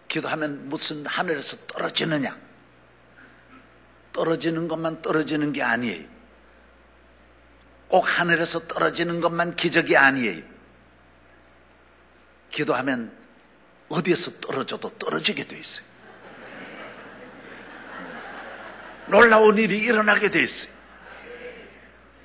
기도하면 0.07 0.69
무슨 0.69 1.05
하늘에서 1.05 1.57
떨어지느냐? 1.67 2.37
떨어지는 4.13 4.67
것만 4.67 5.01
떨어지는 5.01 5.51
게 5.51 5.61
아니에요. 5.61 6.16
꼭 7.87 8.01
하늘에서 8.01 8.67
떨어지는 8.67 9.21
것만 9.21 9.55
기적이 9.55 9.97
아니에요. 9.97 10.43
기도하면 12.51 13.11
어디에서 13.89 14.39
떨어져도 14.39 14.89
떨어지게 14.97 15.45
돼 15.47 15.57
있어요. 15.57 15.85
놀라운 19.07 19.57
일이 19.57 19.79
일어나게 19.79 20.29
돼 20.29 20.43
있어요. 20.43 20.71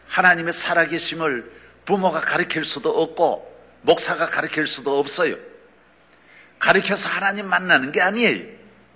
하나님의 0.08 0.52
살아계심을 0.52 1.50
부모가 1.84 2.20
가르칠 2.20 2.64
수도 2.64 3.02
없고 3.02 3.50
목사가 3.82 4.28
가르칠 4.28 4.66
수도 4.66 4.98
없어요. 4.98 5.36
가르쳐서 6.58 7.08
하나님 7.08 7.46
만나는 7.48 7.92
게 7.92 8.00
아니에요. 8.00 8.46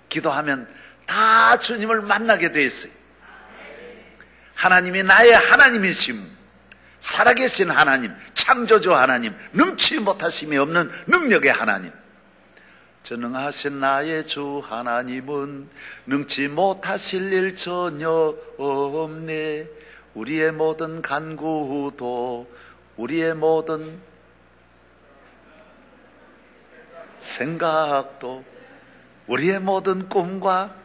기도하면 0.09 0.73
다 1.05 1.57
주님을 1.59 2.01
만나게 2.01 2.51
돼 2.51 2.63
있어요. 2.63 2.91
하나님이 4.55 5.03
나의 5.03 5.33
하나님이심, 5.33 6.36
살아계신 6.99 7.69
하나님, 7.69 8.13
창조주 8.33 8.93
하나님, 8.93 9.35
능치 9.53 9.99
못하심이 9.99 10.57
없는 10.57 10.89
능력의 11.07 11.51
하나님. 11.51 11.91
전능하신 13.03 13.79
나의 13.79 14.27
주 14.27 14.61
하나님은 14.63 15.69
능치 16.07 16.49
못하실 16.49 17.31
일 17.31 17.55
전혀 17.55 18.35
없네. 18.57 19.67
우리의 20.13 20.51
모든 20.51 21.01
간구도, 21.01 22.51
우리의 22.97 23.35
모든 23.35 24.01
생각도, 27.19 28.43
우리의 29.27 29.59
모든 29.59 30.09
꿈과 30.09 30.75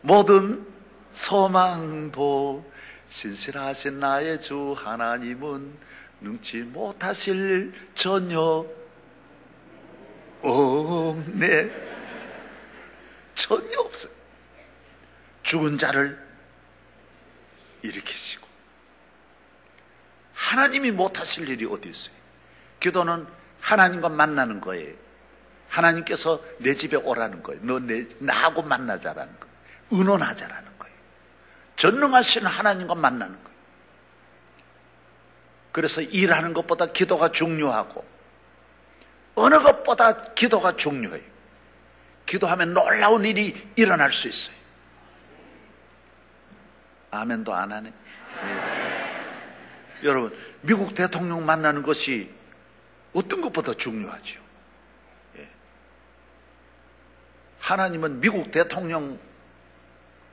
모든 0.00 0.66
소망도 1.12 2.69
신실하신 3.10 4.00
나의 4.00 4.40
주 4.40 4.72
하나님은 4.76 5.76
능치 6.20 6.58
못하실 6.62 7.34
일 7.36 7.74
전혀 7.94 8.64
없네. 10.40 11.70
전혀 13.34 13.80
없어요. 13.80 14.12
죽은 15.42 15.76
자를 15.76 16.18
일으키시고 17.82 18.46
하나님이 20.34 20.92
못하실 20.92 21.48
일이 21.48 21.66
어디 21.66 21.88
있어요? 21.88 22.14
기도는 22.78 23.26
하나님과 23.60 24.08
만나는 24.08 24.60
거예요. 24.60 24.94
하나님께서 25.68 26.42
내 26.58 26.74
집에 26.74 26.96
오라는 26.96 27.42
거예요. 27.42 27.60
너 27.64 27.78
내, 27.78 28.06
나하고 28.18 28.62
만나자라는 28.62 29.40
거예요. 29.40 29.54
의논하자라는 29.90 30.64
거예요. 30.64 30.69
전능하신 31.80 32.44
하나님과 32.44 32.94
만나는 32.94 33.42
거예요. 33.42 33.58
그래서 35.72 36.02
일하는 36.02 36.52
것보다 36.52 36.92
기도가 36.92 37.32
중요하고 37.32 38.04
어느 39.34 39.58
것보다 39.62 40.12
기도가 40.34 40.76
중요해요. 40.76 41.24
기도하면 42.26 42.74
놀라운 42.74 43.24
일이 43.24 43.56
일어날 43.76 44.12
수 44.12 44.28
있어요. 44.28 44.54
아멘도 47.12 47.54
안 47.54 47.72
하네. 47.72 47.90
네. 47.90 47.94
여러분, 50.02 50.36
미국 50.60 50.94
대통령 50.94 51.46
만나는 51.46 51.82
것이 51.82 52.30
어떤 53.14 53.40
것보다 53.40 53.72
중요하죠. 53.72 54.38
예. 55.38 55.48
하나님은 57.58 58.20
미국 58.20 58.50
대통령 58.50 59.18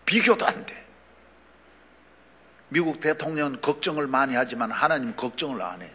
비교도 0.05 0.45
안 0.45 0.65
돼. 0.65 0.86
미국 2.69 2.99
대통령은 2.99 3.61
걱정을 3.61 4.07
많이 4.07 4.35
하지만 4.35 4.71
하나님 4.71 5.15
걱정을 5.15 5.61
안 5.61 5.81
해. 5.81 5.85
예. 5.85 5.89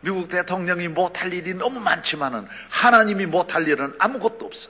미국 0.00 0.28
대통령이 0.28 0.88
못할 0.88 1.32
일이 1.32 1.54
너무 1.54 1.80
많지만은 1.80 2.46
하나님이 2.68 3.26
못할 3.26 3.66
일은 3.66 3.94
아무것도 3.98 4.44
없어. 4.44 4.68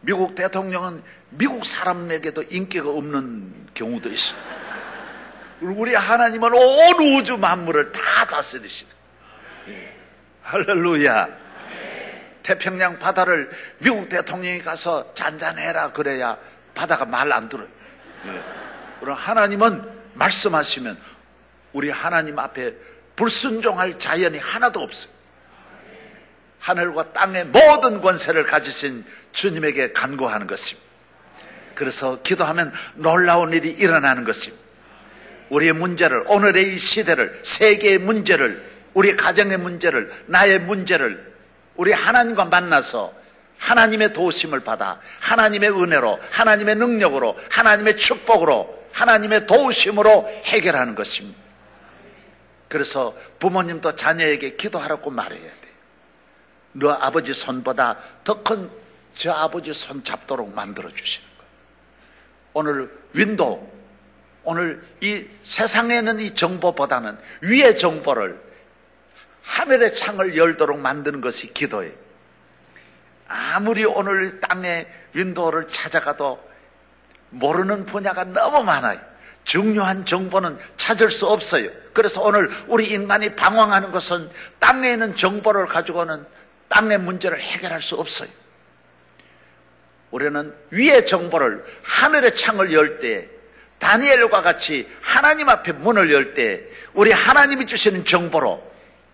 미국 0.00 0.36
대통령은 0.36 1.02
미국 1.30 1.66
사람에게도 1.66 2.44
인기가 2.50 2.88
없는 2.88 3.68
경우도 3.74 4.08
있어. 4.10 4.36
우리 5.60 5.92
하나님은 5.92 6.52
온 6.54 7.16
우주 7.16 7.36
만물을 7.36 7.90
다 7.90 8.24
다스리시다. 8.26 8.94
예. 9.68 9.92
할렐루야. 10.42 11.47
태평양 12.42 12.98
바다를 12.98 13.50
미국 13.78 14.08
대통령이 14.08 14.62
가서 14.62 15.12
잔잔해라 15.14 15.92
그래야 15.92 16.38
바다가 16.74 17.04
말 17.04 17.32
안 17.32 17.48
들어요. 17.48 17.68
예. 18.26 18.42
그럼 19.00 19.16
하나님은 19.16 19.82
말씀하시면 20.14 20.98
우리 21.72 21.90
하나님 21.90 22.38
앞에 22.38 22.74
불순종할 23.16 23.98
자연이 23.98 24.38
하나도 24.38 24.80
없어요. 24.80 25.12
하늘과 26.60 27.12
땅의 27.12 27.46
모든 27.46 28.00
권세를 28.00 28.44
가지신 28.44 29.04
주님에게 29.32 29.92
간구하는 29.92 30.46
것입니다. 30.46 30.86
그래서 31.74 32.20
기도하면 32.22 32.72
놀라운 32.94 33.52
일이 33.52 33.70
일어나는 33.70 34.24
것입니다. 34.24 34.62
우리의 35.50 35.72
문제를, 35.72 36.24
오늘의 36.26 36.74
이 36.74 36.78
시대를, 36.78 37.40
세계의 37.42 37.98
문제를, 37.98 38.62
우리 38.94 39.16
가정의 39.16 39.58
문제를, 39.58 40.12
나의 40.26 40.58
문제를, 40.58 41.32
우리 41.78 41.92
하나님과 41.92 42.44
만나서 42.44 43.14
하나님의 43.56 44.12
도우심을 44.12 44.60
받아 44.60 45.00
하나님의 45.20 45.70
은혜로, 45.70 46.18
하나님의 46.30 46.74
능력으로, 46.76 47.38
하나님의 47.50 47.96
축복으로, 47.96 48.88
하나님의 48.92 49.46
도우심으로 49.46 50.28
해결하는 50.44 50.94
것입니다. 50.94 51.38
그래서 52.68 53.16
부모님도 53.38 53.96
자녀에게 53.96 54.56
기도하라고 54.56 55.10
말해야 55.10 55.40
돼. 55.40 55.68
너 56.72 56.90
아버지 56.92 57.32
손보다 57.32 57.96
더 58.24 58.42
큰 58.42 58.70
저 59.18 59.32
아버지 59.32 59.72
손 59.74 60.04
잡도록 60.04 60.54
만들어 60.54 60.88
주시는 60.90 61.28
거예요. 61.38 61.50
오늘 62.52 62.98
윈도우, 63.14 63.66
오늘 64.44 64.80
이 65.00 65.26
세상에 65.42 66.00
는 66.02 66.20
이 66.20 66.34
정보보다는 66.34 67.18
위의 67.42 67.76
정보를 67.76 68.40
하늘의 69.48 69.94
창을 69.94 70.36
열도록 70.36 70.78
만드는 70.78 71.22
것이 71.22 71.52
기도예요. 71.54 71.92
아무리 73.26 73.84
오늘 73.84 74.40
땅에 74.40 74.86
윈도우를 75.14 75.68
찾아가도 75.68 76.46
모르는 77.30 77.86
분야가 77.86 78.24
너무 78.24 78.62
많아요. 78.62 79.00
중요한 79.44 80.04
정보는 80.04 80.58
찾을 80.76 81.10
수 81.10 81.26
없어요. 81.26 81.70
그래서 81.94 82.22
오늘 82.22 82.50
우리 82.66 82.88
인간이 82.90 83.34
방황하는 83.34 83.90
것은 83.90 84.30
땅에 84.58 84.92
있는 84.92 85.14
정보를 85.14 85.66
가지고는 85.66 86.26
땅의 86.68 86.98
문제를 86.98 87.40
해결할 87.40 87.80
수 87.80 87.96
없어요. 87.96 88.28
우리는 90.10 90.54
위의 90.70 91.06
정보를 91.06 91.64
하늘의 91.82 92.36
창을 92.36 92.74
열 92.74 93.00
때, 93.00 93.28
다니엘과 93.78 94.42
같이 94.42 94.88
하나님 95.00 95.48
앞에 95.48 95.72
문을 95.72 96.12
열 96.12 96.34
때, 96.34 96.62
우리 96.92 97.12
하나님이 97.12 97.66
주시는 97.66 98.04
정보로 98.04 98.67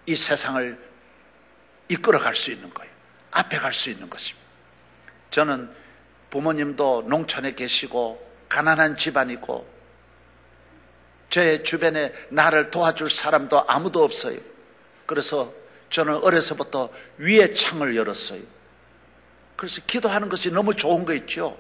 이 0.07 0.17
세상을 0.17 0.79
이끌어갈 1.89 2.35
수 2.35 2.51
있는 2.51 2.73
거예요. 2.73 2.93
앞에 3.31 3.59
갈 3.59 3.73
수 3.73 3.91
있는 3.91 4.09
것입니다. 4.09 4.47
저는 5.31 5.71
부모님도 6.31 7.05
농촌에 7.09 7.55
계시고, 7.55 8.33
가난한 8.49 8.97
집안이고, 8.97 9.75
제 11.31 11.63
주변에 11.63 12.13
나를 12.29 12.71
도와줄 12.71 13.11
사람도 13.11 13.65
아무도 13.67 14.05
없어요. 14.05 14.39
그래서 15.07 15.53
저는 15.91 16.23
어려서부터 16.23 16.91
위의 17.19 17.55
창을 17.55 17.97
열었어요. 17.97 18.41
그래서 19.57 19.81
기도하는 19.87 20.29
것이 20.29 20.51
너무 20.51 20.75
좋은 20.75 21.05
거 21.05 21.15
있죠. 21.15 21.59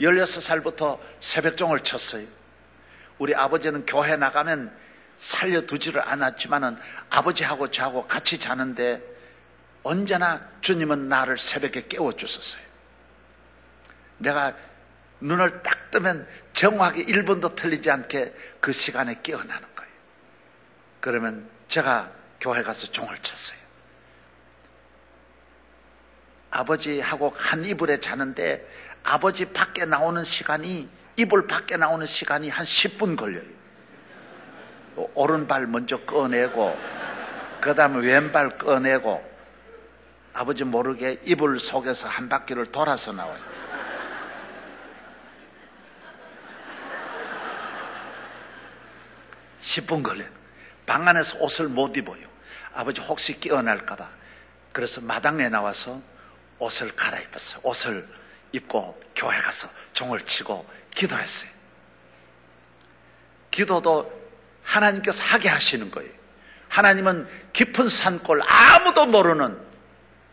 16살부터 0.00 0.98
새벽종을 1.20 1.80
쳤어요. 1.80 2.26
우리 3.18 3.34
아버지는 3.34 3.86
교회 3.86 4.16
나가면 4.16 4.74
살려두지를 5.22 6.02
않았지만은 6.08 6.76
아버지하고 7.08 7.70
저하고 7.70 8.08
같이 8.08 8.38
자는데 8.38 9.00
언제나 9.84 10.48
주님은 10.60 11.08
나를 11.08 11.38
새벽에 11.38 11.86
깨워주셨어요. 11.86 12.62
내가 14.18 14.52
눈을 15.20 15.62
딱 15.62 15.92
뜨면 15.92 16.26
정확하게 16.54 17.04
1분도 17.04 17.54
틀리지 17.54 17.88
않게 17.88 18.34
그 18.60 18.72
시간에 18.72 19.20
깨어나는 19.22 19.68
거예요. 19.76 19.92
그러면 21.00 21.48
제가 21.68 22.10
교회 22.40 22.62
가서 22.64 22.88
종을 22.88 23.16
쳤어요. 23.18 23.58
아버지하고 26.50 27.32
한 27.36 27.64
이불에 27.64 28.00
자는데 28.00 28.68
아버지 29.04 29.44
밖에 29.46 29.84
나오는 29.84 30.24
시간이 30.24 30.88
이불 31.16 31.46
밖에 31.46 31.76
나오는 31.76 32.04
시간이 32.06 32.48
한 32.48 32.64
10분 32.64 33.16
걸려요. 33.16 33.61
오른발 34.96 35.66
먼저 35.66 35.98
꺼내고 35.98 36.76
그 37.60 37.74
다음에 37.74 38.06
왼발 38.06 38.58
꺼내고 38.58 39.32
아버지 40.34 40.64
모르게 40.64 41.20
이불 41.24 41.60
속에서 41.60 42.08
한 42.08 42.28
바퀴를 42.28 42.66
돌아서 42.66 43.12
나와요. 43.12 43.40
(10분) 49.60 50.02
걸려요. 50.02 50.28
방 50.86 51.06
안에서 51.06 51.38
옷을 51.38 51.68
못 51.68 51.96
입어요. 51.96 52.26
아버지 52.74 53.00
혹시 53.00 53.38
깨어날까봐. 53.38 54.08
그래서 54.72 55.00
마당에 55.00 55.48
나와서 55.48 56.00
옷을 56.58 56.94
갈아입었어요. 56.96 57.60
옷을 57.62 58.08
입고 58.52 59.00
교회 59.14 59.38
가서 59.40 59.68
종을 59.92 60.24
치고 60.24 60.66
기도했어요. 60.90 61.50
기도도 63.50 64.21
하나님께서 64.76 65.22
하게 65.24 65.48
하시는 65.48 65.90
거예요. 65.90 66.10
하나님은 66.68 67.26
깊은 67.52 67.88
산골 67.88 68.42
아무도 68.46 69.06
모르는 69.06 69.58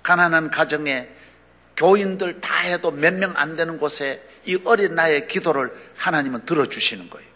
가난한 0.04 0.50
가정에 0.52 1.10
교인들 1.76 2.42
다 2.42 2.58
해도 2.60 2.92
몇 2.92 3.14
명 3.14 3.34
안 3.36 3.56
되는 3.56 3.78
곳에 3.78 4.22
이 4.46 4.58
어린 4.66 4.96
나의 4.96 5.28
기도를 5.28 5.72
하나님은 5.98 6.46
들어주시는 6.46 7.10
거예요. 7.10 7.28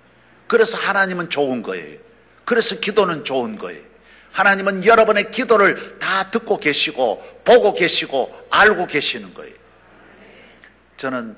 그래서 0.48 0.78
하나님은 0.78 1.30
좋은 1.30 1.62
거예요. 1.62 2.00
그래서 2.46 2.80
기도는 2.80 3.24
좋은 3.26 3.58
거예요. 3.58 3.82
하나님은 4.32 4.86
여러분의 4.86 5.32
기도를 5.32 6.00
다 6.00 6.32
듣고 6.32 6.58
계시고 6.60 7.42
보고 7.46 7.74
계시고 7.74 8.48
알고 8.50 8.88
계시는 8.88 9.34
거예요. 9.34 9.54
저는 10.98 11.38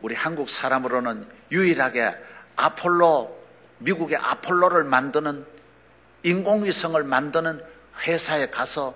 우리 0.00 0.14
한국 0.14 0.48
사람으로는 0.48 1.26
유일하게 1.50 2.14
아폴로 2.56 3.37
미국의 3.78 4.18
아폴로를 4.18 4.84
만드는 4.84 5.46
인공위성을 6.22 7.02
만드는 7.04 7.64
회사에 8.06 8.50
가서 8.50 8.94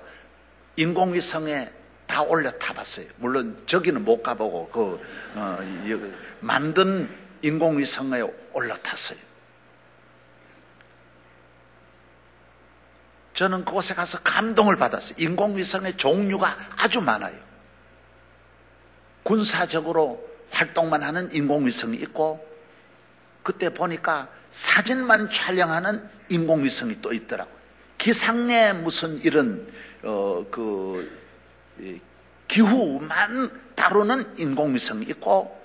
인공위성에 0.76 1.72
다 2.06 2.22
올려 2.22 2.50
타봤어요. 2.52 3.06
물론 3.16 3.62
저기는 3.66 4.04
못 4.04 4.22
가보고 4.22 4.68
그 4.68 5.00
어, 5.34 5.58
만든 6.40 7.08
인공위성에 7.42 8.22
올라 8.52 8.76
탔어요. 8.76 9.18
저는 13.34 13.64
그곳에 13.64 13.94
가서 13.94 14.18
감동을 14.22 14.76
받았어요. 14.76 15.14
인공위성의 15.18 15.96
종류가 15.96 16.56
아주 16.76 17.00
많아요. 17.00 17.38
군사적으로 19.22 20.22
활동만 20.50 21.02
하는 21.02 21.32
인공위성이 21.32 21.96
있고, 21.98 22.46
그때 23.42 23.72
보니까 23.72 24.28
사진만 24.52 25.28
촬영하는 25.28 26.08
인공위성이 26.28 27.00
또 27.02 27.12
있더라고요. 27.12 27.54
기상에 27.98 28.72
무슨 28.72 29.20
이런, 29.22 29.66
어, 30.02 30.44
그, 30.50 31.10
기후만 32.46 33.60
다루는 33.74 34.38
인공위성이 34.38 35.06
있고, 35.06 35.60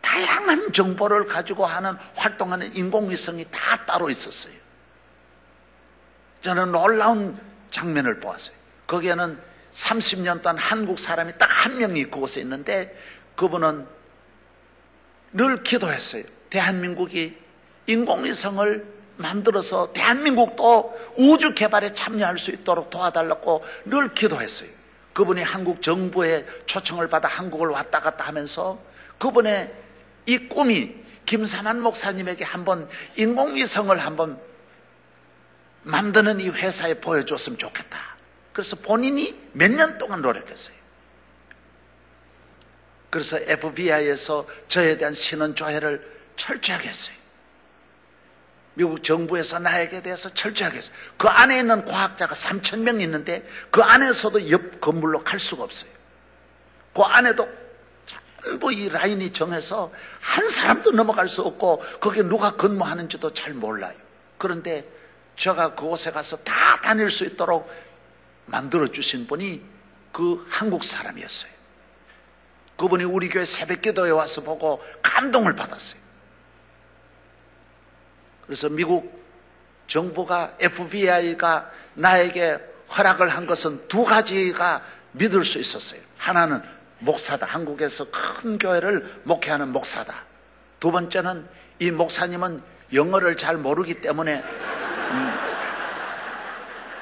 다양한 0.00 0.72
정보를 0.72 1.24
가지고 1.26 1.66
하는, 1.66 1.96
활동하는 2.14 2.76
인공위성이 2.76 3.46
다 3.50 3.84
따로 3.86 4.10
있었어요. 4.10 4.54
저는 6.42 6.70
놀라운 6.70 7.38
장면을 7.70 8.20
보았어요. 8.20 8.54
거기에는 8.86 9.38
30년 9.72 10.42
동안 10.42 10.58
한국 10.58 10.98
사람이 10.98 11.36
딱 11.38 11.48
한 11.64 11.78
명이 11.78 12.10
그곳에 12.10 12.42
있는데 12.42 12.94
그분은 13.36 13.86
늘 15.32 15.62
기도했어요. 15.62 16.24
대한민국이 16.50 17.38
인공위성을 17.86 18.94
만들어서 19.16 19.92
대한민국도 19.92 21.14
우주 21.16 21.54
개발에 21.54 21.92
참여할 21.92 22.38
수 22.38 22.50
있도록 22.50 22.90
도와달라고 22.90 23.64
늘 23.84 24.12
기도했어요. 24.12 24.68
그분이 25.12 25.42
한국 25.42 25.80
정부의 25.82 26.46
초청을 26.66 27.08
받아 27.08 27.28
한국을 27.28 27.68
왔다 27.68 28.00
갔다 28.00 28.24
하면서 28.24 28.78
그분의 29.18 29.72
이 30.26 30.38
꿈이 30.48 30.94
김사만 31.26 31.80
목사님에게 31.80 32.44
한번 32.44 32.88
인공위성을 33.16 33.96
한번 33.98 34.40
만드는 35.84 36.40
이 36.40 36.48
회사에 36.48 36.94
보여줬으면 36.94 37.58
좋겠다. 37.58 37.98
그래서 38.52 38.76
본인이 38.76 39.38
몇 39.52 39.70
년 39.70 39.98
동안 39.98 40.22
노력했어요. 40.22 40.76
그래서 43.10 43.38
FBI에서 43.38 44.46
저에 44.66 44.96
대한 44.96 45.14
신원 45.14 45.54
조회를 45.54 46.04
철저하게 46.36 46.88
했어요. 46.88 47.16
미국 48.74 49.02
정부에서 49.02 49.58
나에게 49.60 50.02
대해서 50.02 50.28
철저하게 50.28 50.78
했어요. 50.78 50.94
그 51.16 51.28
안에 51.28 51.60
있는 51.60 51.84
과학자가 51.84 52.34
3천 52.34 52.80
명 52.80 53.00
있는데 53.00 53.48
그 53.70 53.82
안에서도 53.82 54.50
옆 54.50 54.80
건물로 54.80 55.22
갈 55.22 55.38
수가 55.38 55.62
없어요. 55.62 55.90
그 56.92 57.02
안에도 57.02 57.48
전부 58.42 58.72
이 58.72 58.88
라인이 58.88 59.32
정해서 59.32 59.92
한 60.20 60.50
사람도 60.50 60.90
넘어갈 60.90 61.28
수 61.28 61.42
없고 61.42 61.82
거기에 62.00 62.24
누가 62.24 62.50
근무하는지도 62.56 63.32
잘 63.32 63.54
몰라요. 63.54 63.94
그런데 64.36 64.86
제가 65.36 65.74
그곳에 65.74 66.10
가서 66.10 66.36
다 66.38 66.80
다닐 66.82 67.10
수 67.10 67.24
있도록 67.24 67.70
만들어 68.46 68.86
주신 68.88 69.26
분이 69.26 69.62
그 70.12 70.44
한국 70.48 70.84
사람이었어요. 70.84 71.52
그분이 72.76 73.04
우리 73.04 73.28
교회 73.28 73.44
새벽 73.44 73.82
기도에 73.82 74.10
와서 74.10 74.42
보고 74.42 74.82
감동을 75.00 75.54
받았어요. 75.54 76.03
그래서 78.46 78.68
미국 78.68 79.24
정부가 79.86 80.54
FBI가 80.60 81.70
나에게 81.94 82.58
허락을 82.96 83.28
한 83.28 83.46
것은 83.46 83.88
두 83.88 84.04
가지가 84.04 84.82
믿을 85.12 85.44
수 85.44 85.58
있었어요. 85.58 86.00
하나는 86.16 86.62
목사다. 86.98 87.46
한국에서 87.46 88.06
큰 88.10 88.58
교회를 88.58 89.20
목회하는 89.24 89.68
목사다. 89.68 90.14
두 90.80 90.90
번째는 90.90 91.46
이 91.78 91.90
목사님은 91.90 92.62
영어를 92.92 93.36
잘 93.36 93.56
모르기 93.56 94.00
때문에 94.00 94.42
음, 94.42 95.34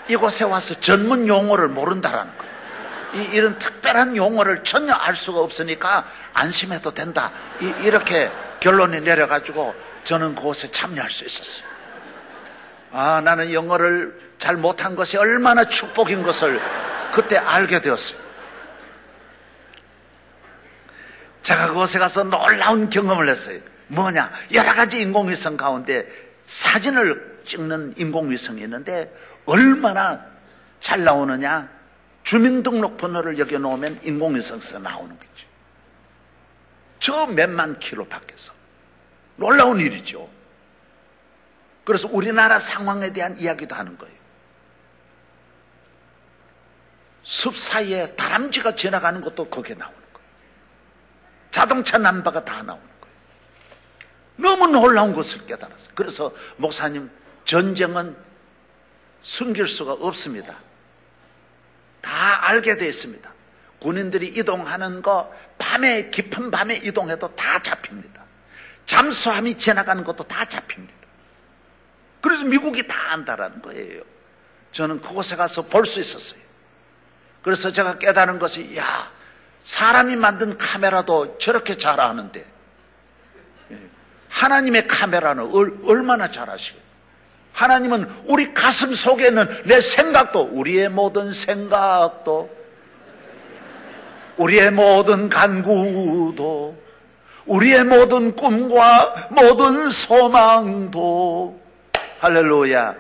이곳에 0.09 0.45
와서 0.45 0.74
전문 0.80 1.28
용어를 1.28 1.68
모른다라는 1.68 2.32
거예요. 2.38 2.53
이, 3.14 3.36
이런 3.36 3.59
특별한 3.59 4.16
용어를 4.16 4.64
전혀 4.64 4.95
알 4.95 5.14
수가 5.14 5.40
없으니까 5.40 6.07
안심해도 6.32 6.95
된다. 6.95 7.30
이, 7.61 7.66
이렇게 7.82 8.30
결론이 8.61 9.01
내려가지고 9.01 9.74
저는 10.05 10.34
그곳에 10.34 10.70
참여할 10.70 11.11
수 11.11 11.24
있었어요. 11.24 11.66
아, 12.90 13.20
나는 13.24 13.53
영어를 13.53 14.34
잘 14.38 14.57
못한 14.57 14.94
것이 14.94 15.16
얼마나 15.16 15.64
축복인 15.64 16.22
것을 16.22 16.61
그때 17.12 17.36
알게 17.36 17.80
되었어요. 17.80 18.20
제가 21.42 21.68
그곳에 21.68 21.98
가서 21.98 22.24
놀라운 22.24 22.88
경험을 22.88 23.28
했어요. 23.28 23.61
뭐냐? 23.88 24.32
여러 24.53 24.74
가지 24.74 25.00
인공위성 25.00 25.57
가운데 25.57 26.07
사진을 26.46 27.40
찍는 27.44 27.94
인공위성이 27.96 28.62
있는데 28.62 29.12
얼마나 29.46 30.24
잘 30.80 31.05
나오느냐? 31.05 31.68
주민등록번호를 32.24 33.38
여기 33.38 33.59
놓으면 33.59 34.00
인공위성에서 34.03 34.78
나오는 34.78 35.11
거죠. 35.11 35.46
저 37.00 37.26
몇만 37.26 37.78
킬로 37.80 38.07
밖에서. 38.07 38.53
놀라운 39.43 39.80
일이죠. 39.80 40.30
그래서 41.84 42.09
우리나라 42.09 42.61
상황에 42.61 43.12
대한 43.12 43.36
이야기도 43.40 43.74
하는 43.74 43.99
거예요. 43.99 44.14
숲 47.24 47.59
사이에 47.59 48.14
다람쥐가 48.14 48.76
지나가는 48.76 49.20
것도 49.20 49.49
거기에 49.51 49.74
나오는 49.74 49.99
거예요. 50.12 50.28
자동차 51.51 51.99
남바가 51.99 52.45
다 52.45 52.62
나오는 52.62 52.86
거예요. 53.01 53.16
너무 54.36 54.68
놀라운 54.68 55.12
것을 55.12 55.45
깨달았어요. 55.45 55.90
그래서 55.97 56.32
목사님, 56.57 57.11
전쟁은 57.45 58.16
숨길 59.22 59.66
수가 59.66 59.95
없습니다. 59.95 60.57
다 62.01 62.47
알게 62.47 62.76
되어 62.76 62.88
있습니다. 62.88 63.32
군인들이 63.80 64.28
이동하는 64.36 65.03
거 65.03 65.34
밤에 65.59 66.11
깊은 66.11 66.53
밤에 66.53 66.76
이동해도 66.76 67.34
다 67.34 67.61
잡힙니다. 67.61 68.22
잠수함이 68.87 69.57
지나가는 69.57 70.03
것도 70.05 70.24
다 70.24 70.45
잡힙니다. 70.45 70.95
그래서 72.20 72.45
미국이 72.45 72.87
다 72.87 73.12
안다라는 73.12 73.62
거예요. 73.62 74.03
저는 74.72 75.01
그곳에 75.01 75.37
가서 75.37 75.62
볼 75.62 75.85
수 75.85 76.01
있었어요. 76.01 76.41
그래서 77.43 77.70
제가 77.72 77.99
깨달은 77.99 78.39
것이 78.39 78.76
야 78.76 79.11
사람이 79.62 80.16
만든 80.16 80.57
카메라도 80.57 81.39
저렇게 81.39 81.76
잘하는데 81.76 82.45
예, 83.72 83.78
하나님의 84.28 84.87
카메라는 84.87 85.51
얼, 85.53 85.76
얼마나 85.85 86.30
잘하시고 86.30 86.78
하나님은 87.53 88.24
우리 88.26 88.55
가슴 88.55 88.95
속에 88.95 89.28
있는 89.28 89.62
내 89.64 89.80
생각도 89.80 90.43
우리의 90.53 90.89
모든 90.89 91.33
생각도 91.33 92.51
우리의 94.37 94.70
모든 94.70 95.28
간구도 95.28 96.82
우리의 97.47 97.84
모든 97.84 98.34
꿈과 98.36 99.28
모든 99.30 99.90
소망도 99.90 101.61
할렐루야. 102.20 102.95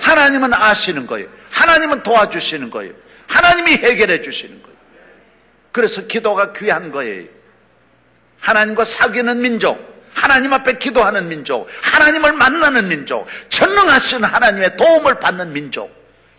하나님은 0.00 0.54
아시는 0.54 1.06
거예요. 1.06 1.28
하나님은 1.50 2.02
도와주시는 2.02 2.70
거예요. 2.70 2.92
하나님이 3.26 3.72
해결해 3.72 4.20
주시는 4.22 4.62
거예요. 4.62 4.76
그래서 5.72 6.06
기도가 6.06 6.52
귀한 6.52 6.90
거예요. 6.90 7.26
하나님과 8.40 8.84
사귀는 8.84 9.40
민족 9.40 9.94
하나님 10.14 10.52
앞에 10.52 10.78
기도하는 10.78 11.28
민족, 11.28 11.68
하나님을 11.82 12.32
만나는 12.32 12.88
민족, 12.88 13.26
전능하신 13.48 14.24
하나님의 14.24 14.76
도움을 14.76 15.18
받는 15.18 15.52
민족. 15.52 15.90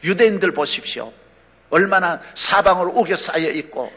유대인들 0.04 0.54
보십시오. 0.54 1.12
얼마나 1.70 2.22
사방으로 2.34 2.92
우겨 2.92 3.16
쌓여 3.16 3.50
있고, 3.50 3.92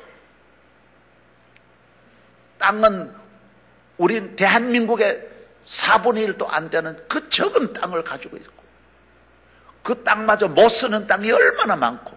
땅은 2.58 3.14
우리 3.98 4.36
대한민국의 4.36 5.28
4분의 5.66 6.36
1도 6.36 6.46
안 6.48 6.70
되는 6.70 6.96
그 7.08 7.28
적은 7.28 7.74
땅을 7.74 8.04
가지고 8.04 8.36
있고, 8.38 8.64
그 9.82 10.02
땅마저 10.02 10.48
못 10.48 10.68
쓰는 10.68 11.06
땅이 11.06 11.30
얼마나 11.30 11.76
많고, 11.76 12.16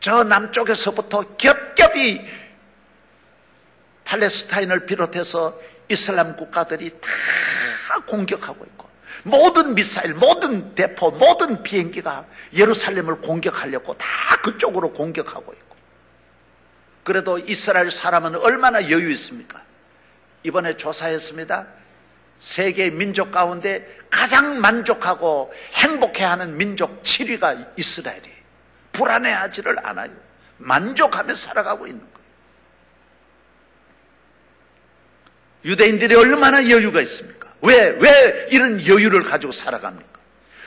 저 0.00 0.24
남쪽에서부터 0.24 1.36
겹겹이 1.36 2.20
팔레스타인을 4.04 4.86
비롯해서 4.86 5.60
이슬람 5.88 6.36
국가들이 6.36 6.90
다 7.00 8.00
공격하고 8.06 8.64
있고 8.64 8.88
모든 9.22 9.74
미사일, 9.74 10.14
모든 10.14 10.74
대포, 10.74 11.10
모든 11.12 11.62
비행기가 11.62 12.26
예루살렘을 12.54 13.20
공격하려고 13.20 13.96
다 13.98 14.06
그쪽으로 14.42 14.92
공격하고 14.92 15.52
있고 15.52 15.69
그래도 17.04 17.38
이스라엘 17.38 17.90
사람은 17.90 18.36
얼마나 18.36 18.82
여유 18.90 19.10
있습니까? 19.12 19.62
이번에 20.42 20.76
조사했습니다. 20.76 21.66
세계 22.38 22.90
민족 22.90 23.30
가운데 23.30 23.86
가장 24.08 24.60
만족하고 24.60 25.52
행복해하는 25.72 26.56
민족 26.56 27.02
7위가 27.02 27.78
이스라엘이에요. 27.78 28.40
불안해하지를 28.92 29.86
않아요. 29.86 30.10
만족하며 30.58 31.34
살아가고 31.34 31.86
있는 31.86 32.00
거예요. 32.00 32.10
유대인들이 35.64 36.14
얼마나 36.14 36.68
여유가 36.70 37.00
있습니까? 37.02 37.48
왜, 37.62 37.96
왜 38.00 38.46
이런 38.50 38.84
여유를 38.86 39.24
가지고 39.24 39.52
살아갑니까? 39.52 40.08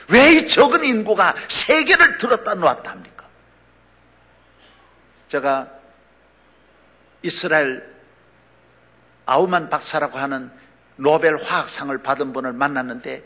왜 0.08 0.34
이 0.36 0.46
적은 0.46 0.84
인구가 0.84 1.34
세계를 1.48 2.18
들었다 2.18 2.54
놓았다 2.54 2.90
합니까? 2.90 3.24
제가 5.28 5.68
이스라엘 7.24 7.82
아우만 9.24 9.70
박사라고 9.70 10.18
하는 10.18 10.50
노벨 10.96 11.36
화학상을 11.36 11.96
받은 12.02 12.34
분을 12.34 12.52
만났는데 12.52 13.24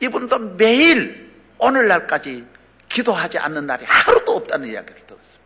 이분도 0.00 0.38
매일 0.56 1.28
오늘날까지 1.58 2.46
기도하지 2.88 3.38
않는 3.38 3.66
날이 3.66 3.84
하루도 3.84 4.36
없다는 4.36 4.68
이야기를 4.68 5.02
들었어요. 5.06 5.38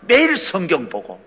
매일 0.00 0.36
성경 0.36 0.88
보고 0.88 1.24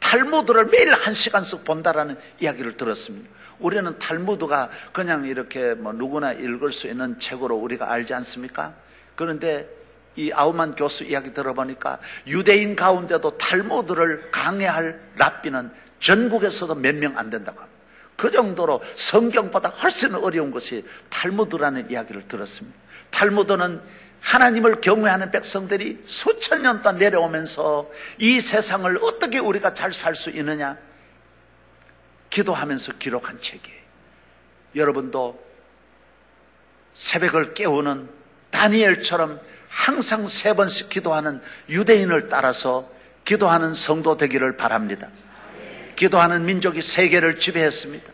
탈무드를 0.00 0.66
매일 0.66 0.92
한 0.94 1.12
시간씩 1.12 1.64
본다라는 1.64 2.18
이야기를 2.40 2.78
들었습니다. 2.78 3.28
우리는 3.58 3.98
탈무드가 3.98 4.70
그냥 4.92 5.26
이렇게 5.26 5.74
뭐 5.74 5.92
누구나 5.92 6.32
읽을 6.32 6.72
수 6.72 6.88
있는 6.88 7.18
책으로 7.18 7.54
우리가 7.56 7.92
알지 7.92 8.14
않습니까? 8.14 8.74
그런데 9.14 9.68
이 10.16 10.32
아우만 10.32 10.74
교수 10.74 11.04
이야기 11.04 11.32
들어보니까 11.32 11.98
유대인 12.26 12.76
가운데도 12.76 13.38
탈무드를 13.38 14.30
강해할 14.30 15.00
랍비는 15.16 15.70
전국에서도 16.00 16.74
몇 16.74 16.94
명 16.96 17.16
안 17.16 17.30
된다고 17.30 17.60
합니다. 17.60 17.80
그 18.16 18.30
정도로 18.30 18.82
성경보다 18.96 19.70
훨씬 19.70 20.14
어려운 20.14 20.50
것이 20.50 20.84
탈무드라는 21.08 21.90
이야기를 21.90 22.28
들었습니다. 22.28 22.76
탈무드는 23.10 23.80
하나님을 24.20 24.82
경외하는 24.82 25.30
백성들이 25.30 26.02
수천 26.04 26.62
년 26.62 26.82
동안 26.82 26.98
내려오면서 26.98 27.90
이 28.18 28.40
세상을 28.40 28.98
어떻게 29.02 29.38
우리가 29.38 29.72
잘 29.72 29.92
살 29.94 30.14
수 30.14 30.28
있느냐 30.30 30.76
기도하면서 32.28 32.92
기록한 32.98 33.40
책이에요. 33.40 33.80
여러분도 34.76 35.42
새벽을 36.94 37.54
깨우는 37.54 38.08
다니엘처럼 38.50 39.40
항상 39.70 40.26
세 40.26 40.52
번씩 40.54 40.88
기도하는 40.88 41.40
유대인을 41.68 42.28
따라서 42.28 42.90
기도하는 43.24 43.72
성도 43.72 44.16
되기를 44.16 44.56
바랍니다. 44.56 45.08
기도하는 45.94 46.44
민족이 46.44 46.82
세계를 46.82 47.36
지배했습니다. 47.36 48.12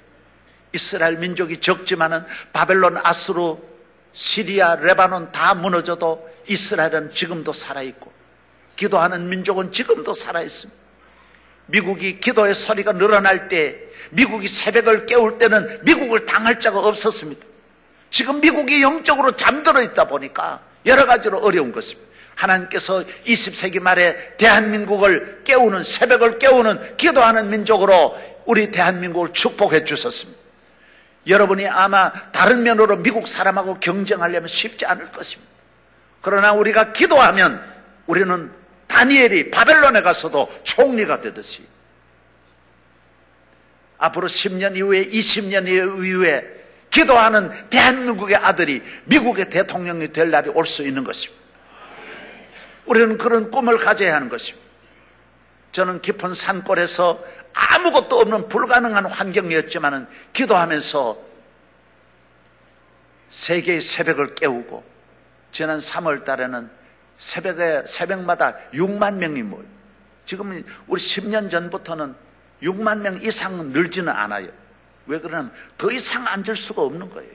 이스라엘 0.74 1.16
민족이 1.16 1.60
적지만은 1.60 2.24
바벨론, 2.52 2.98
아수르, 3.02 3.56
시리아, 4.12 4.76
레바논 4.76 5.32
다 5.32 5.54
무너져도 5.54 6.28
이스라엘은 6.46 7.10
지금도 7.10 7.54
살아있고 7.54 8.12
기도하는 8.76 9.28
민족은 9.30 9.72
지금도 9.72 10.12
살아있습니다. 10.12 10.78
미국이 11.66 12.20
기도의 12.20 12.54
소리가 12.54 12.92
늘어날 12.92 13.48
때 13.48 13.78
미국이 14.10 14.46
새벽을 14.46 15.06
깨울 15.06 15.38
때는 15.38 15.80
미국을 15.84 16.26
당할 16.26 16.60
자가 16.60 16.80
없었습니다. 16.80 17.44
지금 18.10 18.40
미국이 18.40 18.82
영적으로 18.82 19.32
잠들어 19.32 19.80
있다 19.82 20.06
보니까 20.06 20.60
여러 20.86 21.06
가지로 21.06 21.38
어려운 21.38 21.72
것입니다. 21.72 22.06
하나님께서 22.36 23.04
20세기 23.26 23.80
말에 23.80 24.36
대한민국을 24.36 25.42
깨우는 25.44 25.84
새벽을 25.84 26.38
깨우는 26.38 26.96
기도하는 26.96 27.50
민족으로 27.50 28.16
우리 28.44 28.70
대한민국을 28.70 29.32
축복해 29.32 29.84
주셨습니다. 29.84 30.38
여러분이 31.26 31.66
아마 31.66 32.12
다른 32.30 32.62
면으로 32.62 32.98
미국 32.98 33.26
사람하고 33.26 33.80
경쟁하려면 33.80 34.46
쉽지 34.46 34.86
않을 34.86 35.10
것입니다. 35.12 35.50
그러나 36.20 36.52
우리가 36.52 36.92
기도하면 36.92 37.62
우리는 38.06 38.52
다니엘이 38.86 39.50
바벨론에 39.50 40.02
가서도 40.02 40.60
총리가 40.62 41.20
되듯이 41.20 41.66
앞으로 43.98 44.28
10년 44.28 44.76
이후에 44.76 45.06
20년 45.08 45.66
이후에 45.68 46.55
기도하는 46.96 47.50
대한민국의 47.68 48.36
아들이 48.36 48.82
미국의 49.04 49.50
대통령이 49.50 50.12
될 50.12 50.30
날이 50.30 50.48
올 50.48 50.64
수 50.64 50.82
있는 50.82 51.04
것입니다. 51.04 51.44
우리는 52.86 53.18
그런 53.18 53.50
꿈을 53.50 53.76
가져야 53.76 54.14
하는 54.14 54.30
것입니다. 54.30 54.66
저는 55.72 56.00
깊은 56.00 56.32
산골에서 56.32 57.22
아무것도 57.52 58.18
없는 58.18 58.48
불가능한 58.48 59.04
환경이었지만 59.06 60.08
기도하면서 60.32 61.18
세계의 63.28 63.82
새벽을 63.82 64.34
깨우고 64.34 64.82
지난 65.52 65.78
3월 65.78 66.24
달에는 66.24 66.70
새벽에 67.18 67.82
새벽마다 67.86 68.56
6만 68.72 69.16
명이 69.16 69.42
모여. 69.42 69.64
지금 70.24 70.64
우리 70.86 71.00
10년 71.00 71.50
전부터는 71.50 72.14
6만 72.62 73.00
명 73.00 73.20
이상은 73.20 73.70
늘지는 73.72 74.08
않아요. 74.10 74.48
왜 75.06 75.20
그러냐면 75.20 75.52
더 75.78 75.90
이상 75.90 76.26
앉을 76.26 76.56
수가 76.56 76.82
없는 76.82 77.10
거예요. 77.10 77.30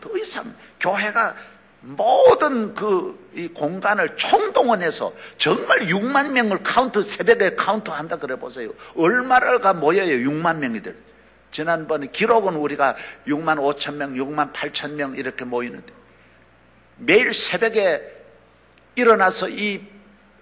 더 0.00 0.16
이상 0.16 0.54
교회가 0.78 1.36
모든 1.82 2.74
그 2.74 3.20
이 3.34 3.46
공간을 3.48 4.16
총동원해서 4.16 5.12
정말 5.38 5.86
6만 5.86 6.32
명을 6.32 6.62
카운트 6.62 7.02
새벽에 7.02 7.54
카운트 7.54 7.90
한다 7.90 8.16
그래 8.16 8.36
보세요. 8.36 8.70
얼마가 8.96 9.72
모여요 9.72 10.28
6만 10.28 10.56
명이들. 10.56 10.96
지난번에 11.52 12.08
기록은 12.08 12.54
우리가 12.54 12.96
6만 13.26 13.58
5천 13.58 13.94
명, 13.94 14.14
6만 14.14 14.52
8천 14.52 14.92
명 14.92 15.16
이렇게 15.16 15.44
모이는데 15.44 15.92
매일 16.96 17.32
새벽에 17.32 18.02
일어나서 18.96 19.48
이 19.48 19.84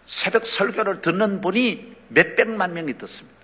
새벽 0.07 0.47
설교를 0.47 1.03
듣는 1.03 1.41
분이 1.41 1.97
몇 2.09 2.37
백만 2.37 2.73
명이 2.73 2.97
듣습니다. 2.99 3.38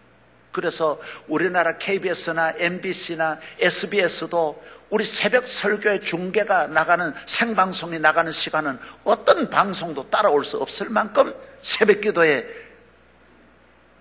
그래서 0.55 1.01
우리나라 1.27 1.77
KBS나 1.79 2.55
MBC나 2.57 3.41
SBS도 3.59 4.63
우리 4.89 5.05
새벽 5.05 5.49
설교의 5.49 6.01
중계가 6.03 6.69
나가는 6.69 7.13
생방송이 7.27 7.99
나가는 7.99 8.31
시간은 8.31 8.79
어떤 9.03 9.51
방송도 9.51 10.11
따라올 10.11 10.45
수 10.45 10.59
없을 10.59 10.89
만큼 10.91 11.35
새벽 11.61 12.01
기도에 12.01 12.47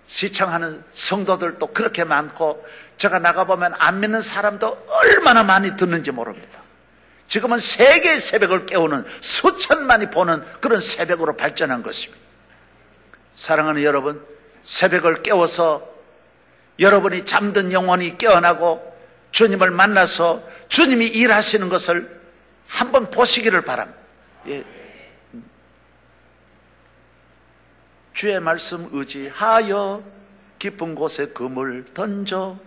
시청하는 0.05 0.83
성도들도 0.91 1.73
그렇게 1.73 2.03
많고 2.03 2.63
제가 2.97 3.17
나가보면 3.17 3.73
안 3.79 3.99
믿는 3.99 4.21
사람도 4.21 4.85
얼마나 4.89 5.43
많이 5.43 5.75
듣는지 5.75 6.11
모릅니다. 6.11 6.59
지금은 7.25 7.57
세계의 7.57 8.19
새벽을 8.19 8.67
깨우는 8.67 9.05
수천만이 9.21 10.11
보는 10.11 10.45
그런 10.61 10.79
새벽으로 10.81 11.35
발전한 11.35 11.81
것입니다. 11.81 12.21
사랑하는 13.35 13.81
여러분, 13.81 14.23
새벽을 14.65 15.23
깨워서 15.23 15.92
여러분이 16.79 17.25
잠든 17.25 17.71
영혼이 17.71 18.17
깨어나고 18.17 18.93
주님을 19.31 19.71
만나서 19.71 20.43
주님이 20.67 21.07
일하시는 21.07 21.69
것을 21.69 22.21
한번 22.67 23.09
보시기를 23.11 23.61
바랍니다. 23.61 23.99
예. 24.47 24.63
주의 28.13 28.39
말씀 28.39 28.89
의지하여 28.91 30.03
깊은 30.59 30.95
곳에 30.95 31.27
금을 31.27 31.93
던져 31.93 32.57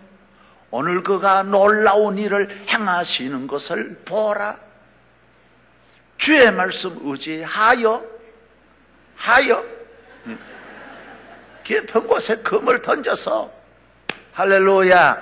오늘 0.69 1.01
그가 1.01 1.43
놀라운 1.43 2.17
일을 2.17 2.65
행하시는 2.67 3.47
것을 3.47 4.01
보라. 4.05 4.59
주의 6.17 6.51
말씀 6.51 6.97
의지하여 7.01 8.05
하여 9.15 9.65
예. 10.27 10.37
깊은 11.63 12.07
곳에 12.07 12.37
금을 12.37 12.81
던져서 12.81 13.56
할렐루야. 14.37 15.17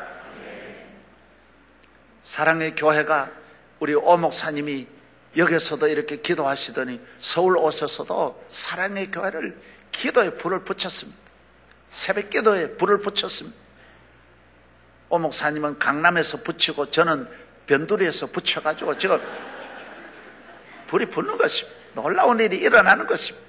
사랑의 2.25 2.75
교회가 2.75 3.31
우리 3.79 3.93
오목사님이 3.93 4.87
여기서도 5.37 5.87
이렇게 5.87 6.17
기도하시더니 6.17 6.99
서울 7.17 7.55
오셔서도 7.55 8.43
사랑의 8.49 9.11
교회를 9.11 9.57
기도에 9.93 10.31
불을 10.31 10.65
붙였습니다. 10.65 11.17
새벽 11.91 12.29
기도에 12.29 12.75
불을 12.75 12.99
붙였습니다. 12.99 13.57
오목사님은 15.07 15.79
강남에서 15.79 16.41
붙이고 16.41 16.91
저는 16.91 17.29
변두리에서 17.67 18.27
붙여가지고 18.27 18.97
지금 18.97 19.21
불이 20.87 21.05
붙는 21.05 21.37
것입니다. 21.37 21.79
놀라운 21.93 22.41
일이 22.41 22.57
일어나는 22.57 23.07
것입니다. 23.07 23.47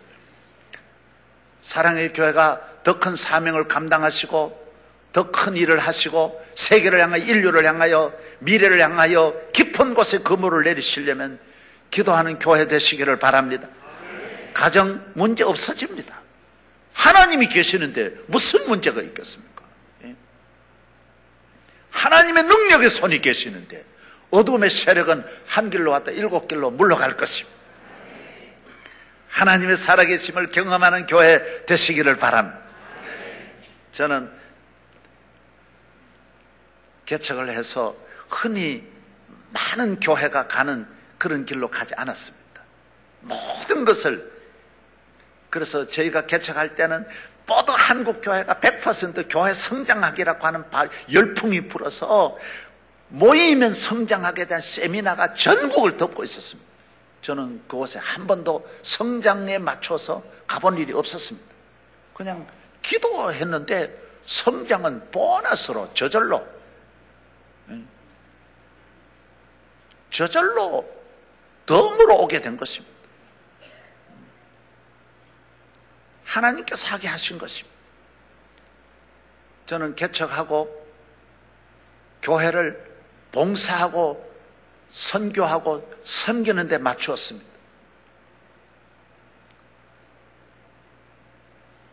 사랑의 1.60 2.12
교회가 2.12 2.82
더 2.84 3.01
큰 3.01 3.16
사명을 3.16 3.66
감당하시고 3.66 4.65
더 5.12 5.30
큰 5.30 5.56
일을 5.56 5.78
하시고 5.78 6.44
세계를 6.54 7.00
향하여 7.00 7.22
인류를 7.22 7.64
향하여 7.64 8.12
미래를 8.40 8.80
향하여 8.80 9.34
깊은 9.52 9.94
곳에 9.94 10.18
그물을 10.18 10.64
내리시려면 10.64 11.38
기도하는 11.90 12.38
교회 12.38 12.66
되시기를 12.66 13.18
바랍니다. 13.18 13.68
가정 14.52 15.04
문제 15.14 15.44
없어집니다. 15.44 16.20
하나님이 16.92 17.48
계시는데 17.48 18.12
무슨 18.26 18.66
문제가 18.68 19.02
있겠습니까? 19.02 19.62
예? 20.04 20.14
하나님의 21.90 22.44
능력의 22.44 22.90
손이 22.90 23.20
계시는데 23.20 23.84
어둠의 24.30 24.70
세력은 24.70 25.24
한 25.46 25.70
길로 25.70 25.92
왔다 25.92 26.10
일곱 26.10 26.48
길로 26.48 26.70
물러갈 26.70 27.16
것입니다. 27.16 27.56
하나님의 29.28 29.76
살아계심을 29.76 30.50
경험하는 30.50 31.06
교회 31.06 31.64
되시기를 31.66 32.16
바랍니다. 32.16 32.58
저는 33.92 34.30
개척을 37.06 37.50
해서 37.50 37.96
흔히 38.28 38.86
많은 39.50 40.00
교회가 40.00 40.48
가는 40.48 40.86
그런 41.16 41.46
길로 41.46 41.68
가지 41.68 41.94
않았습니다. 41.94 42.62
모든 43.20 43.84
것을 43.84 44.32
그래서 45.48 45.86
저희가 45.86 46.26
개척할 46.26 46.74
때는 46.74 47.06
모두 47.46 47.72
한국 47.74 48.20
교회가 48.20 48.56
100% 48.56 49.26
교회 49.30 49.54
성장하기라고 49.54 50.46
하는 50.46 50.64
열풍이 51.12 51.68
불어서 51.68 52.36
모이면 53.08 53.72
성장하게 53.72 54.46
대한 54.46 54.60
세미나가 54.60 55.32
전국을 55.32 55.96
덮고 55.96 56.24
있었습니다. 56.24 56.68
저는 57.22 57.62
그곳에 57.68 58.00
한 58.00 58.26
번도 58.26 58.68
성장에 58.82 59.58
맞춰서 59.58 60.22
가본 60.46 60.78
일이 60.78 60.92
없었습니다. 60.92 61.46
그냥 62.14 62.46
기도했는데 62.82 63.96
성장은 64.24 65.10
보너스로 65.12 65.90
저절로 65.94 66.55
저절로 70.10 70.88
덤으로 71.66 72.16
오게 72.22 72.40
된 72.40 72.56
것입니다. 72.56 72.94
하나님께서 76.24 76.88
하게 76.88 77.08
하신 77.08 77.38
것입니다. 77.38 77.76
저는 79.66 79.94
개척하고 79.96 80.86
교회를 82.22 82.96
봉사하고 83.32 84.24
선교하고 84.90 86.00
섬기는 86.04 86.68
데 86.68 86.78
맞추었습니다. 86.78 87.56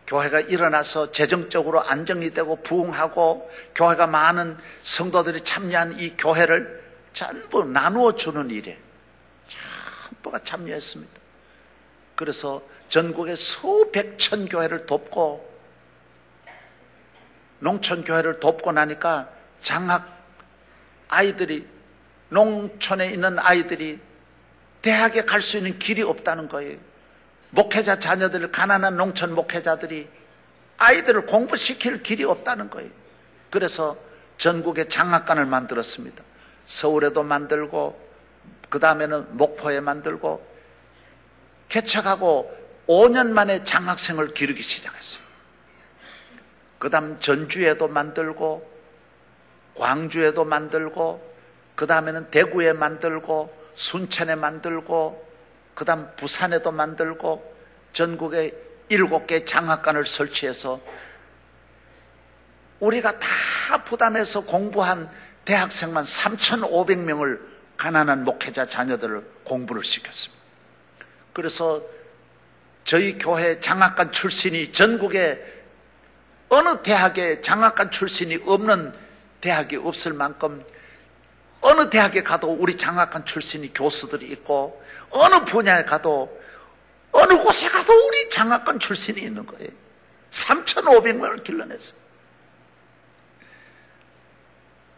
교회가 0.05 0.41
일어나서 0.41 1.11
재정적으로 1.11 1.81
안정이 1.81 2.33
되고 2.33 2.57
부흥하고 2.57 3.49
교회가 3.73 4.05
많은 4.07 4.57
성도들이 4.81 5.41
참여한 5.41 5.97
이 5.99 6.15
교회를 6.15 6.82
전부 7.13 7.63
나누어 7.63 8.15
주는 8.15 8.49
일에 8.49 8.77
전부가 9.47 10.39
참여했습니다. 10.39 11.13
그래서 12.15 12.61
전국의 12.89 13.37
수백천 13.37 14.49
교회를 14.49 14.85
돕고 14.85 15.53
농촌 17.59 18.03
교회를 18.03 18.39
돕고 18.39 18.71
나니까 18.71 19.29
장학 19.61 20.11
아이들이 21.07 21.67
농촌에 22.29 23.11
있는 23.11 23.39
아이들이 23.39 23.99
대학에 24.81 25.23
갈 25.23 25.41
수 25.41 25.57
있는 25.57 25.79
길이 25.79 26.01
없다는 26.01 26.49
거예요. 26.49 26.77
목회자 27.51 27.99
자녀들, 27.99 28.51
가난한 28.51 28.97
농촌 28.97 29.33
목회자들이 29.33 30.09
아이들을 30.77 31.27
공부시킬 31.27 32.03
길이 32.03 32.23
없다는 32.23 32.69
거예요. 32.69 32.89
그래서 33.49 33.95
전국에 34.37 34.87
장학관을 34.87 35.45
만들었습니다. 35.45 36.23
서울에도 36.65 37.23
만들고, 37.23 37.99
그 38.69 38.79
다음에는 38.79 39.37
목포에 39.37 39.79
만들고, 39.79 40.45
개척하고 41.69 42.55
5년 42.87 43.29
만에 43.29 43.63
장학생을 43.63 44.33
기르기 44.33 44.61
시작했어요. 44.61 45.23
그 46.79 46.89
다음 46.89 47.19
전주에도 47.19 47.87
만들고, 47.87 48.71
광주에도 49.75 50.45
만들고, 50.45 51.33
그 51.75 51.87
다음에는 51.87 52.29
대구에 52.29 52.73
만들고, 52.73 53.63
순천에 53.73 54.35
만들고, 54.35 55.33
그 55.73 55.85
다음 55.85 56.09
부산에도 56.15 56.71
만들고, 56.71 57.53
전국에 57.93 58.53
일곱 58.89 59.27
개 59.27 59.45
장학관을 59.45 60.05
설치해서 60.05 60.81
우리가 62.79 63.17
다 63.19 63.83
부담해서 63.85 64.41
공부한 64.41 65.09
대학생만 65.45 66.03
3,500명을 66.03 67.39
가난한 67.77 68.23
목회자 68.23 68.65
자녀들을 68.65 69.25
공부를 69.43 69.83
시켰습니다. 69.83 70.41
그래서 71.33 71.81
저희 72.83 73.17
교회 73.17 73.59
장학관 73.59 74.11
출신이 74.11 74.71
전국에 74.71 75.63
어느 76.49 76.81
대학에 76.81 77.41
장학관 77.41 77.91
출신이 77.91 78.39
없는 78.45 78.93
대학이 79.41 79.77
없을 79.77 80.13
만큼 80.13 80.63
어느 81.61 81.89
대학에 81.89 82.23
가도 82.23 82.51
우리 82.51 82.77
장학관 82.77 83.25
출신이 83.25 83.73
교수들이 83.73 84.27
있고 84.27 84.81
어느 85.09 85.43
분야에 85.45 85.83
가도 85.85 86.41
어느 87.11 87.37
곳에 87.37 87.69
가도 87.69 87.93
우리 87.93 88.29
장학관 88.29 88.79
출신이 88.79 89.21
있는 89.21 89.45
거예요. 89.45 89.69
3,500명을 90.31 91.43
길러냈어요. 91.43 92.02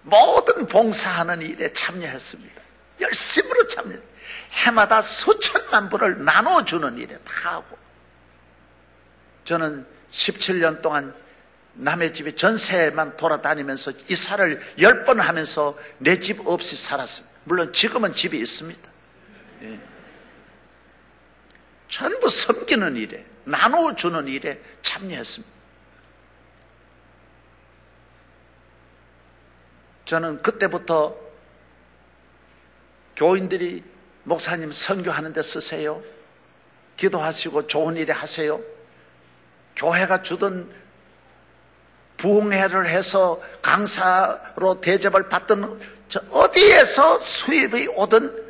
모든 0.05 0.67
봉사하는 0.67 1.41
일에 1.41 1.73
참여했습니다. 1.73 2.61
열심으로 3.01 3.67
참여. 3.67 3.95
해마다 4.51 5.01
수천만 5.01 5.89
불을 5.89 6.23
나눠주는 6.23 6.97
일에 6.97 7.17
다 7.19 7.55
하고. 7.55 7.77
저는 9.43 9.85
17년 10.11 10.81
동안 10.81 11.13
남의 11.73 12.13
집에 12.13 12.33
전세만 12.35 13.17
돌아다니면서 13.17 13.91
이사를 14.07 14.61
열번 14.79 15.19
하면서 15.19 15.77
내 15.97 16.19
집 16.19 16.47
없이 16.47 16.75
살았습니다. 16.77 17.35
물론 17.43 17.73
지금은 17.73 18.13
집이 18.13 18.37
있습니다. 18.39 18.89
예. 19.63 19.79
전부 21.89 22.29
섬기는 22.29 22.95
일에, 22.95 23.25
나눠주는 23.43 24.27
일에 24.27 24.59
참여했습니다. 24.81 25.54
저는 30.05 30.41
그때부터 30.41 31.15
교인들이 33.15 33.83
목사님 34.23 34.71
선교하는 34.71 35.33
데 35.33 35.41
쓰세요. 35.41 36.01
기도하시고 36.97 37.67
좋은 37.67 37.97
일에 37.97 38.13
하세요. 38.13 38.59
교회가 39.75 40.23
주던 40.23 40.71
부흥회를 42.17 42.87
해서 42.87 43.41
강사로 43.61 44.79
대접을 44.81 45.27
받던 45.27 45.79
어디에서 46.31 47.19
수입이 47.19 47.89
오든 47.95 48.45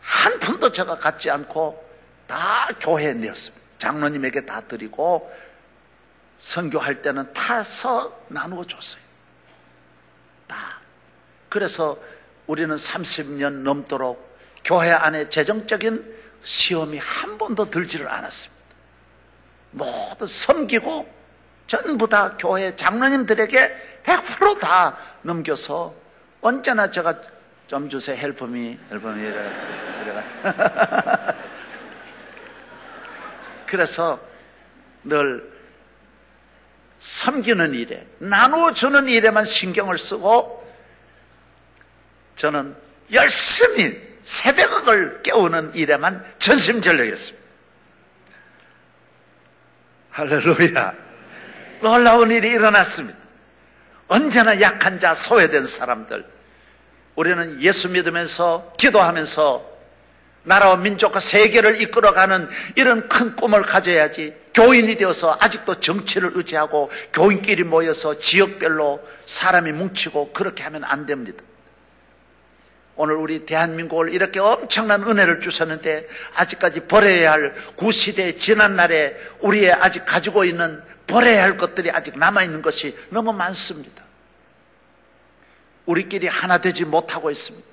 한 0.00 0.38
푼도 0.40 0.72
제가 0.72 0.98
갖지 0.98 1.30
않고 1.30 1.84
다 2.26 2.68
교회에 2.80 3.14
냈습니다. 3.14 3.64
장로님에게 3.78 4.46
다 4.46 4.60
드리고 4.62 5.32
선교할 6.38 7.02
때는 7.02 7.32
타서 7.32 8.24
나누어 8.28 8.64
줬어요. 8.64 9.05
다. 10.46 10.80
그래서 11.48 11.98
우리는 12.46 12.74
30년 12.74 13.62
넘도록 13.62 14.36
교회 14.64 14.90
안에 14.90 15.28
재정적인 15.28 16.16
시험이 16.42 16.98
한 16.98 17.38
번도 17.38 17.70
들지를 17.70 18.08
않았습니다. 18.08 18.56
모두 19.72 20.26
섬기고 20.26 21.14
전부 21.66 22.08
다 22.08 22.36
교회 22.36 22.74
장로님들에게 22.76 24.00
100%다 24.04 24.96
넘겨서 25.22 25.94
언제나 26.40 26.90
제가 26.90 27.20
좀 27.66 27.88
주세요 27.88 28.16
헬프미 28.16 28.78
헬프미 28.90 29.22
이래, 29.22 29.52
그래서 33.66 34.20
늘 35.02 35.55
섬기는 36.98 37.74
일에 37.74 38.06
나누어주는 38.18 39.08
일에만 39.08 39.44
신경을 39.44 39.98
쓰고 39.98 40.66
저는 42.36 42.76
열심히 43.12 44.00
새벽을 44.22 45.22
깨우는 45.22 45.74
일에만 45.74 46.24
전심전력했습니다. 46.38 47.46
할렐루야. 50.10 50.94
놀라운 51.80 52.30
일이 52.30 52.50
일어났습니다. 52.50 53.18
언제나 54.08 54.60
약한 54.60 54.98
자, 54.98 55.14
소외된 55.14 55.66
사람들. 55.66 56.24
우리는 57.14 57.60
예수 57.62 57.88
믿으면서 57.88 58.72
기도하면서 58.78 59.76
나라와 60.42 60.76
민족과 60.76 61.20
세계를 61.20 61.80
이끌어가는 61.80 62.48
이런 62.76 63.08
큰 63.08 63.34
꿈을 63.36 63.62
가져야지 63.62 64.34
교인이 64.56 64.96
되어서 64.96 65.36
아직도 65.38 65.80
정치를 65.80 66.30
의지하고 66.34 66.90
교인끼리 67.12 67.62
모여서 67.62 68.18
지역별로 68.18 69.06
사람이 69.26 69.72
뭉치고 69.72 70.32
그렇게 70.32 70.62
하면 70.62 70.82
안 70.82 71.04
됩니다. 71.04 71.44
오늘 72.96 73.16
우리 73.16 73.44
대한민국을 73.44 74.14
이렇게 74.14 74.40
엄청난 74.40 75.02
은혜를 75.02 75.42
주셨는데 75.42 76.08
아직까지 76.36 76.86
버려야 76.86 77.32
할 77.32 77.54
구시대 77.76 78.34
지난날에 78.36 79.14
우리의 79.40 79.72
아직 79.72 80.06
가지고 80.06 80.46
있는 80.46 80.82
버려야 81.06 81.42
할 81.42 81.58
것들이 81.58 81.90
아직 81.90 82.18
남아있는 82.18 82.62
것이 82.62 82.96
너무 83.10 83.34
많습니다. 83.34 84.02
우리끼리 85.84 86.28
하나 86.28 86.56
되지 86.56 86.86
못하고 86.86 87.30
있습니다. 87.30 87.68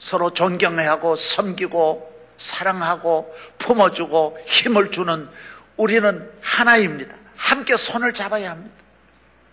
서로 0.00 0.34
존경해야 0.34 0.90
하고 0.90 1.14
섬기고 1.14 2.17
사랑하고 2.38 3.36
품어주고 3.58 4.38
힘을 4.46 4.90
주는 4.90 5.28
우리는 5.76 6.30
하나입니다. 6.40 7.14
함께 7.36 7.76
손을 7.76 8.14
잡아야 8.14 8.52
합니다. 8.52 8.74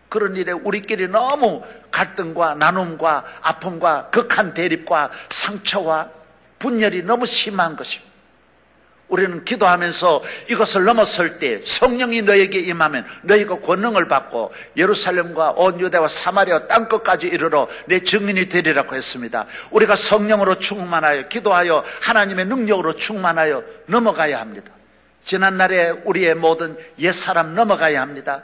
그런 0.07 0.36
일에 0.38 0.53
우리끼리 0.53 1.07
너무 1.07 1.64
갈등과 1.91 2.56
나눔과 2.56 3.26
아픔과 3.41 4.10
극한 4.12 4.53
대립과 4.53 5.12
상처와 5.30 6.10
분열이 6.60 7.03
너무 7.03 7.26
심한 7.26 7.76
것입니다. 7.76 8.14
우리는 9.07 9.45
기도하면서 9.45 10.23
이것을 10.49 10.86
넘어설 10.86 11.40
때 11.40 11.61
성령이 11.61 12.23
너에게 12.23 12.60
임하면 12.60 13.06
너희가 13.22 13.60
권능을 13.60 14.07
받고 14.07 14.53
예루살렘과 14.76 15.52
온 15.52 15.80
유대와 15.80 16.07
사마리아 16.07 16.68
땅끝까지 16.68 17.27
이르러 17.27 17.68
내 17.86 17.99
증인이 17.99 18.49
되리라고 18.49 18.95
했습니다. 18.95 19.45
우리가 19.72 19.95
성령으로 19.95 20.60
충만하여 20.60 21.27
기도하여 21.27 21.84
하나님의 22.02 22.45
능력으로 22.45 22.94
충만하여 22.94 23.64
넘어가야 23.86 24.40
합니다. 24.40 24.72
지난날에 25.23 25.90
우리의 26.06 26.36
모든 26.36 26.77
옛사람 26.99 27.53
넘어가야 27.53 28.02
합니다. 28.02 28.44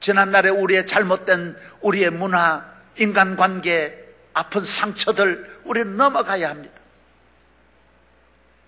지난날에 0.00 0.48
우리의 0.48 0.86
잘못된 0.86 1.56
우리의 1.80 2.10
문화, 2.10 2.64
인간관계, 2.96 4.06
아픈 4.32 4.64
상처들 4.64 5.58
우리는 5.64 5.96
넘어가야 5.96 6.50
합니다. 6.50 6.77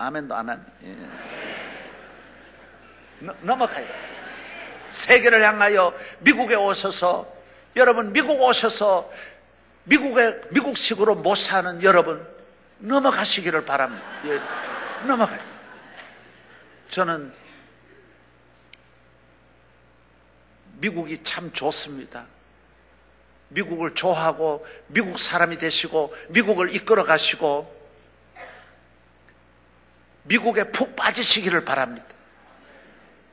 아멘도 0.01 0.35
안 0.35 0.49
하네. 0.49 0.61
예. 0.85 0.97
넘어가요. 3.41 3.87
세계를 4.89 5.45
향하여 5.45 5.93
미국에 6.19 6.55
오셔서 6.55 7.31
여러분 7.75 8.11
미국 8.11 8.41
오셔서 8.41 9.11
미국에 9.83 10.41
미국식으로 10.49 11.15
못 11.15 11.35
사는 11.35 11.81
여러분 11.83 12.27
넘어가시기를 12.79 13.63
바랍니다. 13.65 14.03
예. 14.25 14.39
넘어가요. 15.05 15.39
저는 16.89 17.31
미국이 20.79 21.23
참 21.23 21.53
좋습니다. 21.53 22.25
미국을 23.49 23.93
좋아하고 23.93 24.65
미국 24.87 25.19
사람이 25.19 25.57
되시고 25.59 26.15
미국을 26.29 26.73
이끌어 26.73 27.03
가시고 27.03 27.80
미국에 30.23 30.65
푹 30.65 30.95
빠지시기를 30.95 31.65
바랍니다. 31.65 32.07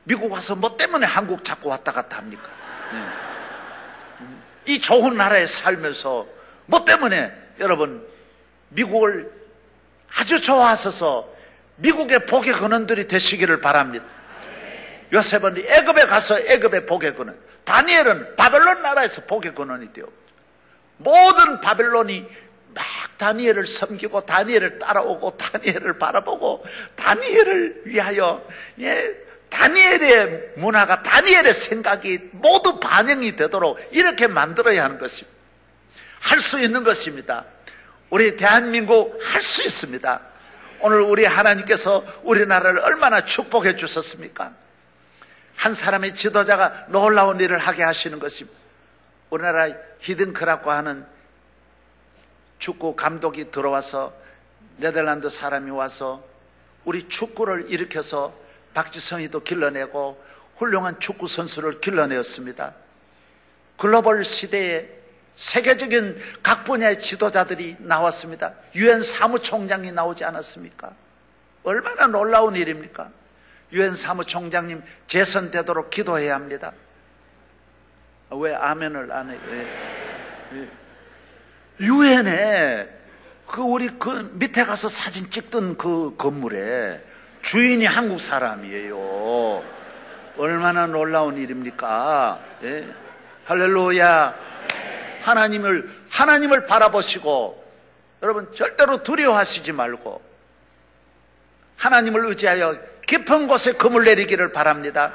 미국 0.03 0.31
와서 0.31 0.55
뭐 0.55 0.75
때문에 0.75 1.05
한국 1.05 1.43
자꾸 1.43 1.69
왔다 1.69 1.91
갔다 1.91 2.17
합니까? 2.17 2.49
네. 2.91 4.73
이 4.73 4.79
좋은 4.79 5.17
나라에 5.17 5.45
살면서 5.47 6.27
뭐 6.65 6.85
때문에 6.85 7.31
여러분 7.59 8.07
미국을 8.69 9.31
아주 10.15 10.41
좋아하셔서 10.41 11.29
미국의 11.77 12.25
복의 12.25 12.53
근원들이 12.53 13.07
되시기를 13.07 13.61
바랍니다. 13.61 14.05
요셉은 15.11 15.57
애굽에 15.65 16.05
가서 16.05 16.39
애굽의 16.39 16.85
복의 16.85 17.15
근원, 17.15 17.39
다니엘은 17.63 18.35
바벨론 18.35 18.81
나라에서 18.81 19.21
복의 19.25 19.55
근원이 19.55 19.91
되어 19.93 20.05
모든 20.97 21.61
바벨론이 21.61 22.27
막 22.73 22.83
다니엘을 23.17 23.67
섬기고 23.67 24.25
다니엘을 24.25 24.79
따라오고 24.79 25.37
다니엘을 25.37 25.97
바라보고 25.97 26.65
다니엘을 26.95 27.81
위하여 27.85 28.45
예, 28.79 29.15
다니엘의 29.49 30.53
문화가 30.57 31.01
다니엘의 31.03 31.53
생각이 31.53 32.19
모두 32.31 32.79
반영이 32.79 33.35
되도록 33.35 33.79
이렇게 33.91 34.27
만들어야 34.27 34.83
하는 34.83 34.99
것입니다. 34.99 35.37
할 36.19 36.39
수 36.41 36.59
있는 36.59 36.83
것입니다. 36.83 37.45
우리 38.09 38.35
대한민국 38.35 39.19
할 39.23 39.41
수 39.41 39.63
있습니다. 39.63 40.21
오늘 40.81 41.01
우리 41.01 41.25
하나님께서 41.25 42.03
우리나라를 42.23 42.79
얼마나 42.79 43.23
축복해 43.23 43.75
주셨습니까? 43.75 44.53
한 45.55 45.73
사람의 45.73 46.15
지도자가 46.15 46.85
놀라운 46.87 47.39
일을 47.39 47.57
하게 47.57 47.83
하시는 47.83 48.17
것입니다. 48.19 48.57
우리나라 49.29 49.67
히든크라고 49.99 50.71
하는 50.71 51.05
축구 52.59 52.95
감독이 52.95 53.51
들어와서 53.51 54.13
네덜란드 54.77 55.29
사람이 55.29 55.71
와서 55.71 56.23
우리 56.85 57.09
축구를 57.09 57.71
일으켜서 57.71 58.33
박지성이도 58.73 59.43
길러내고 59.43 60.23
훌륭한 60.57 60.99
축구 60.99 61.27
선수를 61.27 61.81
길러내었습니다. 61.81 62.73
글로벌 63.77 64.23
시대에 64.25 64.89
세계적인 65.35 66.21
각 66.43 66.65
분야의 66.65 66.99
지도자들이 66.99 67.77
나왔습니다. 67.79 68.53
유엔 68.75 69.01
사무총장이 69.01 69.91
나오지 69.93 70.25
않았습니까? 70.25 70.93
얼마나 71.63 72.07
놀라운 72.07 72.55
일입니까? 72.55 73.09
유엔 73.71 73.95
사무총장님 73.95 74.83
재선되도록 75.07 75.89
기도해야 75.89 76.35
합니다. 76.35 76.73
왜 78.31 78.53
아멘을 78.53 79.11
안 79.11 79.29
해요? 79.29 79.39
예. 80.53 80.69
유엔에 81.79 82.87
그 83.47 83.61
우리 83.61 83.89
그 83.97 84.29
밑에 84.33 84.63
가서 84.63 84.89
사진 84.89 85.29
찍던 85.29 85.77
그 85.77 86.15
건물에 86.17 87.01
주인이 87.41 87.85
한국 87.85 88.19
사람이에요. 88.19 89.63
얼마나 90.37 90.85
놀라운 90.87 91.37
일입니까? 91.37 92.39
예? 92.63 92.87
할렐루야. 93.45 94.35
하나님을 95.21 95.89
하나님을 96.09 96.65
바라보시고 96.65 97.69
여러분 98.21 98.51
절대로 98.53 99.03
두려워하시지 99.03 99.71
말고 99.71 100.21
하나님을 101.77 102.25
의지하여 102.27 102.77
깊은 103.07 103.47
곳에 103.47 103.73
금을 103.73 104.03
내리기를 104.03 104.51
바랍니다. 104.51 105.13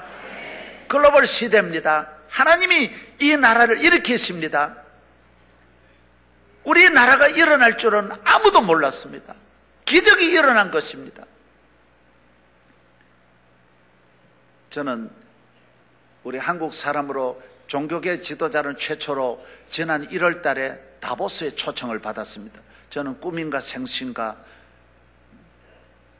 글로벌 0.88 1.26
시대입니다. 1.26 2.08
하나님이 2.28 2.90
이 3.20 3.36
나라를 3.36 3.80
일으키십니다. 3.80 4.83
우리나라가 6.64 7.28
일어날 7.28 7.78
줄은 7.78 8.10
아무도 8.24 8.62
몰랐습니다. 8.62 9.34
기적이 9.84 10.30
일어난 10.32 10.70
것입니다. 10.70 11.24
저는 14.70 15.10
우리 16.24 16.38
한국 16.38 16.74
사람으로 16.74 17.40
종교계 17.66 18.20
지도자는 18.22 18.76
최초로 18.76 19.44
지난 19.68 20.08
1월 20.08 20.42
달에 20.42 20.78
다보스에 21.00 21.50
초청을 21.50 22.00
받았습니다. 22.00 22.60
저는 22.90 23.20
꿈인가 23.20 23.60
생신가 23.60 24.36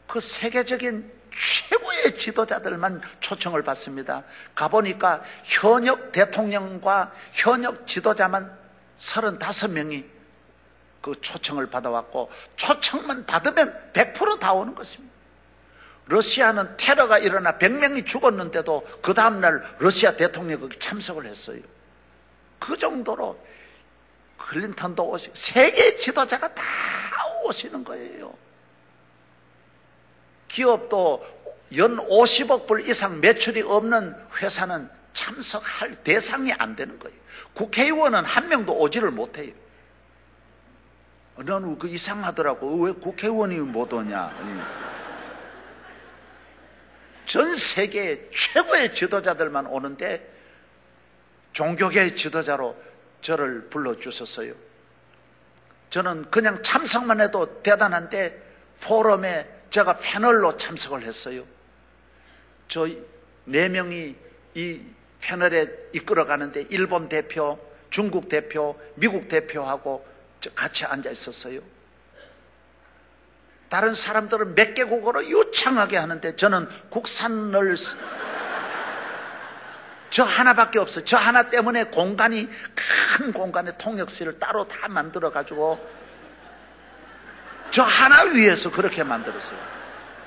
그 0.07 0.21
세계적인 0.21 1.11
최고의 1.35 2.15
지도자들만 2.17 3.01
초청을 3.21 3.63
받습니다. 3.63 4.23
가보니까 4.55 5.25
현역 5.43 6.13
대통령과 6.13 7.13
현역 7.33 7.87
지도자만 7.87 8.57
35명이 8.99 10.14
그 11.05 11.21
초청을 11.21 11.67
받아왔고 11.67 12.31
초청만 12.57 13.27
받으면 13.27 13.91
100%다 13.93 14.55
오는 14.55 14.75
것입니다. 14.75 15.13
러시아는 16.07 16.79
테러가 16.79 17.19
일어나 17.19 17.59
100명이 17.59 18.07
죽었는데도 18.07 19.01
그 19.03 19.13
다음날 19.13 19.77
러시아 19.81 20.17
대통령이 20.17 20.71
참석을 20.79 21.27
했어요. 21.27 21.61
그 22.59 22.79
정도로 22.79 23.39
클린턴도 24.39 25.07
오시고 25.07 25.35
세계 25.35 25.95
지도자가 25.97 26.55
다 26.55 26.65
오시는 27.45 27.85
거예요. 27.85 28.35
기업도 30.49 31.23
연 31.77 31.99
50억 31.99 32.67
불 32.67 32.89
이상 32.89 33.21
매출이 33.21 33.61
없는 33.61 34.17
회사는 34.41 34.89
참석할 35.13 36.03
대상이 36.03 36.55
안 36.55 36.75
되는 36.75 36.99
거예요. 36.99 37.19
국회의원은 37.53 38.25
한 38.25 38.49
명도 38.49 38.75
오지를 38.79 39.11
못해요. 39.11 39.53
나는 41.37 41.79
그 41.79 41.89
이상하더라고. 41.89 42.83
왜 42.83 42.93
국회의원이 42.93 43.57
못 43.61 43.93
오냐. 43.93 44.33
전 47.27 47.57
세계 47.57 48.29
최고의 48.35 48.95
지도자들만 48.95 49.67
오는데 49.67 50.31
종교계의 51.53 52.17
지도자로 52.17 52.77
저를 53.21 53.69
불러주셨어요. 53.71 54.55
저는 55.91 56.31
그냥 56.31 56.63
참석만 56.63 57.21
해도 57.21 57.63
대단한데 57.63 58.43
포럼에 58.81 59.47
제가 59.71 59.97
패널로 59.97 60.57
참석을 60.57 61.03
했어요. 61.03 61.45
저 62.69 62.89
네 63.45 63.69
명이 63.69 64.17
이 64.55 64.81
패널에 65.21 65.69
이끌어 65.93 66.25
가는데 66.25 66.67
일본 66.71 67.09
대표, 67.09 67.59
중국 67.91 68.29
대표, 68.29 68.79
미국 68.95 69.29
대표하고 69.29 70.07
같이 70.51 70.85
앉아 70.85 71.11
있었어요. 71.11 71.61
다른 73.69 73.95
사람들은 73.95 74.55
몇 74.55 74.75
개 74.75 74.85
국어로 74.85 75.27
유창하게 75.29 75.97
하는데 75.97 76.37
저는 76.37 76.69
국산을 76.91 77.77
저 80.11 80.23
하나밖에 80.23 80.79
없어요. 80.79 81.05
저 81.05 81.17
하나 81.17 81.51
때문에 81.51 81.85
공간이 81.85 82.49
큰 83.17 83.33
공간에 83.33 83.77
통역실을 83.77 84.39
따로 84.39 84.69
다 84.69 84.87
만들어 84.87 85.31
가지고 85.33 85.85
저 87.73 87.83
하나 87.83 88.23
위에서 88.23 88.71
그렇게 88.71 89.03
만들었어요. 89.03 89.59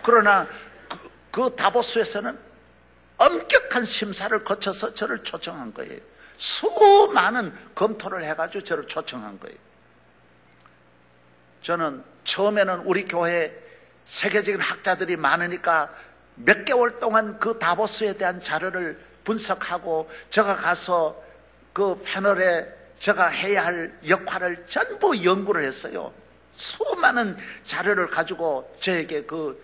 그러나 0.03 0.45
그, 0.89 1.09
그 1.31 1.55
다보스에서는 1.55 2.37
엄격한 3.17 3.85
심사를 3.85 4.43
거쳐서 4.43 4.93
저를 4.93 5.23
초청한 5.23 5.73
거예요. 5.73 5.99
수많은 6.35 7.53
검토를 7.73 8.23
해가지고 8.25 8.63
저를 8.65 8.87
초청한 8.87 9.39
거예요. 9.39 9.57
저는 11.61 12.03
처음에는 12.23 12.79
우리 12.81 13.05
교회 13.05 13.53
세계적인 14.05 14.61
학자들이 14.61 15.17
많으니까 15.17 15.93
몇 16.35 16.65
개월 16.65 16.99
동안 16.99 17.39
그 17.39 17.57
다보스에 17.57 18.13
대한 18.13 18.39
자료를 18.39 18.99
분석하고 19.23 20.09
제가 20.29 20.55
가서 20.55 21.21
그 21.73 21.99
패널에 22.05 22.67
제가 22.99 23.27
해야 23.27 23.65
할 23.65 23.93
역할을 24.07 24.65
전부 24.67 25.23
연구를 25.23 25.63
했어요. 25.65 26.13
수많은 26.55 27.37
자료를 27.65 28.07
가지고 28.09 28.75
저에게 28.79 29.23
그 29.23 29.61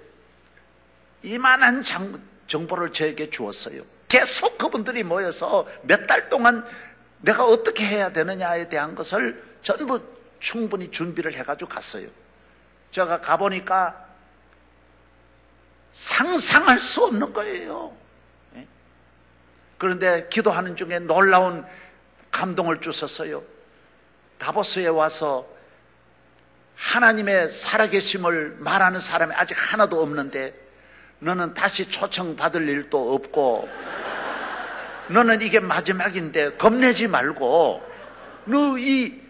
이만한 1.23 1.81
장, 1.81 2.21
정보를 2.47 2.91
저에게 2.91 3.29
주었어요. 3.29 3.81
계속 4.07 4.57
그분들이 4.57 5.03
모여서 5.03 5.67
몇 5.83 6.05
달 6.05 6.29
동안 6.29 6.65
내가 7.21 7.45
어떻게 7.45 7.85
해야 7.85 8.11
되느냐에 8.11 8.67
대한 8.67 8.93
것을 8.93 9.41
전부 9.63 9.99
충분히 10.43 10.91
준비를 10.91 11.33
해가지고 11.35 11.69
갔어요. 11.69 12.09
제가 12.91 13.21
가보니까 13.21 14.05
상상할 15.93 16.79
수 16.79 17.05
없는 17.05 17.31
거예요. 17.31 17.95
예? 18.57 18.67
그런데 19.77 20.27
기도하는 20.29 20.75
중에 20.75 20.99
놀라운 20.99 21.65
감동을 22.29 22.81
주셨어요. 22.81 23.41
다보스에 24.37 24.87
와서 24.87 25.47
하나님의 26.75 27.49
살아계심을 27.49 28.57
말하는 28.59 28.99
사람이 28.99 29.33
아직 29.35 29.55
하나도 29.57 30.01
없는데 30.01 30.53
너는 31.19 31.53
다시 31.53 31.89
초청받을 31.89 32.67
일도 32.67 33.13
없고 33.15 33.69
너는 35.07 35.41
이게 35.41 35.61
마지막인데 35.61 36.57
겁내지 36.57 37.07
말고 37.07 37.81
너이 38.43 39.22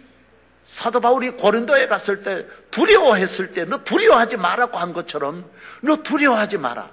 사도 0.65 1.01
바울이 1.01 1.31
고린도에 1.31 1.87
갔을 1.87 2.23
때 2.23 2.45
두려워했을 2.71 3.51
때 3.53 3.65
너 3.65 3.83
두려워하지 3.83 4.37
마라고 4.37 4.77
한 4.77 4.93
것처럼 4.93 5.49
너 5.81 5.97
두려워하지 5.97 6.57
마라. 6.57 6.89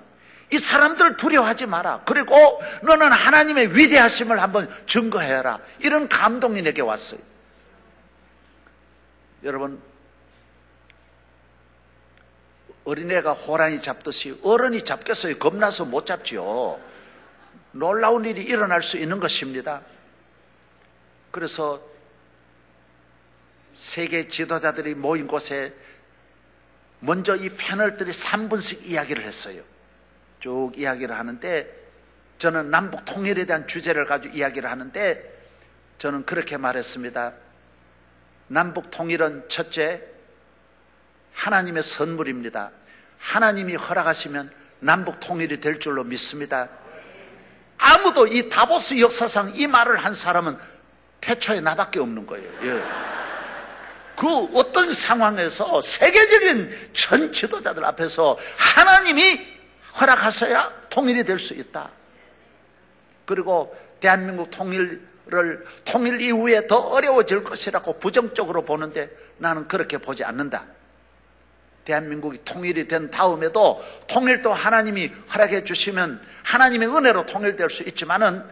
이 0.53 0.59
사람들을 0.59 1.17
두려워하지 1.17 1.67
마라. 1.67 2.03
그리고 2.05 2.35
너는 2.83 3.13
하나님의 3.13 3.77
위대하심을 3.77 4.43
한번 4.43 4.69
증거해라. 4.87 5.61
이런 5.79 6.09
감동이 6.09 6.61
내게 6.63 6.83
왔어요. 6.83 7.21
여러분, 9.45 9.81
어린애가 12.85 13.33
호랑이 13.33 13.81
잡듯이 13.81 14.39
어른이 14.43 14.85
잡겠어요. 14.85 15.39
겁나서 15.39 15.85
못 15.85 16.05
잡지요. 16.05 16.81
놀라운 17.71 18.25
일이 18.25 18.43
일어날 18.43 18.83
수 18.83 18.99
있는 18.99 19.21
것입니다. 19.21 19.83
그래서 21.31 21.81
세계 23.75 24.29
지도자들이 24.29 24.95
모인 24.95 25.27
곳에 25.27 25.73
먼저 27.01 27.37
이 27.37 27.49
패널들이 27.49 28.11
3분씩 28.11 28.85
이야기를 28.85 29.25
했어요. 29.25 29.63
쭉 30.41 30.73
이야기를 30.77 31.17
하는데 31.17 31.81
저는 32.39 32.71
남북 32.71 33.05
통일에 33.05 33.45
대한 33.45 33.67
주제를 33.67 34.07
가지고 34.07 34.35
이야기를 34.35 34.71
하는데 34.71 35.41
저는 35.99 36.25
그렇게 36.25 36.57
말했습니다. 36.57 37.35
남북 38.49 38.91
통일은 38.91 39.49
첫째 39.49 40.03
하나님의 41.35 41.83
선물입니다. 41.83 42.71
하나님이 43.19 43.77
허락하시면 43.77 44.51
남북 44.81 45.21
통일이 45.21 45.61
될 45.61 45.79
줄로 45.79 46.05
믿습니다. 46.05 46.69
아무도 47.77 48.27
이 48.27 48.49
다보스 48.49 48.99
역사상 48.99 49.53
이 49.55 49.67
말을 49.67 49.97
한 49.97 50.15
사람은 50.15 50.59
태초에 51.21 51.61
나밖에 51.61 52.01
없는 52.01 52.27
거예요. 52.27 52.51
예. 52.63 53.20
그 54.21 54.29
어떤 54.55 54.93
상황에서 54.93 55.81
세계적인 55.81 56.91
전 56.93 57.33
지도자들 57.33 57.83
앞에서 57.87 58.37
하나님이 58.55 59.41
허락하셔야 59.99 60.71
통일이 60.91 61.25
될 61.25 61.39
수 61.39 61.55
있다. 61.55 61.89
그리고 63.25 63.75
대한민국 63.99 64.51
통일을 64.51 65.65
통일 65.87 66.21
이후에 66.21 66.67
더 66.67 66.77
어려워질 66.77 67.45
것이라고 67.45 67.99
부정적으로 67.99 68.63
보는데 68.67 69.09
나는 69.39 69.67
그렇게 69.67 69.97
보지 69.97 70.23
않는다. 70.23 70.67
대한민국이 71.87 72.41
통일이 72.45 72.89
된 72.89 73.11
다음에도 73.11 73.83
통일도 74.07 74.53
하나님이 74.53 75.11
허락해 75.33 75.65
주시면 75.65 76.21
하나님의 76.45 76.95
은혜로 76.95 77.25
통일될 77.25 77.71
수 77.71 77.85
있지만은 77.85 78.45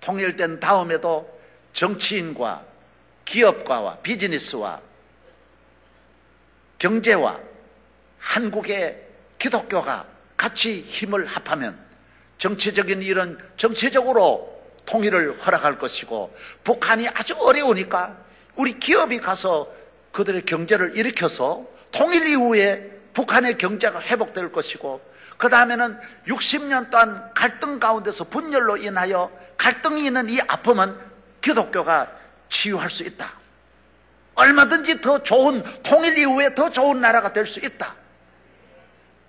통일된 0.00 0.60
다음에도 0.60 1.38
정치인과 1.74 2.69
기업가와 3.30 3.98
비즈니스와 3.98 4.80
경제와 6.78 7.38
한국의 8.18 9.06
기독교가 9.38 10.04
같이 10.36 10.80
힘을 10.80 11.26
합하면 11.26 11.78
정치적인 12.38 13.02
일은 13.02 13.38
정치적으로 13.56 14.60
통일을 14.84 15.38
허락할 15.38 15.78
것이고 15.78 16.36
북한이 16.64 17.08
아주 17.08 17.34
어려우니까 17.38 18.16
우리 18.56 18.78
기업이 18.78 19.20
가서 19.20 19.70
그들의 20.10 20.44
경제를 20.44 20.96
일으켜서 20.96 21.64
통일 21.92 22.26
이후에 22.26 22.90
북한의 23.14 23.58
경제가 23.58 24.00
회복될 24.00 24.50
것이고 24.50 25.00
그 25.36 25.48
다음에는 25.48 26.00
60년 26.26 26.90
동안 26.90 27.30
갈등 27.34 27.78
가운데서 27.78 28.24
분열로 28.24 28.76
인하여 28.76 29.30
갈등이 29.56 30.06
있는 30.06 30.28
이 30.30 30.40
아픔은 30.40 30.98
기독교가 31.40 32.19
치유할 32.50 32.90
수 32.90 33.02
있다. 33.04 33.32
얼마든지 34.34 35.00
더 35.00 35.22
좋은 35.22 35.62
통일 35.82 36.18
이후에 36.18 36.54
더 36.54 36.68
좋은 36.70 37.00
나라가 37.00 37.32
될 37.32 37.46
수 37.46 37.60
있다. 37.60 37.94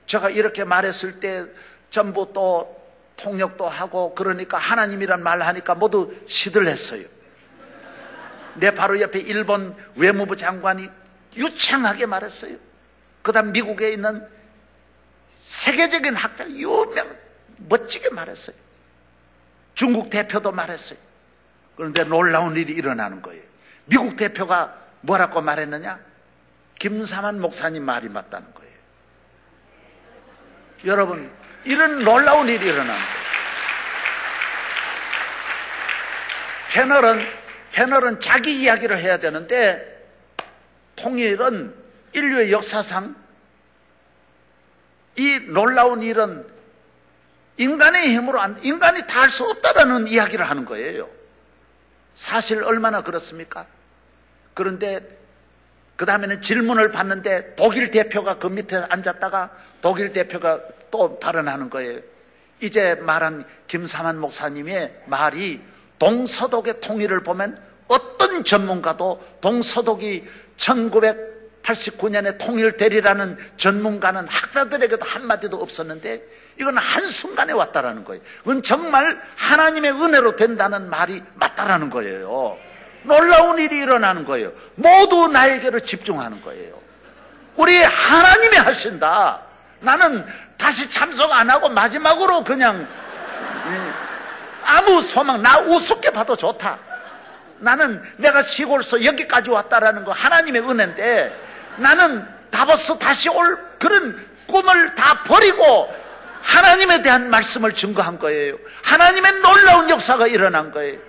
제가 0.06 0.30
이렇게 0.30 0.65
말했을 0.65 1.19
때 1.22 1.45
전부 1.89 2.31
또 2.34 2.77
통역도 3.15 3.68
하고 3.68 4.14
그러니까 4.15 4.57
하나님이란 4.57 5.23
말 5.23 5.41
하니까 5.41 5.76
모두 5.76 6.14
시들했어요. 6.27 7.06
내 8.56 8.72
바로 8.72 8.99
옆에 8.99 9.19
일본 9.19 9.76
외무부 9.95 10.35
장관이 10.35 10.89
유창하게 11.38 12.06
말했어요. 12.07 12.57
그 13.22 13.31
다음 13.31 13.52
미국에 13.53 13.93
있는 13.93 14.27
세계적인 15.45 16.15
학자 16.15 16.49
유명, 16.49 17.15
멋지게 17.57 18.10
말했어요. 18.10 18.56
중국 19.76 20.10
대표도 20.10 20.52
말했어요. 20.52 20.99
그런데 21.81 22.03
놀라운 22.03 22.55
일이 22.57 22.73
일어나는 22.73 23.23
거예요. 23.23 23.41
미국 23.85 24.15
대표가 24.15 24.77
뭐라고 25.01 25.41
말했느냐? 25.41 25.99
김사만 26.77 27.41
목사님 27.41 27.83
말이 27.83 28.07
맞다는 28.07 28.53
거예요. 28.53 28.71
여러분, 30.85 31.31
이런 31.63 32.03
놀라운 32.03 32.47
일이 32.49 32.63
일어나는 32.63 32.93
거예요. 32.93 33.21
패널은, 36.69 37.27
패널은 37.71 38.19
자기 38.19 38.61
이야기를 38.61 38.99
해야 38.99 39.17
되는데, 39.17 40.07
통일은 40.97 41.73
인류의 42.13 42.51
역사상 42.51 43.15
이 45.15 45.39
놀라운 45.47 46.03
일은 46.03 46.45
인간의 47.57 48.09
힘으로 48.09 48.39
안, 48.39 48.63
인간이 48.63 49.07
다 49.07 49.21
할 49.21 49.31
수 49.31 49.49
없다라는 49.49 50.09
이야기를 50.09 50.47
하는 50.47 50.65
거예요. 50.65 51.20
사실 52.15 52.63
얼마나 52.63 53.01
그렇습니까? 53.01 53.65
그런데 54.53 54.99
그 55.95 56.05
다음에는 56.05 56.41
질문을 56.41 56.91
받는데 56.91 57.55
독일 57.55 57.91
대표가 57.91 58.39
그 58.39 58.47
밑에 58.47 58.75
앉았다가 58.75 59.51
독일 59.81 60.13
대표가 60.13 60.59
또 60.89 61.19
발언하는 61.19 61.69
거예요. 61.69 61.99
이제 62.59 62.95
말한 62.95 63.45
김사만 63.67 64.19
목사님의 64.19 65.03
말이 65.05 65.61
동서독의 65.99 66.79
통일을 66.81 67.23
보면 67.23 67.61
어떤 67.88 68.43
전문가도 68.43 69.23
동서독이 69.41 70.27
1989년에 70.57 72.38
통일되리라는 72.38 73.38
전문가는 73.57 74.27
학자들에게도 74.27 75.05
한마디도 75.05 75.57
없었는데 75.57 76.23
이건 76.59 76.77
한순간에 76.77 77.53
왔다라는 77.53 78.03
거예요. 78.03 78.21
그건 78.39 78.61
정말 78.63 79.21
하나님의 79.35 79.91
은혜로 79.91 80.35
된다는 80.35 80.89
말이 80.89 81.23
맞다라는 81.35 81.89
거예요. 81.89 82.57
놀라운 83.03 83.57
일이 83.57 83.79
일어나는 83.79 84.25
거예요. 84.25 84.51
모두 84.75 85.27
나에게로 85.27 85.79
집중하는 85.79 86.41
거예요. 86.41 86.79
우리 87.55 87.81
하나님이 87.81 88.57
하신다. 88.57 89.41
나는 89.79 90.25
다시 90.57 90.87
참석 90.87 91.31
안 91.31 91.49
하고 91.49 91.69
마지막으로 91.69 92.43
그냥 92.43 92.87
음, 93.65 93.93
아무 94.63 95.01
소망 95.01 95.41
나 95.41 95.59
우습게 95.59 96.11
봐도 96.11 96.35
좋다. 96.35 96.77
나는 97.59 98.01
내가 98.17 98.41
시골서 98.41 99.03
여기까지 99.03 99.49
왔다라는 99.49 100.03
거 100.03 100.11
하나님의 100.11 100.61
은혜인데 100.61 101.35
나는 101.77 102.27
다버스 102.51 102.97
다시 102.99 103.29
올 103.29 103.57
그런 103.79 104.27
꿈을 104.47 104.95
다 104.95 105.23
버리고 105.23 106.00
하나님에 106.41 107.01
대한 107.01 107.30
말씀을 107.30 107.73
증거한 107.73 108.19
거예요. 108.19 108.57
하나님의 108.84 109.34
놀라운 109.39 109.89
역사가 109.89 110.27
일어난 110.27 110.72
거예요. 110.72 110.99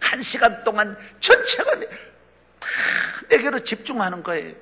한 0.00 0.20
시간 0.22 0.62
동안 0.64 0.96
전체가 1.20 1.78
다 1.78 2.68
내게로 3.28 3.60
집중하는 3.60 4.22
거예요. 4.22 4.54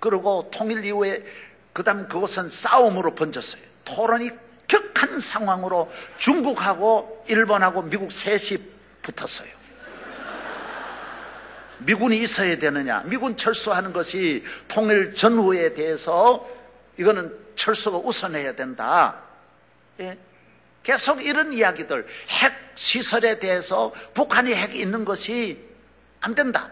그리고 0.00 0.50
통일 0.52 0.84
이후에 0.84 1.24
그 1.72 1.84
다음 1.84 2.08
그것은 2.08 2.48
싸움으로 2.48 3.14
번졌어요. 3.14 3.62
토론이 3.84 4.30
격한 4.66 5.20
상황으로 5.20 5.90
중국하고 6.18 7.24
일본하고 7.28 7.82
미국 7.82 8.10
셋이 8.10 8.60
붙었어요. 9.02 9.58
미군이 11.78 12.18
있어야 12.18 12.58
되느냐? 12.58 13.02
미군 13.04 13.36
철수하는 13.36 13.92
것이 13.92 14.44
통일 14.66 15.14
전후에 15.14 15.74
대해서 15.74 16.46
이거는 16.98 17.32
철수가 17.58 17.98
우선해야 17.98 18.54
된다. 18.54 19.16
예? 20.00 20.16
계속 20.82 21.22
이런 21.22 21.52
이야기들, 21.52 22.06
핵 22.28 22.72
시설에 22.74 23.38
대해서 23.38 23.92
북한이 24.14 24.54
핵이 24.54 24.78
있는 24.80 25.04
것이 25.04 25.62
안 26.20 26.34
된다. 26.34 26.70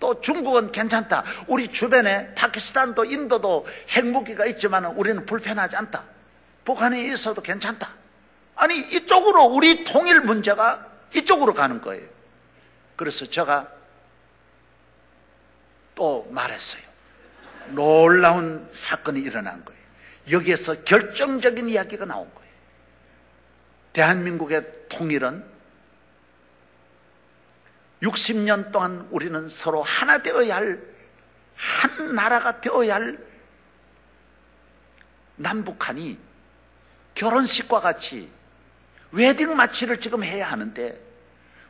또 0.00 0.20
중국은 0.20 0.72
괜찮다. 0.72 1.24
우리 1.46 1.68
주변에 1.68 2.34
파키스탄도 2.34 3.04
인도도 3.04 3.68
핵무기가 3.90 4.46
있지만 4.46 4.86
우리는 4.86 5.24
불편하지 5.26 5.76
않다. 5.76 6.02
북한이 6.64 7.06
있어도 7.12 7.42
괜찮다. 7.42 7.90
아니, 8.56 8.78
이쪽으로 8.78 9.44
우리 9.44 9.84
통일 9.84 10.20
문제가 10.20 10.86
이쪽으로 11.14 11.52
가는 11.54 11.80
거예요. 11.80 12.08
그래서 12.96 13.26
제가 13.26 13.68
또 15.94 16.26
말했어요. 16.30 16.82
놀라운 17.68 18.68
사건이 18.72 19.20
일어난 19.20 19.62
거예요. 19.64 19.79
여기에서 20.30 20.82
결정적인 20.84 21.68
이야기가 21.68 22.04
나온 22.04 22.28
거예요. 22.34 22.50
대한민국의 23.92 24.88
통일은 24.88 25.44
60년 28.02 28.72
동안 28.72 29.06
우리는 29.10 29.48
서로 29.48 29.82
하나 29.82 30.18
되어야 30.18 30.56
할, 30.56 30.82
한 31.56 32.14
나라가 32.14 32.60
되어야 32.60 32.94
할 32.94 33.18
남북한이 35.36 36.18
결혼식과 37.14 37.80
같이 37.80 38.30
웨딩 39.12 39.54
마치를 39.56 40.00
지금 40.00 40.22
해야 40.22 40.50
하는데 40.50 41.00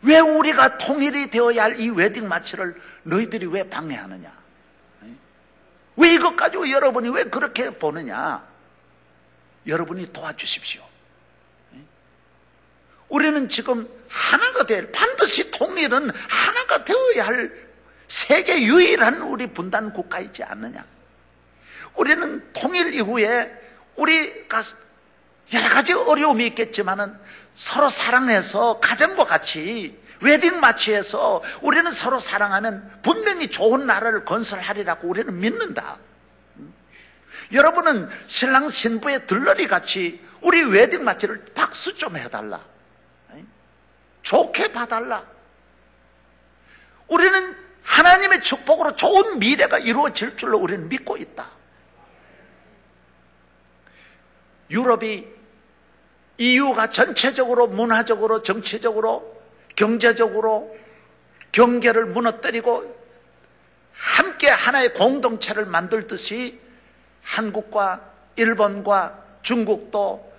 왜 0.02 0.18
우리가 0.18 0.78
통일이 0.78 1.30
되어야 1.30 1.64
할 1.64 1.78
이 1.78 1.90
웨딩 1.90 2.28
마치를 2.28 2.80
너희들이 3.02 3.46
왜 3.46 3.68
방해하느냐? 3.68 4.39
왜 6.00 6.14
이것 6.14 6.34
가지고 6.34 6.70
여러분이 6.70 7.10
왜 7.10 7.24
그렇게 7.24 7.70
보느냐? 7.70 8.42
여러분이 9.66 10.10
도와주십시오. 10.12 10.82
우리는 13.10 13.48
지금 13.48 13.88
하나가 14.08 14.64
될, 14.64 14.90
반드시 14.92 15.50
통일은 15.50 16.10
하나가 16.28 16.84
되어야 16.84 17.26
할 17.26 17.52
세계 18.08 18.62
유일한 18.62 19.20
우리 19.20 19.46
분단 19.46 19.92
국가이지 19.92 20.42
않느냐. 20.42 20.84
우리는 21.94 22.50
통일 22.54 22.94
이후에 22.94 23.52
우리가 23.96 24.62
여러 25.52 25.68
가지 25.68 25.92
어려움이 25.92 26.46
있겠지만은 26.46 27.14
서로 27.54 27.88
사랑해서 27.90 28.80
가정과 28.80 29.24
같이 29.26 29.98
웨딩 30.20 30.60
마치해서 30.60 31.42
우리는 31.62 31.90
서로 31.90 32.20
사랑하면 32.20 33.00
분명히 33.02 33.48
좋은 33.48 33.86
나라를 33.86 34.24
건설하리라고 34.24 35.08
우리는 35.08 35.38
믿는다. 35.38 35.98
여러분은 37.52 38.08
신랑 38.26 38.68
신부의 38.68 39.26
들러리 39.26 39.66
같이 39.66 40.24
우리 40.40 40.62
웨딩 40.62 41.04
마치를 41.04 41.46
박수 41.54 41.94
좀 41.94 42.16
해달라. 42.16 42.60
좋게 44.22 44.72
봐달라. 44.72 45.24
우리는 47.08 47.56
하나님의 47.82 48.40
축복으로 48.40 48.94
좋은 48.94 49.38
미래가 49.38 49.78
이루어질 49.78 50.36
줄로 50.36 50.58
우리는 50.58 50.88
믿고 50.88 51.16
있다. 51.16 51.50
유럽이 54.70 55.26
EU가 56.38 56.88
전체적으로 56.88 57.66
문화적으로 57.66 58.42
정치적으로 58.42 59.39
경제적으로 59.80 60.76
경계를 61.52 62.04
무너뜨리고 62.04 63.00
함께 63.94 64.50
하나의 64.50 64.92
공동체를 64.92 65.64
만들듯이 65.64 66.60
한국과 67.22 68.02
일본과 68.36 69.24
중국도 69.42 70.30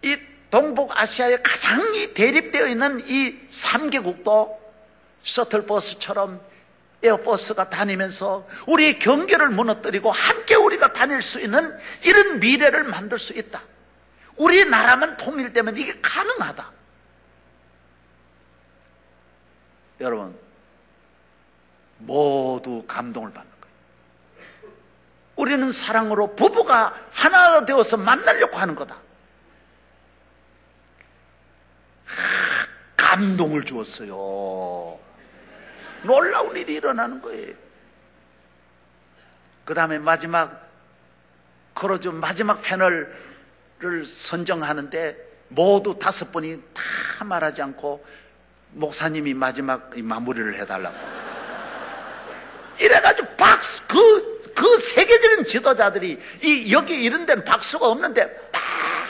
이 0.00 0.16
동북아시아에 0.50 1.42
가장 1.42 1.94
이 1.94 2.14
대립되어 2.14 2.68
있는 2.68 3.04
이 3.06 3.46
3개국도 3.50 4.56
셔틀버스처럼 5.22 6.40
에어버스가 7.02 7.68
다니면서 7.68 8.48
우리의 8.66 8.98
경계를 8.98 9.50
무너뜨리고 9.50 10.10
함께 10.10 10.54
우리가 10.54 10.94
다닐 10.94 11.20
수 11.20 11.40
있는 11.40 11.78
이런 12.04 12.40
미래를 12.40 12.84
만들 12.84 13.18
수 13.18 13.34
있다. 13.34 13.62
우리나라만 14.36 15.18
통일되면 15.18 15.76
이게 15.76 15.94
가능하다. 16.00 16.81
여러분, 20.02 20.36
모두 21.98 22.84
감동을 22.86 23.32
받는 23.32 23.52
거예요. 23.60 24.74
우리는 25.36 25.72
사랑으로 25.72 26.34
부부가 26.34 26.94
하나가 27.12 27.64
되어서 27.64 27.96
만나려고 27.96 28.58
하는 28.58 28.74
거다. 28.74 28.96
하, 32.04 32.66
감동을 32.96 33.64
주었어요. 33.64 34.98
놀라운 36.02 36.56
일이 36.56 36.74
일어나는 36.74 37.22
거예요. 37.22 37.54
그 39.64 39.74
다음에 39.74 39.98
마지막, 39.98 40.68
크로즈 41.74 42.08
마지막 42.08 42.60
패널을 42.60 44.04
선정하는데 44.04 45.32
모두 45.48 45.96
다섯 45.98 46.32
분이 46.32 46.60
다 46.74 47.24
말하지 47.24 47.62
않고 47.62 48.04
목사님이 48.72 49.34
마지막 49.34 49.90
마무리를 49.96 50.54
해달라고. 50.56 50.96
이래가지고 52.78 53.28
박수, 53.36 53.82
그, 53.86 54.52
그 54.54 54.78
세계적인 54.78 55.44
지도자들이 55.44 56.20
이, 56.42 56.72
여기 56.72 57.02
이런 57.02 57.26
데는 57.26 57.44
박수가 57.44 57.86
없는데 57.86 58.24
막 58.52 58.62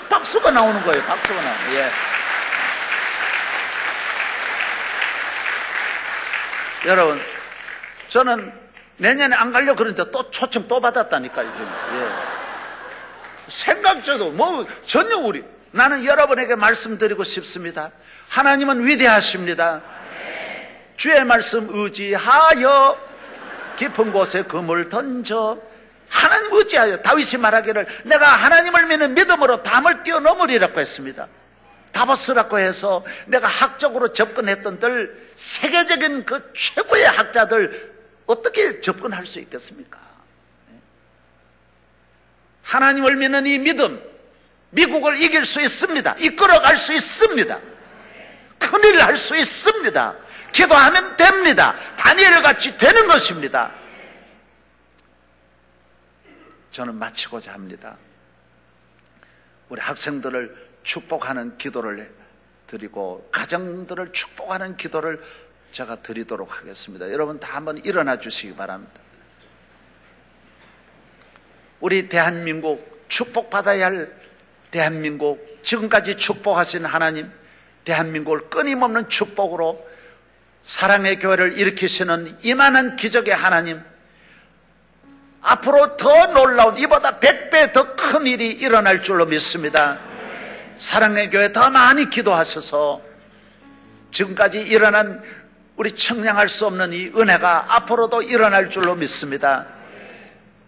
박수가 0.09 0.51
나오는 0.51 0.81
거예요. 0.83 1.03
박수가 1.05 1.35
나오는 1.35 1.75
예. 1.75 1.91
여러분, 6.85 7.21
저는 8.09 8.53
내년에 8.97 9.37
안 9.37 9.53
가려고 9.53 9.77
그러는데 9.77 10.11
또 10.11 10.29
초청 10.31 10.67
또 10.67 10.81
받았다니까요, 10.81 11.53
지금. 11.53 11.69
예. 11.95 12.09
생각조도 13.47 14.31
뭐 14.31 14.67
전혀 14.85 15.17
우리 15.17 15.45
나는 15.73 16.05
여러분에게 16.05 16.55
말씀드리고 16.55 17.25
싶습니다. 17.25 17.91
하나님은 18.29 18.87
위대하십니다. 18.87 19.83
주의 20.97 21.25
말씀 21.25 21.69
의지하여 21.71 22.99
깊은 23.77 24.13
곳에 24.13 24.43
금을 24.45 24.89
던져 24.89 25.59
하나님 26.09 26.53
의지하여 26.53 26.99
다윗이 26.99 27.41
말하기를 27.41 27.87
내가 28.05 28.27
하나님을 28.27 28.87
믿는 28.87 29.15
믿음으로 29.15 29.63
담을 29.63 30.03
뛰어넘으리라고 30.03 30.79
했습니다. 30.79 31.27
다보스라고 31.93 32.59
해서 32.59 33.05
내가 33.27 33.49
학적으로 33.49 34.13
접근했던 34.13 34.79
들 34.79 35.31
세계적인 35.35 36.25
그 36.27 36.53
최고의 36.55 37.05
학자들 37.05 37.93
어떻게 38.27 38.81
접근할 38.81 39.27
수 39.27 39.41
있겠습니까? 39.41 39.99
하나님을 42.63 43.17
믿는 43.17 43.47
이 43.47 43.59
믿음, 43.59 44.03
미국을 44.73 45.21
이길 45.21 45.45
수 45.45 45.61
있습니다. 45.61 46.17
이끌어갈 46.19 46.77
수 46.77 46.93
있습니다. 46.93 47.61
큰일을 48.59 49.05
할 49.05 49.17
수 49.17 49.37
있습니다. 49.37 50.17
기도하면 50.53 51.17
됩니다. 51.17 51.75
다니엘 51.97 52.43
같이 52.43 52.77
되는 52.77 53.07
것입니다. 53.07 53.71
저는 56.71 56.95
마치고자 56.95 57.53
합니다. 57.53 57.97
우리 59.69 59.81
학생들을 59.81 60.71
축복하는 60.83 61.57
기도를 61.59 62.15
드리고 62.67 63.29
가정들을 63.31 64.13
축복하는 64.13 64.77
기도를 64.77 65.23
제가 65.73 65.97
드리도록 65.97 66.59
하겠습니다. 66.59 67.11
여러분 67.11 67.39
다 67.39 67.57
한번 67.57 67.79
일어나 67.85 68.19
주시기 68.19 68.55
바랍니다. 68.55 69.01
우리 71.81 72.09
대한민국 72.09 73.05
축복받아야 73.09 73.87
할 73.87 74.22
대한민국 74.73 75.61
지금까지 75.63 76.17
축복하신 76.17 76.85
하나님 76.85 77.31
대한민국을 77.85 78.49
끊임없는 78.51 79.09
축복으로 79.09 79.87
사랑의 80.65 81.19
교회를 81.21 81.59
일으키시는 81.59 82.39
이만한 82.43 82.97
기적의 82.97 83.35
하나님 83.35 83.81
앞으로 85.43 85.97
더 85.97 86.27
놀라운 86.27 86.79
이보다 86.79 87.21
100배 87.21 87.73
더 87.73 87.95
큰 87.97 88.27
일이 88.27 88.51
일어날 88.51 89.03
줄로 89.03 89.27
믿습니다. 89.27 89.99
사랑의 90.77 91.31
교회 91.31 91.53
더 91.53 91.71
많이 91.71 92.11
기도하셔서 92.11 93.01
지금까지 94.11 94.61
일어난 94.61 95.23
우리 95.77 95.93
청량할 95.93 96.49
수 96.49 96.67
없는 96.67 96.93
이 96.93 97.07
은혜가 97.17 97.77
앞으로도 97.77 98.23
일어날 98.23 98.69
줄로 98.71 98.95
믿습니다. 98.95 99.67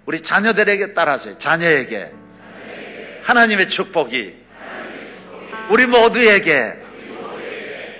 우리 0.06 0.22
자녀들에게 0.22 0.94
따라서 0.94 1.36
자녀에게 1.36 2.23
하나님의 3.24 3.68
축복이 3.68 4.34
우리 5.70 5.86
모두에게 5.86 6.74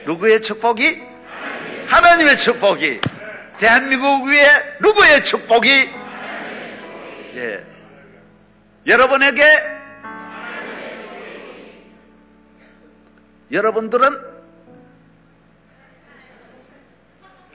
누구의 0.05 0.43
축복이? 0.43 1.03
하나님의 1.87 2.37
축복이 2.37 3.01
대한민국 3.59 4.27
위에 4.27 4.47
누구의 4.81 5.25
축복이? 5.25 5.91
예. 7.37 7.65
여러분에게 8.87 9.43
여러분들은 13.51 14.35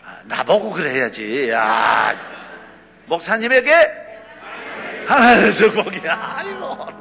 아, 0.06 0.18
나보고 0.24 0.72
그래야지. 0.72 1.50
야, 1.52 2.16
목사님에게 3.06 3.92
하나님의 5.06 5.54
축복이야. 5.54 6.34
아이고. 6.38 6.99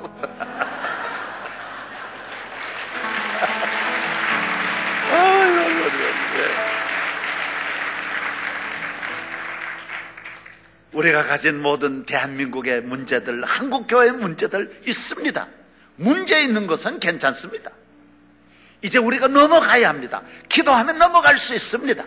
우리가 10.98 11.24
가진 11.26 11.62
모든 11.62 12.04
대한민국의 12.04 12.80
문제들, 12.82 13.44
한국교회의 13.44 14.12
문제들 14.12 14.82
있습니다. 14.84 15.46
문제 15.94 16.42
있는 16.42 16.66
것은 16.66 16.98
괜찮습니다. 16.98 17.70
이제 18.82 18.98
우리가 18.98 19.28
넘어가야 19.28 19.88
합니다. 19.88 20.22
기도하면 20.48 20.98
넘어갈 20.98 21.38
수 21.38 21.54
있습니다. 21.54 22.04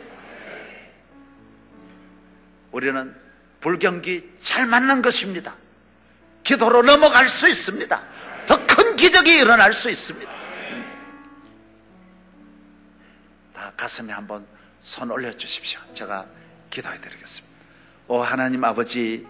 우리는 2.72 3.16
불경기 3.62 4.30
잘 4.40 4.66
맞는 4.66 5.02
것입니다. 5.02 5.56
기도로 6.44 6.82
넘어갈 6.82 7.30
수 7.30 7.48
있습니다. 7.48 8.04
더 8.46 8.66
큰 8.68 8.96
기적이 8.98 9.38
일어날 9.38 9.72
수 9.72 9.90
있습니다. 9.90 10.32
다 13.54 13.72
가슴에 13.78 14.12
한번 14.12 14.46
손 14.82 15.12
올려주십시오. 15.12 15.80
제가 15.94 16.26
기도해 16.70 17.00
드리겠습니다. 17.00 17.51
오 18.12 18.20
하나님 18.22 18.62
아버지 18.66 19.26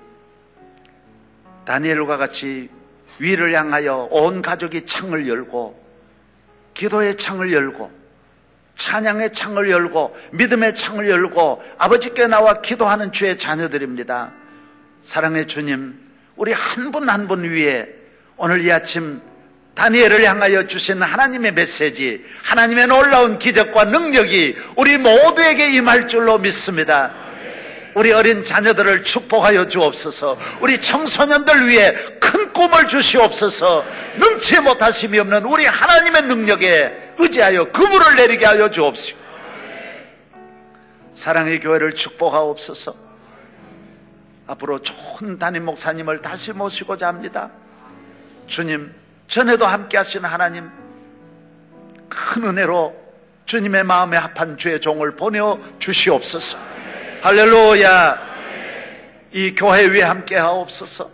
다니엘과 1.65 2.17
같이 2.17 2.67
위를 3.19 3.53
향하여 3.53 4.07
온 4.09 4.41
가족이 4.41 4.87
창을 4.87 5.27
열고 5.27 5.79
기도의 6.73 7.15
창을 7.15 7.53
열고 7.53 7.91
찬양의 8.77 9.33
창을 9.33 9.69
열고 9.69 10.17
믿음의 10.31 10.73
창을 10.73 11.07
열고 11.11 11.63
아버지께 11.77 12.25
나와 12.25 12.61
기도하는 12.61 13.11
주의 13.11 13.37
자녀들입니다. 13.37 14.31
사랑의 15.03 15.45
주님, 15.45 15.99
우리 16.35 16.51
한 16.51 16.91
분 16.91 17.07
한 17.07 17.27
분 17.27 17.43
위에 17.43 17.87
오늘 18.35 18.61
이 18.61 18.71
아침 18.71 19.21
다니엘을 19.75 20.23
향하여 20.23 20.65
주신 20.65 21.03
하나님의 21.03 21.53
메시지, 21.53 22.25
하나님의 22.41 22.87
놀라운 22.87 23.37
기적과 23.37 23.83
능력이 23.85 24.55
우리 24.75 24.97
모두에게 24.97 25.71
임할 25.75 26.07
줄로 26.07 26.39
믿습니다. 26.39 27.29
우리 27.93 28.11
어린 28.11 28.43
자녀들을 28.43 29.03
축복하여 29.03 29.67
주옵소서. 29.67 30.37
우리 30.61 30.79
청소년들 30.79 31.67
위해 31.67 31.93
큰 32.19 32.53
꿈을 32.53 32.87
주시옵소서. 32.87 33.85
능치 34.17 34.61
못하심이 34.61 35.19
없는 35.19 35.45
우리 35.45 35.65
하나님의 35.65 36.23
능력에 36.23 37.13
의지하여 37.17 37.71
그물을 37.71 38.15
내리게 38.15 38.45
하여 38.45 38.69
주옵시오. 38.69 39.17
사랑의 41.15 41.59
교회를 41.59 41.93
축복하옵소서. 41.93 42.95
앞으로 44.47 44.79
좋은 44.79 45.37
담임 45.37 45.65
목사님을 45.65 46.21
다시 46.21 46.51
모시고자 46.51 47.07
합니다. 47.07 47.51
주님, 48.47 48.93
전에도 49.27 49.65
함께 49.65 49.97
하신 49.97 50.25
하나님, 50.25 50.69
큰 52.09 52.43
은혜로 52.43 52.95
주님의 53.45 53.83
마음에 53.83 54.17
합한 54.17 54.57
주의 54.57 54.79
종을 54.79 55.15
보내어 55.15 55.59
주시옵소서. 55.79 56.70
할렐루야. 57.21 58.17
이 59.33 59.53
교회 59.55 59.85
위에 59.85 60.01
함께 60.01 60.35
하옵소서. 60.35 61.09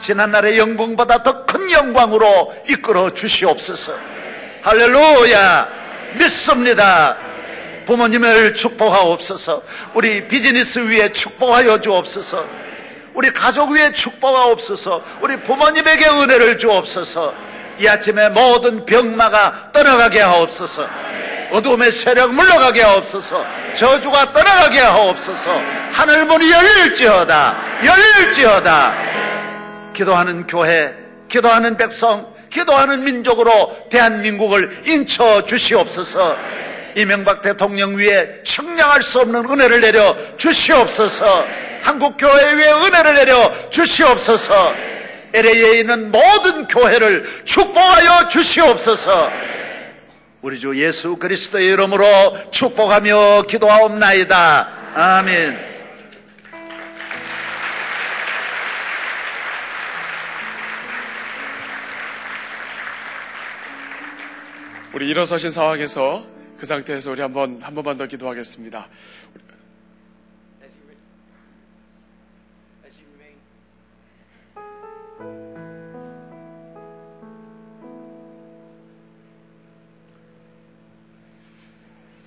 지난날의 0.00 0.56
영광보다 0.58 1.22
더 1.22 1.44
큰 1.44 1.70
영광으로 1.72 2.54
이끌어 2.68 3.10
주시옵소서. 3.10 3.92
할렐루야. 4.62 5.68
믿습니다. 6.18 7.16
부모님을 7.86 8.52
축복하옵소서. 8.54 9.62
우리 9.94 10.28
비즈니스 10.28 10.78
위에 10.78 11.10
축복하여 11.10 11.80
주옵소서. 11.80 12.46
우리 13.14 13.32
가족 13.32 13.70
위에 13.70 13.90
축복하옵소서. 13.90 15.04
우리 15.22 15.42
부모님에게 15.42 16.06
은혜를 16.06 16.56
주옵소서. 16.56 17.34
이 17.80 17.88
아침에 17.88 18.28
모든 18.28 18.84
병마가 18.84 19.70
떠나가게 19.72 20.20
하옵소서. 20.20 20.86
어둠의 21.50 21.90
세력 21.90 22.32
물러가게 22.34 22.82
하옵소서. 22.82 23.44
저주가 23.74 24.32
떠나가게 24.34 24.78
하옵소서. 24.78 25.50
하늘 25.90 26.26
문이 26.26 26.50
열릴지어다. 26.50 27.58
열릴지어다. 27.84 28.94
기도하는 29.94 30.46
교회, 30.46 30.94
기도하는 31.28 31.78
백성, 31.78 32.32
기도하는 32.50 33.02
민족으로 33.02 33.88
대한민국을 33.90 34.82
인쳐 34.84 35.42
주시옵소서. 35.42 36.36
이명박 36.96 37.40
대통령 37.40 37.96
위에 37.96 38.42
청량할 38.44 39.00
수 39.02 39.20
없는 39.20 39.48
은혜를 39.48 39.80
내려 39.80 40.16
주시옵소서. 40.36 41.46
한국 41.82 42.16
교회 42.18 42.52
위에 42.52 42.72
은혜를 42.72 43.14
내려 43.14 43.70
주시옵소서. 43.70 44.74
LA에 45.32 45.80
있는 45.80 46.10
모든 46.10 46.66
교회를 46.66 47.24
축복하여 47.44 48.28
주시옵소서. 48.28 49.30
우리 50.42 50.58
주 50.58 50.74
예수 50.82 51.16
그리스도의 51.16 51.66
이름으로 51.68 52.50
축복하며 52.50 53.42
기도하옵나이다. 53.42 54.92
아멘. 54.94 55.70
우리 64.92 65.08
일어서신 65.08 65.50
상황에서 65.50 66.26
그 66.58 66.66
상태에서 66.66 67.12
우리 67.12 67.22
한번 67.22 67.60
한 67.62 67.74
번만 67.74 67.96
더 67.96 68.06
기도하겠습니다. 68.06 68.88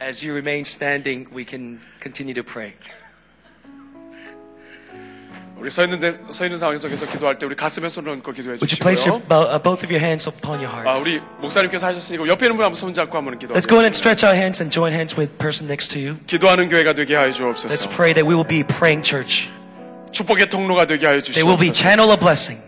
As 0.02 0.24
you 0.24 0.32
remain 0.34 0.60
standing, 0.62 1.26
we 1.34 1.44
can 1.44 1.80
continue 2.00 2.34
to 2.34 2.42
pray. 2.44 2.74
우리 5.58 5.70
서 5.72 5.82
있는 5.82 5.98
데, 5.98 6.12
서 6.30 6.44
있는 6.44 6.56
상황에서 6.56 6.88
계속 6.88 7.10
기도할 7.10 7.36
때 7.36 7.44
우리 7.44 7.56
가슴에 7.56 7.88
손을 7.88 8.12
얹고 8.12 8.30
기도해 8.30 8.58
Would 8.62 8.70
you 8.70 8.78
place 8.78 9.02
your, 9.02 9.18
주시고요. 9.18 9.26
bo- 9.28 9.50
uh, 9.50 9.58
both 9.60 9.82
of 9.82 9.90
your 9.90 9.98
hands 9.98 10.28
upon 10.28 10.62
your 10.62 10.70
아, 10.70 10.86
heart? 10.94 11.00
우리 11.02 11.20
목사님께서 11.42 11.84
하셨으니까 11.86 12.28
옆에 12.28 12.46
있는 12.46 12.54
분 12.56 12.64
한번 12.64 12.76
손잡고 12.78 13.16
한번 13.16 13.34
Let's 13.34 13.66
go 13.66 13.82
ahead 13.82 13.90
and 13.90 13.90
기도하겠습니다. 13.90 13.98
stretch 13.98 14.22
our 14.24 14.38
hands 14.38 14.62
and 14.62 14.70
join 14.70 14.92
hands 14.94 15.18
with 15.18 15.34
the 15.34 15.38
person 15.42 15.66
next 15.66 15.90
to 15.90 15.98
you. 15.98 16.14
기도하는 16.30 16.68
교회가 16.68 16.92
되게 16.94 17.16
하여 17.16 17.26
Let's 17.30 17.34
주옵소서. 17.42 17.90
pray 17.90 18.14
that 18.14 18.22
we 18.22 18.38
will 18.38 18.46
be 18.46 18.62
a 18.62 18.66
praying 18.70 19.02
church. 19.02 19.50
축복의 20.14 20.46
통로가 20.48 20.86
되게 20.86 21.06
하여 21.10 21.18
They 21.18 21.42
will 21.42 21.58
be 21.58 21.74
주시옵소서. 21.74 21.74
channel 21.74 22.06
of 22.14 22.20
blessing. 22.22 22.62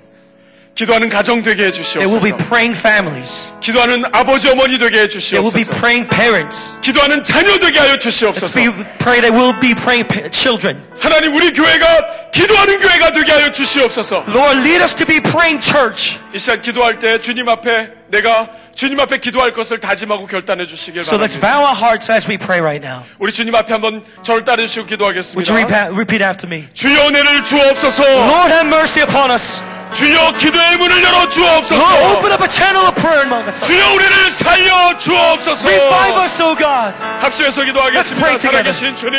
기도하는 0.75 1.07
가정 1.07 1.41
되게 1.41 1.67
해 1.67 1.71
They 1.71 2.03
will 2.05 2.19
be 2.19 2.31
주시옵소서. 2.35 2.47
praying 2.49 2.75
families. 2.77 3.49
기도하는 3.61 4.03
아버지 4.11 4.49
어머니 4.49 4.77
되게 4.77 4.99
해 4.99 5.07
They 5.07 5.39
will 5.39 5.53
be 5.55 5.63
주시옵소서. 5.63 5.79
praying 5.79 6.09
parents. 6.09 6.75
기도하는 6.81 7.23
자녀 7.23 7.57
되게 7.57 7.79
하여 7.79 7.93
Let's 7.95 8.01
주시옵소서. 8.01 8.59
be, 8.59 8.67
pray 8.99 9.21
that 9.21 9.31
we'll 9.31 9.55
be 9.61 9.73
praying 9.73 10.03
pa- 10.05 10.29
children. 10.29 10.83
하나님 10.99 11.33
우리 11.33 11.53
교회가 11.53 12.29
기도하는 12.33 12.77
교회가 12.79 13.11
되게 13.13 13.31
하여 13.31 13.49
주시옵소서. 13.51 14.25
Lord, 14.27 14.59
lead 14.67 14.83
us 14.83 14.93
to 14.95 15.05
be 15.07 15.21
praying 15.21 15.63
church 15.63 16.19
이 16.33 16.39
시간 16.39 16.59
기도할 16.59 16.99
때 16.99 17.19
주님 17.19 17.47
앞에 17.47 17.89
내가 18.11 18.49
주님 18.75 18.99
앞에 18.99 19.19
기도할 19.19 19.53
것을 19.53 19.79
다짐하고 19.79 20.27
결단해 20.27 20.65
주시길 20.65 21.03
So 21.03 21.15
let's 21.15 21.39
바랍니다. 21.39 21.39
bow 21.39 21.63
our 21.71 21.75
hearts 21.79 22.11
as 22.11 22.27
we 22.27 22.35
pray 22.37 22.59
right 22.59 22.83
now. 22.85 23.03
우리 23.19 23.31
주님 23.31 23.55
앞에 23.55 23.71
한번 23.71 24.03
저를 24.23 24.43
따르시고 24.43 24.83
Would 24.91 24.91
you 24.91 24.97
기도하겠습니다. 24.99 25.55
repeat, 25.55 25.95
repeat 25.95 26.21
after 26.21 26.51
me? 26.51 26.67
주여 26.73 27.07
은혜를 27.07 27.45
주옵소서. 27.45 28.03
Lord, 28.03 28.51
have 28.51 28.67
mercy 28.67 28.99
upon 29.01 29.31
us. 29.31 29.63
주여 29.93 30.31
기도의 30.37 30.77
문을 30.77 31.03
열어 31.03 31.15
Lord, 31.15 31.33
주옵소서. 31.33 32.11
open 32.17 32.31
up 32.33 32.43
a 32.43 32.49
channel 32.49 32.85
of 32.87 32.95
prayer 32.99 33.23
among 33.23 33.47
us. 33.47 33.63
주여 33.65 33.93
우리를 33.93 34.31
살려 34.31 34.95
주옵소서. 34.97 35.67
Revive 35.67 36.23
us, 36.23 36.41
oh 36.41 36.55
God. 36.57 36.93
합심해서 37.21 37.63
기도하겠습니다. 37.63 38.19
pray 38.25 38.37
together. 38.37 38.73
살아계신 38.73 38.95
주님, 38.95 39.17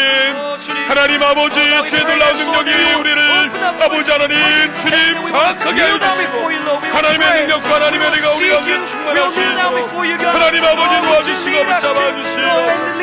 하나님 0.88 1.22
아버지, 1.22 1.56
주의 1.88 2.04
놀라운 2.04 2.36
능력이 2.36 2.70
우리를 3.00 3.50
아버지 3.80 4.10
하나님, 4.10 4.36
주님 4.80 5.26
장악하게 5.26 5.80
하여 5.80 5.98
주시고 5.98 6.36
하나님의 6.92 7.40
능력과 7.46 7.74
하나님의 7.74 8.08
은혜가 8.08 8.30
우리 8.36 8.50
가운데 8.50 8.86
충만할 8.86 9.30
수 9.30 9.40
있도록 9.40 10.34
하나님 10.34 10.64
아버지 10.64 11.00
도와주시고 11.00 11.64
붙잡아 11.64 12.14
주시옵소서. 12.16 13.00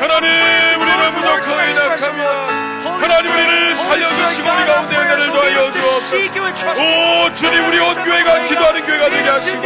하나님 0.00 0.80
우리는 0.80 1.14
부족하고 1.14 1.60
약합니다. 1.70 2.73
하나님 2.84 3.32
우리를 3.32 3.76
살려주시고 3.76 4.48
우리 4.50 4.66
가운데 4.66 4.96
은혜를 4.96 5.26
더하여 5.32 5.72
주옵소서. 5.72 6.14
오 6.76 7.32
주님 7.32 7.66
우리 7.66 7.78
온 7.78 7.94
교회가 8.04 8.44
기도하는 8.44 8.84
교회가 8.84 9.08
되게 9.08 9.28
하시고 9.28 9.62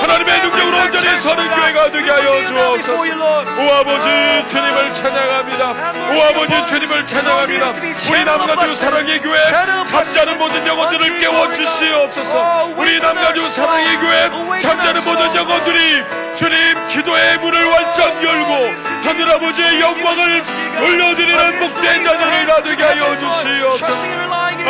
하나님의 0.00 0.40
능력으로 0.42 0.76
온전히 0.78 1.18
서는 1.20 1.48
교회가 1.48 1.90
되게 1.90 2.10
하여 2.10 2.46
주옵소서. 2.46 2.92
오 2.92 3.74
아버지 3.74 4.48
주님을 4.48 4.94
찬양합니다. 4.94 5.70
오 5.70 6.22
아버지 6.22 6.66
주님을 6.66 7.06
찬양합니다. 7.06 7.74
우리 8.10 8.24
남가주 8.24 8.74
사랑의 8.74 9.20
교회 9.20 9.38
잠자는 9.84 10.38
모든 10.38 10.66
영혼들을 10.66 11.18
깨워 11.18 11.52
주시옵소서. 11.52 12.74
우리 12.76 13.00
남가주 13.00 13.48
사랑의 13.48 13.96
교회 13.98 14.60
잠자는 14.60 15.02
모든 15.04 15.34
영혼들이 15.34 16.04
주님 16.36 16.88
기도의 16.88 17.38
문을 17.38 17.72
활짝 17.72 18.22
열고 18.22 18.90
하늘 19.04 19.30
아버지의 19.30 19.80
영광을 19.80 20.42
올려드리는 20.80 21.58
복된 21.58 22.04
자 22.04 22.18
녀를 22.50 22.76
나되게 22.76 22.82
하여 22.82 23.14
주시옵소서. 23.16 23.92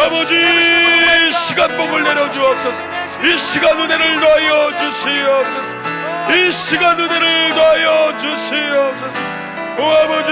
아버지 0.04 0.34
시간 1.32 1.76
복을 1.76 2.04
내려 2.04 2.30
주옵소서. 2.30 2.82
이 3.24 3.38
시간 3.38 3.80
은혜를 3.80 4.20
더하여 4.20 4.76
주시옵소서. 4.76 5.76
이 6.34 6.52
시간 6.52 7.00
은혜를 7.00 7.54
더하여 7.54 8.16
주시옵소서. 8.18 9.18
오 9.78 9.82
아버지 9.82 10.30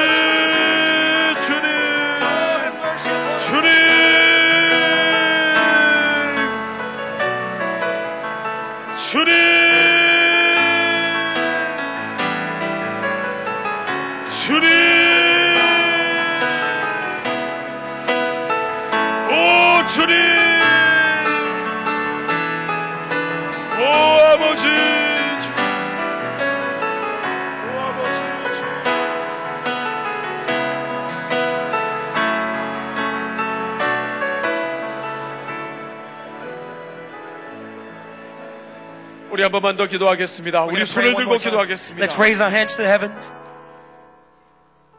우리 39.39 39.45
한 39.45 39.53
번만 39.53 39.77
더 39.77 39.87
기도하겠습니다. 39.87 40.65
우리 40.65 40.85
손을 40.85 41.15
들고 41.15 41.37
기도하겠습니다. 41.37 42.05
Let's 42.05 42.19
raise 42.19 42.43
our 42.43 42.53
hands 42.53 42.77
to 42.77 42.85
heaven. 42.85 43.15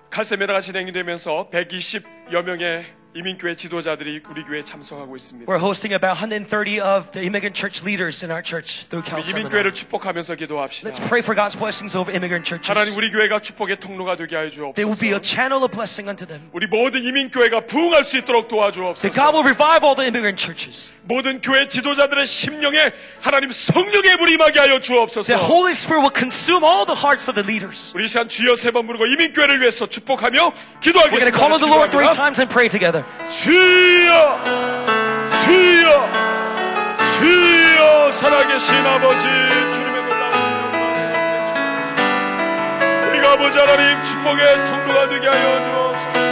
칼세메라가 0.09 0.61
진행이 0.61 0.93
되면서 0.93 1.49
120여 1.51 2.43
명의 2.43 2.85
이민교회 3.15 3.55
지도자들이 3.55 4.21
우리 4.29 4.43
교회에 4.43 4.63
참석하고 4.63 5.15
있습니다. 5.15 5.51
We're 5.51 5.57
hosting 5.59 5.95
about 5.97 6.13
130 6.21 6.77
of 6.79 7.09
the 7.11 7.25
immigrant 7.25 7.57
church 7.57 7.81
leaders 7.81 8.21
in 8.23 8.29
our 8.29 8.45
church 8.45 8.85
through 8.85 9.01
Cal 9.01 9.17
이민교회를. 9.25 9.73
축복하면서 9.73 10.35
기도합시다. 10.35 10.91
Let's 10.93 11.01
pray 11.01 11.25
for 11.25 11.33
God's 11.33 11.57
blessings 11.57 11.97
over 11.97 12.13
immigrant 12.13 12.45
churches. 12.45 12.69
하나님 12.69 12.93
우리 12.93 13.09
교회가 13.09 13.41
축복의 13.41 13.79
통로가 13.81 14.15
되게 14.15 14.35
하여 14.37 14.49
They 14.53 14.85
will 14.85 14.93
be 14.93 15.09
a 15.09 15.17
주옵소서. 15.17 15.25
channel 15.25 15.65
of 15.65 15.73
blessing 15.73 16.05
unto 16.05 16.29
them. 16.29 16.53
우리 16.53 16.67
모든 16.69 17.01
이민교회가 17.01 17.65
부흥할 17.65 18.05
수 18.05 18.21
있도록 18.21 18.45
That 18.45 18.77
도와주옵소서. 18.77 19.09
God 19.09 19.33
will 19.33 19.41
revive 19.41 19.81
all 19.81 19.97
the 19.97 20.05
immigrant 20.05 20.37
churches. 20.37 20.93
모든 21.09 21.41
교회 21.41 21.65
지도자들의 21.67 22.27
심령에 22.29 22.93
하나님 23.25 23.49
성령의 23.49 24.21
불이 24.21 24.37
임하게 24.37 24.59
하여 24.69 24.79
주옵소서. 24.79 25.33
That 25.33 25.41
Holy 25.49 25.73
Spirit 25.73 26.05
will 26.05 26.13
consume 26.13 26.61
all 26.61 26.85
the 26.85 26.93
hearts 26.93 27.25
of 27.25 27.33
the 27.33 27.41
leaders. 27.41 27.89
우리 27.97 28.05
이 28.05 28.07
시간 28.07 28.29
주여 28.29 28.53
세 28.53 28.69
번 28.69 28.85
부르고 28.85 29.09
이민교회를 29.09 29.61
위해서 29.65 29.89
축복하며 29.89 30.53
We're 30.85 30.93
going 31.09 31.25
to 31.25 31.33
call 31.33 31.49
on 31.49 31.57
the 31.57 31.65
Lord 31.65 31.89
three 31.89 32.05
기도하겠습니다. 32.05 32.13
times 32.13 32.37
and 32.37 32.53
pray 32.53 32.69
together. 32.69 32.98
주여 33.29 34.39
주여 35.43 36.09
주여 37.19 38.11
살아계신 38.11 38.85
아버지 38.85 39.23
주님의 39.73 40.03
놀라운 40.03 40.33
우리가 43.09 43.31
아버지 43.33 43.57
하나님 43.57 44.03
축복의 44.03 44.65
통로가 44.65 45.09
되게 45.09 45.27
하여 45.27 45.63
주옵소서 45.63 46.29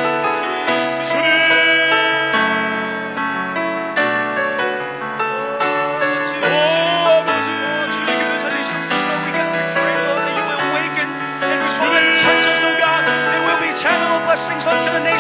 oh 14.18 14.22
blessings 14.38 14.68
unto 14.68 14.92
the 14.94 15.00
nations, 15.00 15.17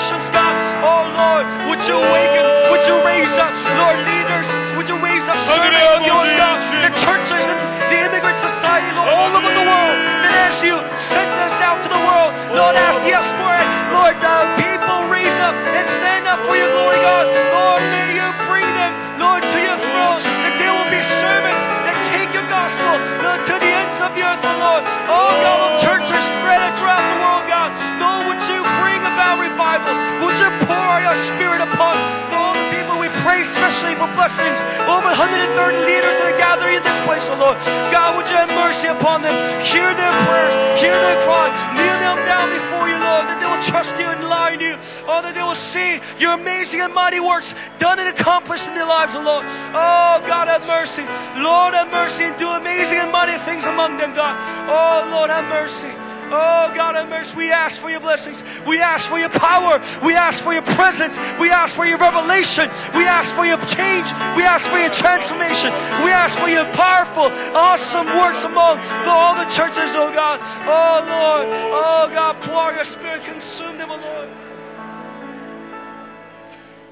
you 1.87 1.95
awaken? 1.95 2.43
Would 2.67 2.83
you 2.83 2.99
raise 3.07 3.31
up, 3.39 3.55
Lord, 3.79 3.95
leaders? 4.03 4.47
Would 4.75 4.91
you 4.91 4.99
raise 4.99 5.23
up 5.31 5.39
servants 5.47 5.79
of 5.95 6.03
yours, 6.03 6.31
God? 6.35 6.59
The 6.83 6.91
churches 6.99 7.47
and 7.47 7.59
the 7.87 8.11
immigrant 8.11 8.39
society, 8.43 8.91
Lord, 8.91 9.07
all 9.07 9.31
over 9.31 9.51
the 9.55 9.63
world. 9.63 9.95
That 10.19 10.51
as 10.51 10.59
you 10.59 10.75
send 10.99 11.31
us 11.31 11.55
out 11.63 11.79
to 11.81 11.89
the 11.89 12.03
world, 12.03 12.35
Lord, 12.51 12.75
as 12.75 12.99
diaspora, 13.07 13.63
Lord, 13.95 14.19
the 14.19 14.37
people 14.59 15.07
raise 15.07 15.39
up 15.39 15.55
and 15.55 15.87
stand 15.87 16.27
up 16.27 16.43
for 16.43 16.59
your 16.59 16.67
glory, 16.75 16.99
God. 16.99 17.31
Lord, 17.55 17.81
may 17.95 18.19
you 18.19 18.27
bring 18.51 18.67
them, 18.75 18.91
Lord, 19.15 19.39
to 19.39 19.57
your 19.63 19.79
throne. 19.87 20.19
That 20.43 20.59
there 20.59 20.75
will 20.75 20.91
be 20.91 20.99
servants 20.99 21.63
that 21.87 21.95
take 22.11 22.35
your 22.35 22.47
gospel 22.51 22.99
Lord, 23.23 23.41
to 23.47 23.55
the 23.63 23.71
ends 23.71 23.97
of 24.03 24.11
the 24.11 24.27
earth, 24.27 24.43
oh 24.43 24.57
Lord. 24.59 24.83
Oh 25.07 25.31
God, 25.39 25.59
the 25.63 25.87
churches 25.87 26.23
spread 26.35 26.59
it 26.59 26.73
throughout 26.75 26.99
the 26.99 27.19
world, 27.23 27.45
God. 27.47 27.71
Lord, 27.95 28.21
would 28.27 28.43
you 28.43 28.59
bring 28.83 29.01
about 29.07 29.39
revival? 29.39 29.95
Would 30.25 30.35
you 30.35 30.51
pour 30.97 31.05
your 31.05 31.17
spirit 31.29 31.61
upon 31.61 31.93
all 32.33 32.53
the 32.57 32.65
people? 32.73 32.97
We 32.97 33.09
pray 33.21 33.45
especially 33.45 33.93
for 33.93 34.09
blessings 34.17 34.57
over 34.89 35.05
130 35.05 35.53
leaders 35.85 36.15
that 36.17 36.25
are 36.33 36.39
gathering 36.41 36.81
in 36.81 36.83
this 36.83 36.97
place, 37.05 37.29
oh 37.29 37.37
Lord. 37.37 37.57
God, 37.93 38.17
would 38.17 38.25
you 38.25 38.33
have 38.33 38.49
mercy 38.49 38.89
upon 38.89 39.21
them? 39.21 39.35
Hear 39.61 39.93
their 39.93 40.13
prayers, 40.25 40.55
hear 40.81 40.97
their 40.97 41.21
cry, 41.21 41.53
kneel 41.77 41.97
them 42.01 42.17
down 42.25 42.49
before 42.49 42.89
you, 42.89 42.97
Lord, 42.97 43.29
that 43.29 43.37
they 43.37 43.45
will 43.45 43.61
trust 43.61 43.93
you 44.01 44.09
and 44.09 44.25
rely 44.25 44.57
on 44.57 44.59
you. 44.59 44.73
Oh, 45.05 45.21
that 45.21 45.37
they 45.37 45.45
will 45.45 45.59
see 45.59 46.01
your 46.17 46.33
amazing 46.33 46.81
and 46.81 46.93
mighty 46.93 47.21
works 47.21 47.53
done 47.77 47.99
and 48.01 48.09
accomplished 48.09 48.65
in 48.65 48.73
their 48.73 48.89
lives, 48.89 49.13
oh 49.13 49.21
Lord. 49.21 49.45
Oh, 49.77 50.17
God, 50.25 50.49
have 50.49 50.65
mercy. 50.65 51.05
Lord, 51.37 51.77
have 51.77 51.93
mercy 51.93 52.25
and 52.25 52.35
do 52.41 52.49
amazing 52.49 52.97
and 52.97 53.11
mighty 53.11 53.37
things 53.45 53.69
among 53.69 53.97
them, 53.97 54.17
God. 54.17 54.33
Oh, 54.65 55.13
Lord, 55.13 55.29
have 55.29 55.45
mercy. 55.45 55.93
Oh, 56.34 56.72
God, 56.74 56.96
have 56.96 57.08
mercy. 57.08 57.36
We 57.36 57.52
ask 57.52 57.80
for 57.80 57.90
your 57.90 58.00
blessings. 58.00 58.42
We 58.66 58.80
ask 58.80 59.08
for 59.08 59.18
your 59.18 59.28
power. 59.28 59.80
We 60.02 60.14
ask 60.16 60.42
for 60.42 60.52
your 60.54 60.62
presence. 60.62 61.18
We 61.38 61.50
ask 61.50 61.76
for 61.76 61.84
your 61.84 61.98
revelation. 61.98 62.70
We 62.94 63.04
ask 63.04 63.34
for 63.34 63.44
your 63.44 63.58
change. 63.68 64.08
We 64.36 64.42
ask 64.42 64.64
for 64.68 64.78
your 64.78 64.88
transformation. 64.90 65.72
We 66.04 66.10
ask 66.10 66.38
for 66.38 66.48
your 66.48 66.64
powerful, 66.72 67.28
awesome 67.54 68.06
works 68.16 68.44
among 68.44 68.80
the- 69.04 69.10
all 69.12 69.34
the 69.36 69.44
churches, 69.44 69.94
oh 69.94 70.10
God. 70.12 70.40
Oh, 70.66 71.04
Lord. 71.04 71.46
Oh, 71.72 72.08
God, 72.12 72.40
pour 72.40 72.72
your 72.72 72.84
spirit. 72.84 73.24
Consume 73.26 73.76
them, 73.76 73.90
oh 73.90 73.96
Lord. 74.00 74.28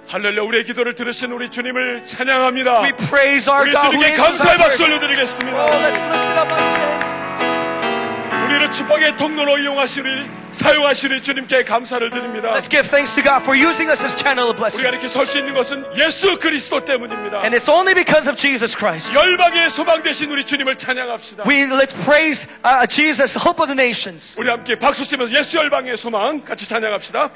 할렐루야 0.08 0.42
우리의 0.42 0.64
기도를 0.64 0.94
들으신 0.96 1.30
우리 1.30 1.48
주님을 1.48 2.02
찬양합니다 2.04 2.82
We 2.82 2.90
praise 3.06 3.48
our 3.48 3.62
우리 3.62 3.70
God 3.72 3.94
who 3.94 4.02
주님께 4.02 4.06
answers 4.10 4.42
감사의 4.42 4.50
our 4.50 4.58
prayers. 4.58 4.78
박수 4.78 4.82
올려드리겠습니다 4.84 5.56
Oh, 5.56 5.70
let's 5.70 6.02
lift 6.02 6.30
it 6.30 6.38
up 6.38 6.50
unto 6.50 6.80
Him. 6.82 7.13
우리를 8.45 8.71
축복의 8.71 9.17
통로로 9.17 9.57
이용하시니 9.57 10.45
사용하시니 10.51 11.21
주님께 11.21 11.63
감사를 11.63 12.09
드립니다 12.11 12.49
Let's 12.53 12.69
give 12.69 12.87
thanks 12.89 13.15
to 13.15 13.23
God 13.23 13.41
for 13.43 13.57
using 13.57 13.89
us 13.89 14.03
as 14.05 14.15
channel 14.15 14.47
of 14.49 14.55
blessing. 14.57 14.85
우리가 14.85 14.89
이렇게 14.93 15.07
설 15.07 15.25
수 15.25 15.39
있는 15.39 15.53
것은 15.53 15.83
예수 15.97 16.37
그리스도 16.39 16.85
때문입니다 16.85 17.41
And 17.43 17.57
it's 17.57 17.67
only 17.69 17.93
because 17.95 18.29
of 18.29 18.37
Jesus 18.37 18.77
Christ. 18.77 19.15
열방의 19.17 19.69
소망 19.69 20.03
되신 20.03 20.29
우리 20.31 20.43
주님을 20.45 20.77
찬양합시다 20.77 21.43
We 21.47 21.63
let's 21.65 21.93
praise 22.05 22.47
uh, 22.63 22.85
Jesus, 22.87 23.35
hope 23.37 23.59
of 23.61 23.67
the 23.67 23.75
nations. 23.75 24.39
우리 24.39 24.49
함께 24.49 24.77
박수 24.77 25.03
치면서 25.03 25.33
예수 25.35 25.57
열방의 25.57 25.97
소망 25.97 26.43
같이 26.45 26.67
찬양합시다 26.67 27.29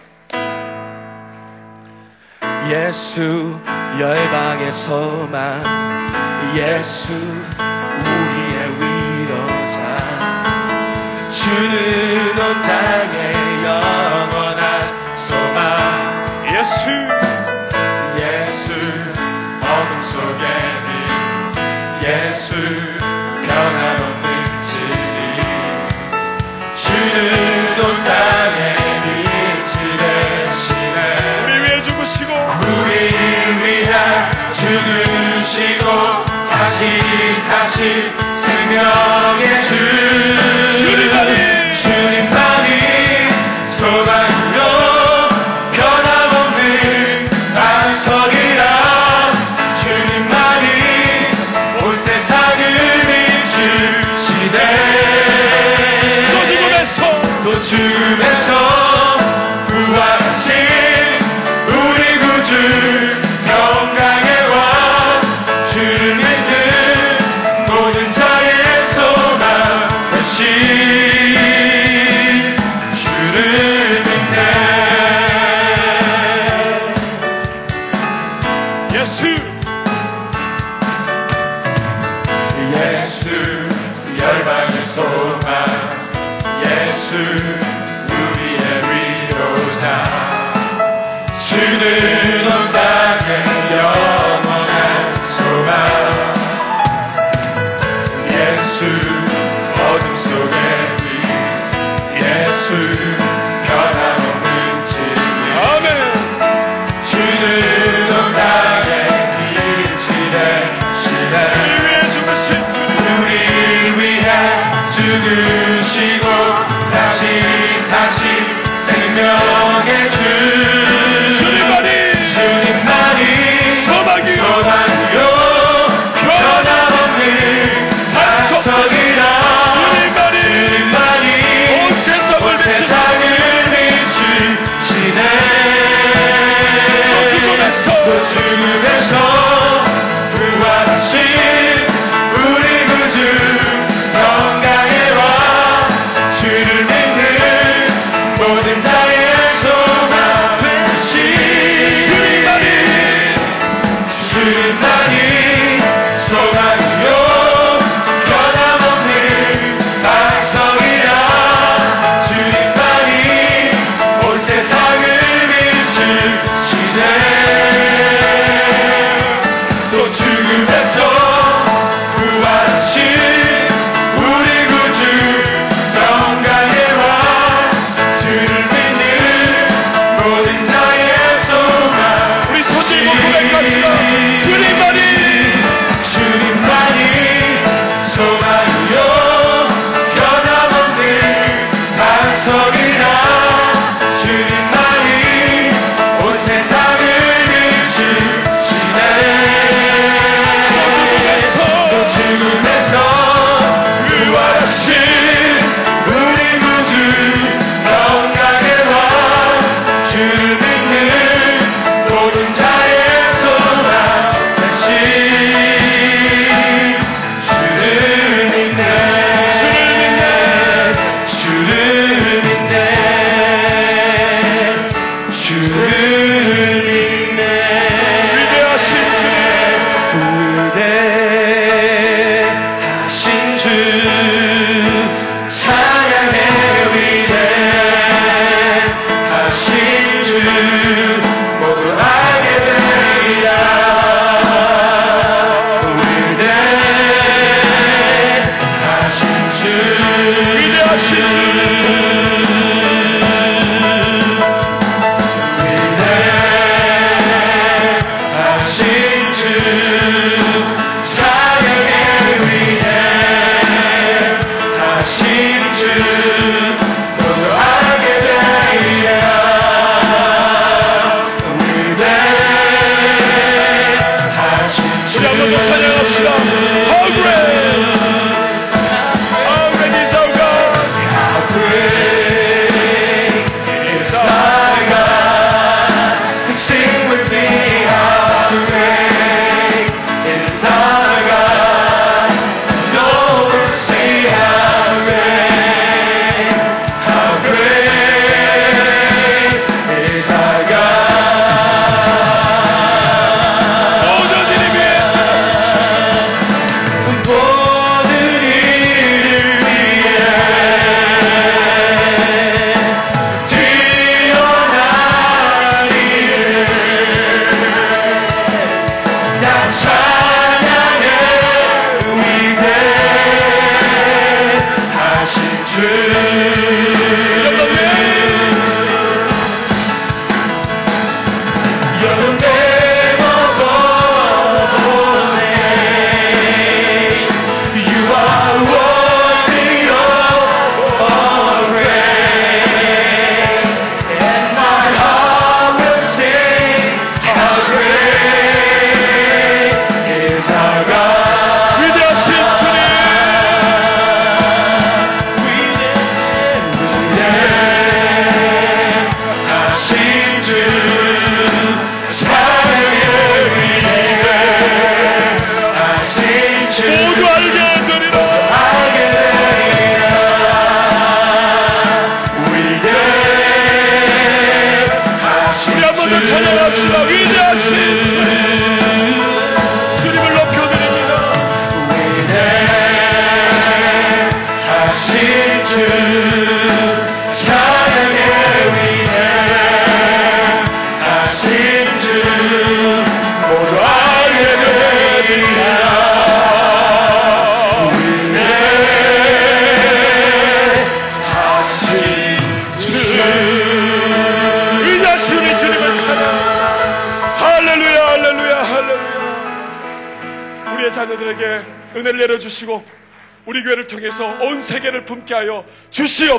예수 2.70 3.60
열방의 4.00 4.72
소망 4.72 5.64
예수 6.56 7.12
주는 11.50 12.38
온 12.38 12.62
땅의 12.62 13.34
영원한 13.66 15.16
소망. 15.16 16.46
예수 16.46 16.86
예수 18.20 18.72
어둠 19.60 20.00
속에 20.00 20.44
빛 20.86 22.08
예수 22.08 22.56
변함없는 23.48 24.62
진리. 24.62 25.42
주는 26.76 27.49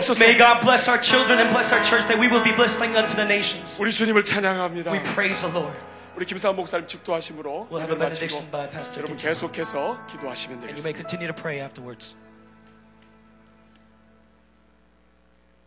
주시옵소서 0.01 0.24
May 0.24 0.36
God 0.36 0.60
bless 0.60 0.89
our 0.89 1.01
children 1.01 1.39
and 1.40 1.51
bless 1.52 1.72
our 1.72 1.82
church 1.85 2.06
that 2.09 2.18
we 2.18 2.28
will 2.28 2.43
be 2.43 2.52
blessing 2.52 2.97
unto 2.97 3.14
the 3.14 3.24
nations. 3.27 3.78
우리 3.81 3.93
주님을 3.93 4.24
찬양합니다 4.24 4.93
We 4.93 5.02
praise 5.14 5.40
the 5.43 5.52
Lord. 5.52 5.77
우리 6.16 6.27
김사원 6.27 6.56
목사님 6.56 6.86
축도하심으로 6.86 7.68
We'll 7.70 7.81
have 7.81 7.93
a 7.93 7.97
예배를 7.97 7.98
마치고 7.98 8.51
benediction 8.51 8.51
by 8.51 8.70
Pastor 8.70 8.98
여러분. 9.05 9.16
계속해서 9.16 10.06
기도하시면 10.06 10.59
And 10.64 10.72
you 10.72 10.82
may 10.82 10.93
되겠습니다 10.93 10.98
continue 10.98 11.28
to 11.32 11.36
pray 11.36 11.60
afterwards. 11.60 12.16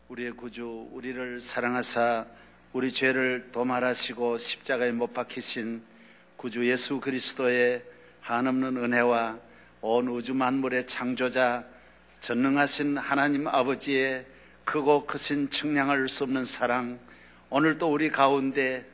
우리의 0.10 0.31
구주 0.31 0.89
우리를 0.91 1.39
사랑하사 1.41 2.26
우리 2.73 2.91
죄를 2.91 3.49
도말하시고 3.51 4.38
십자가에 4.38 4.91
못 4.91 5.14
박히신 5.14 5.84
구주 6.38 6.68
예수 6.69 6.99
그리스도의 6.99 7.84
한없는 8.22 8.77
은혜와 8.77 9.38
온 9.81 10.07
우주 10.07 10.34
만물의 10.34 10.88
창조자 10.88 11.65
전능하신 12.24 12.98
하나님 12.98 13.50
아버지의 13.50 14.26
크고 14.64 15.06
크신 15.06 15.50
측량할 15.50 16.08
수 16.08 16.24
없는 16.24 16.45
사랑 16.45 16.98
오늘도 17.50 17.91
우리 17.91 18.10
가운데 18.10 18.86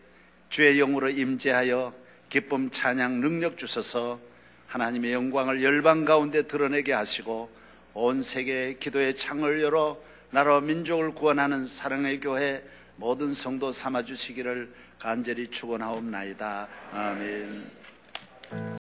주의 0.50 0.78
영으로 0.78 1.10
임재하여 1.10 1.94
기쁨 2.28 2.72
찬양 2.72 3.22
능력 3.22 3.60
주셔서 3.60 4.20
하나님의 4.66 5.14
영광을 5.14 5.62
열방 5.62 6.06
가운데 6.06 6.48
드러내게 6.48 6.92
하시고 6.92 7.52
온 7.94 8.24
세계에 8.24 8.78
기도의 8.80 9.14
창을 9.14 9.62
열어 9.62 10.02
나라와 10.32 10.60
민족을 10.60 11.14
구원하는 11.14 11.68
사랑의 11.68 12.22
교회 12.22 12.64
모든 12.96 13.32
성도 13.36 13.72
삼아 13.72 14.06
주시기를 14.06 14.74
간절히 14.98 15.52
축원하옵나이다. 15.52 16.68
아멘. 16.94 18.70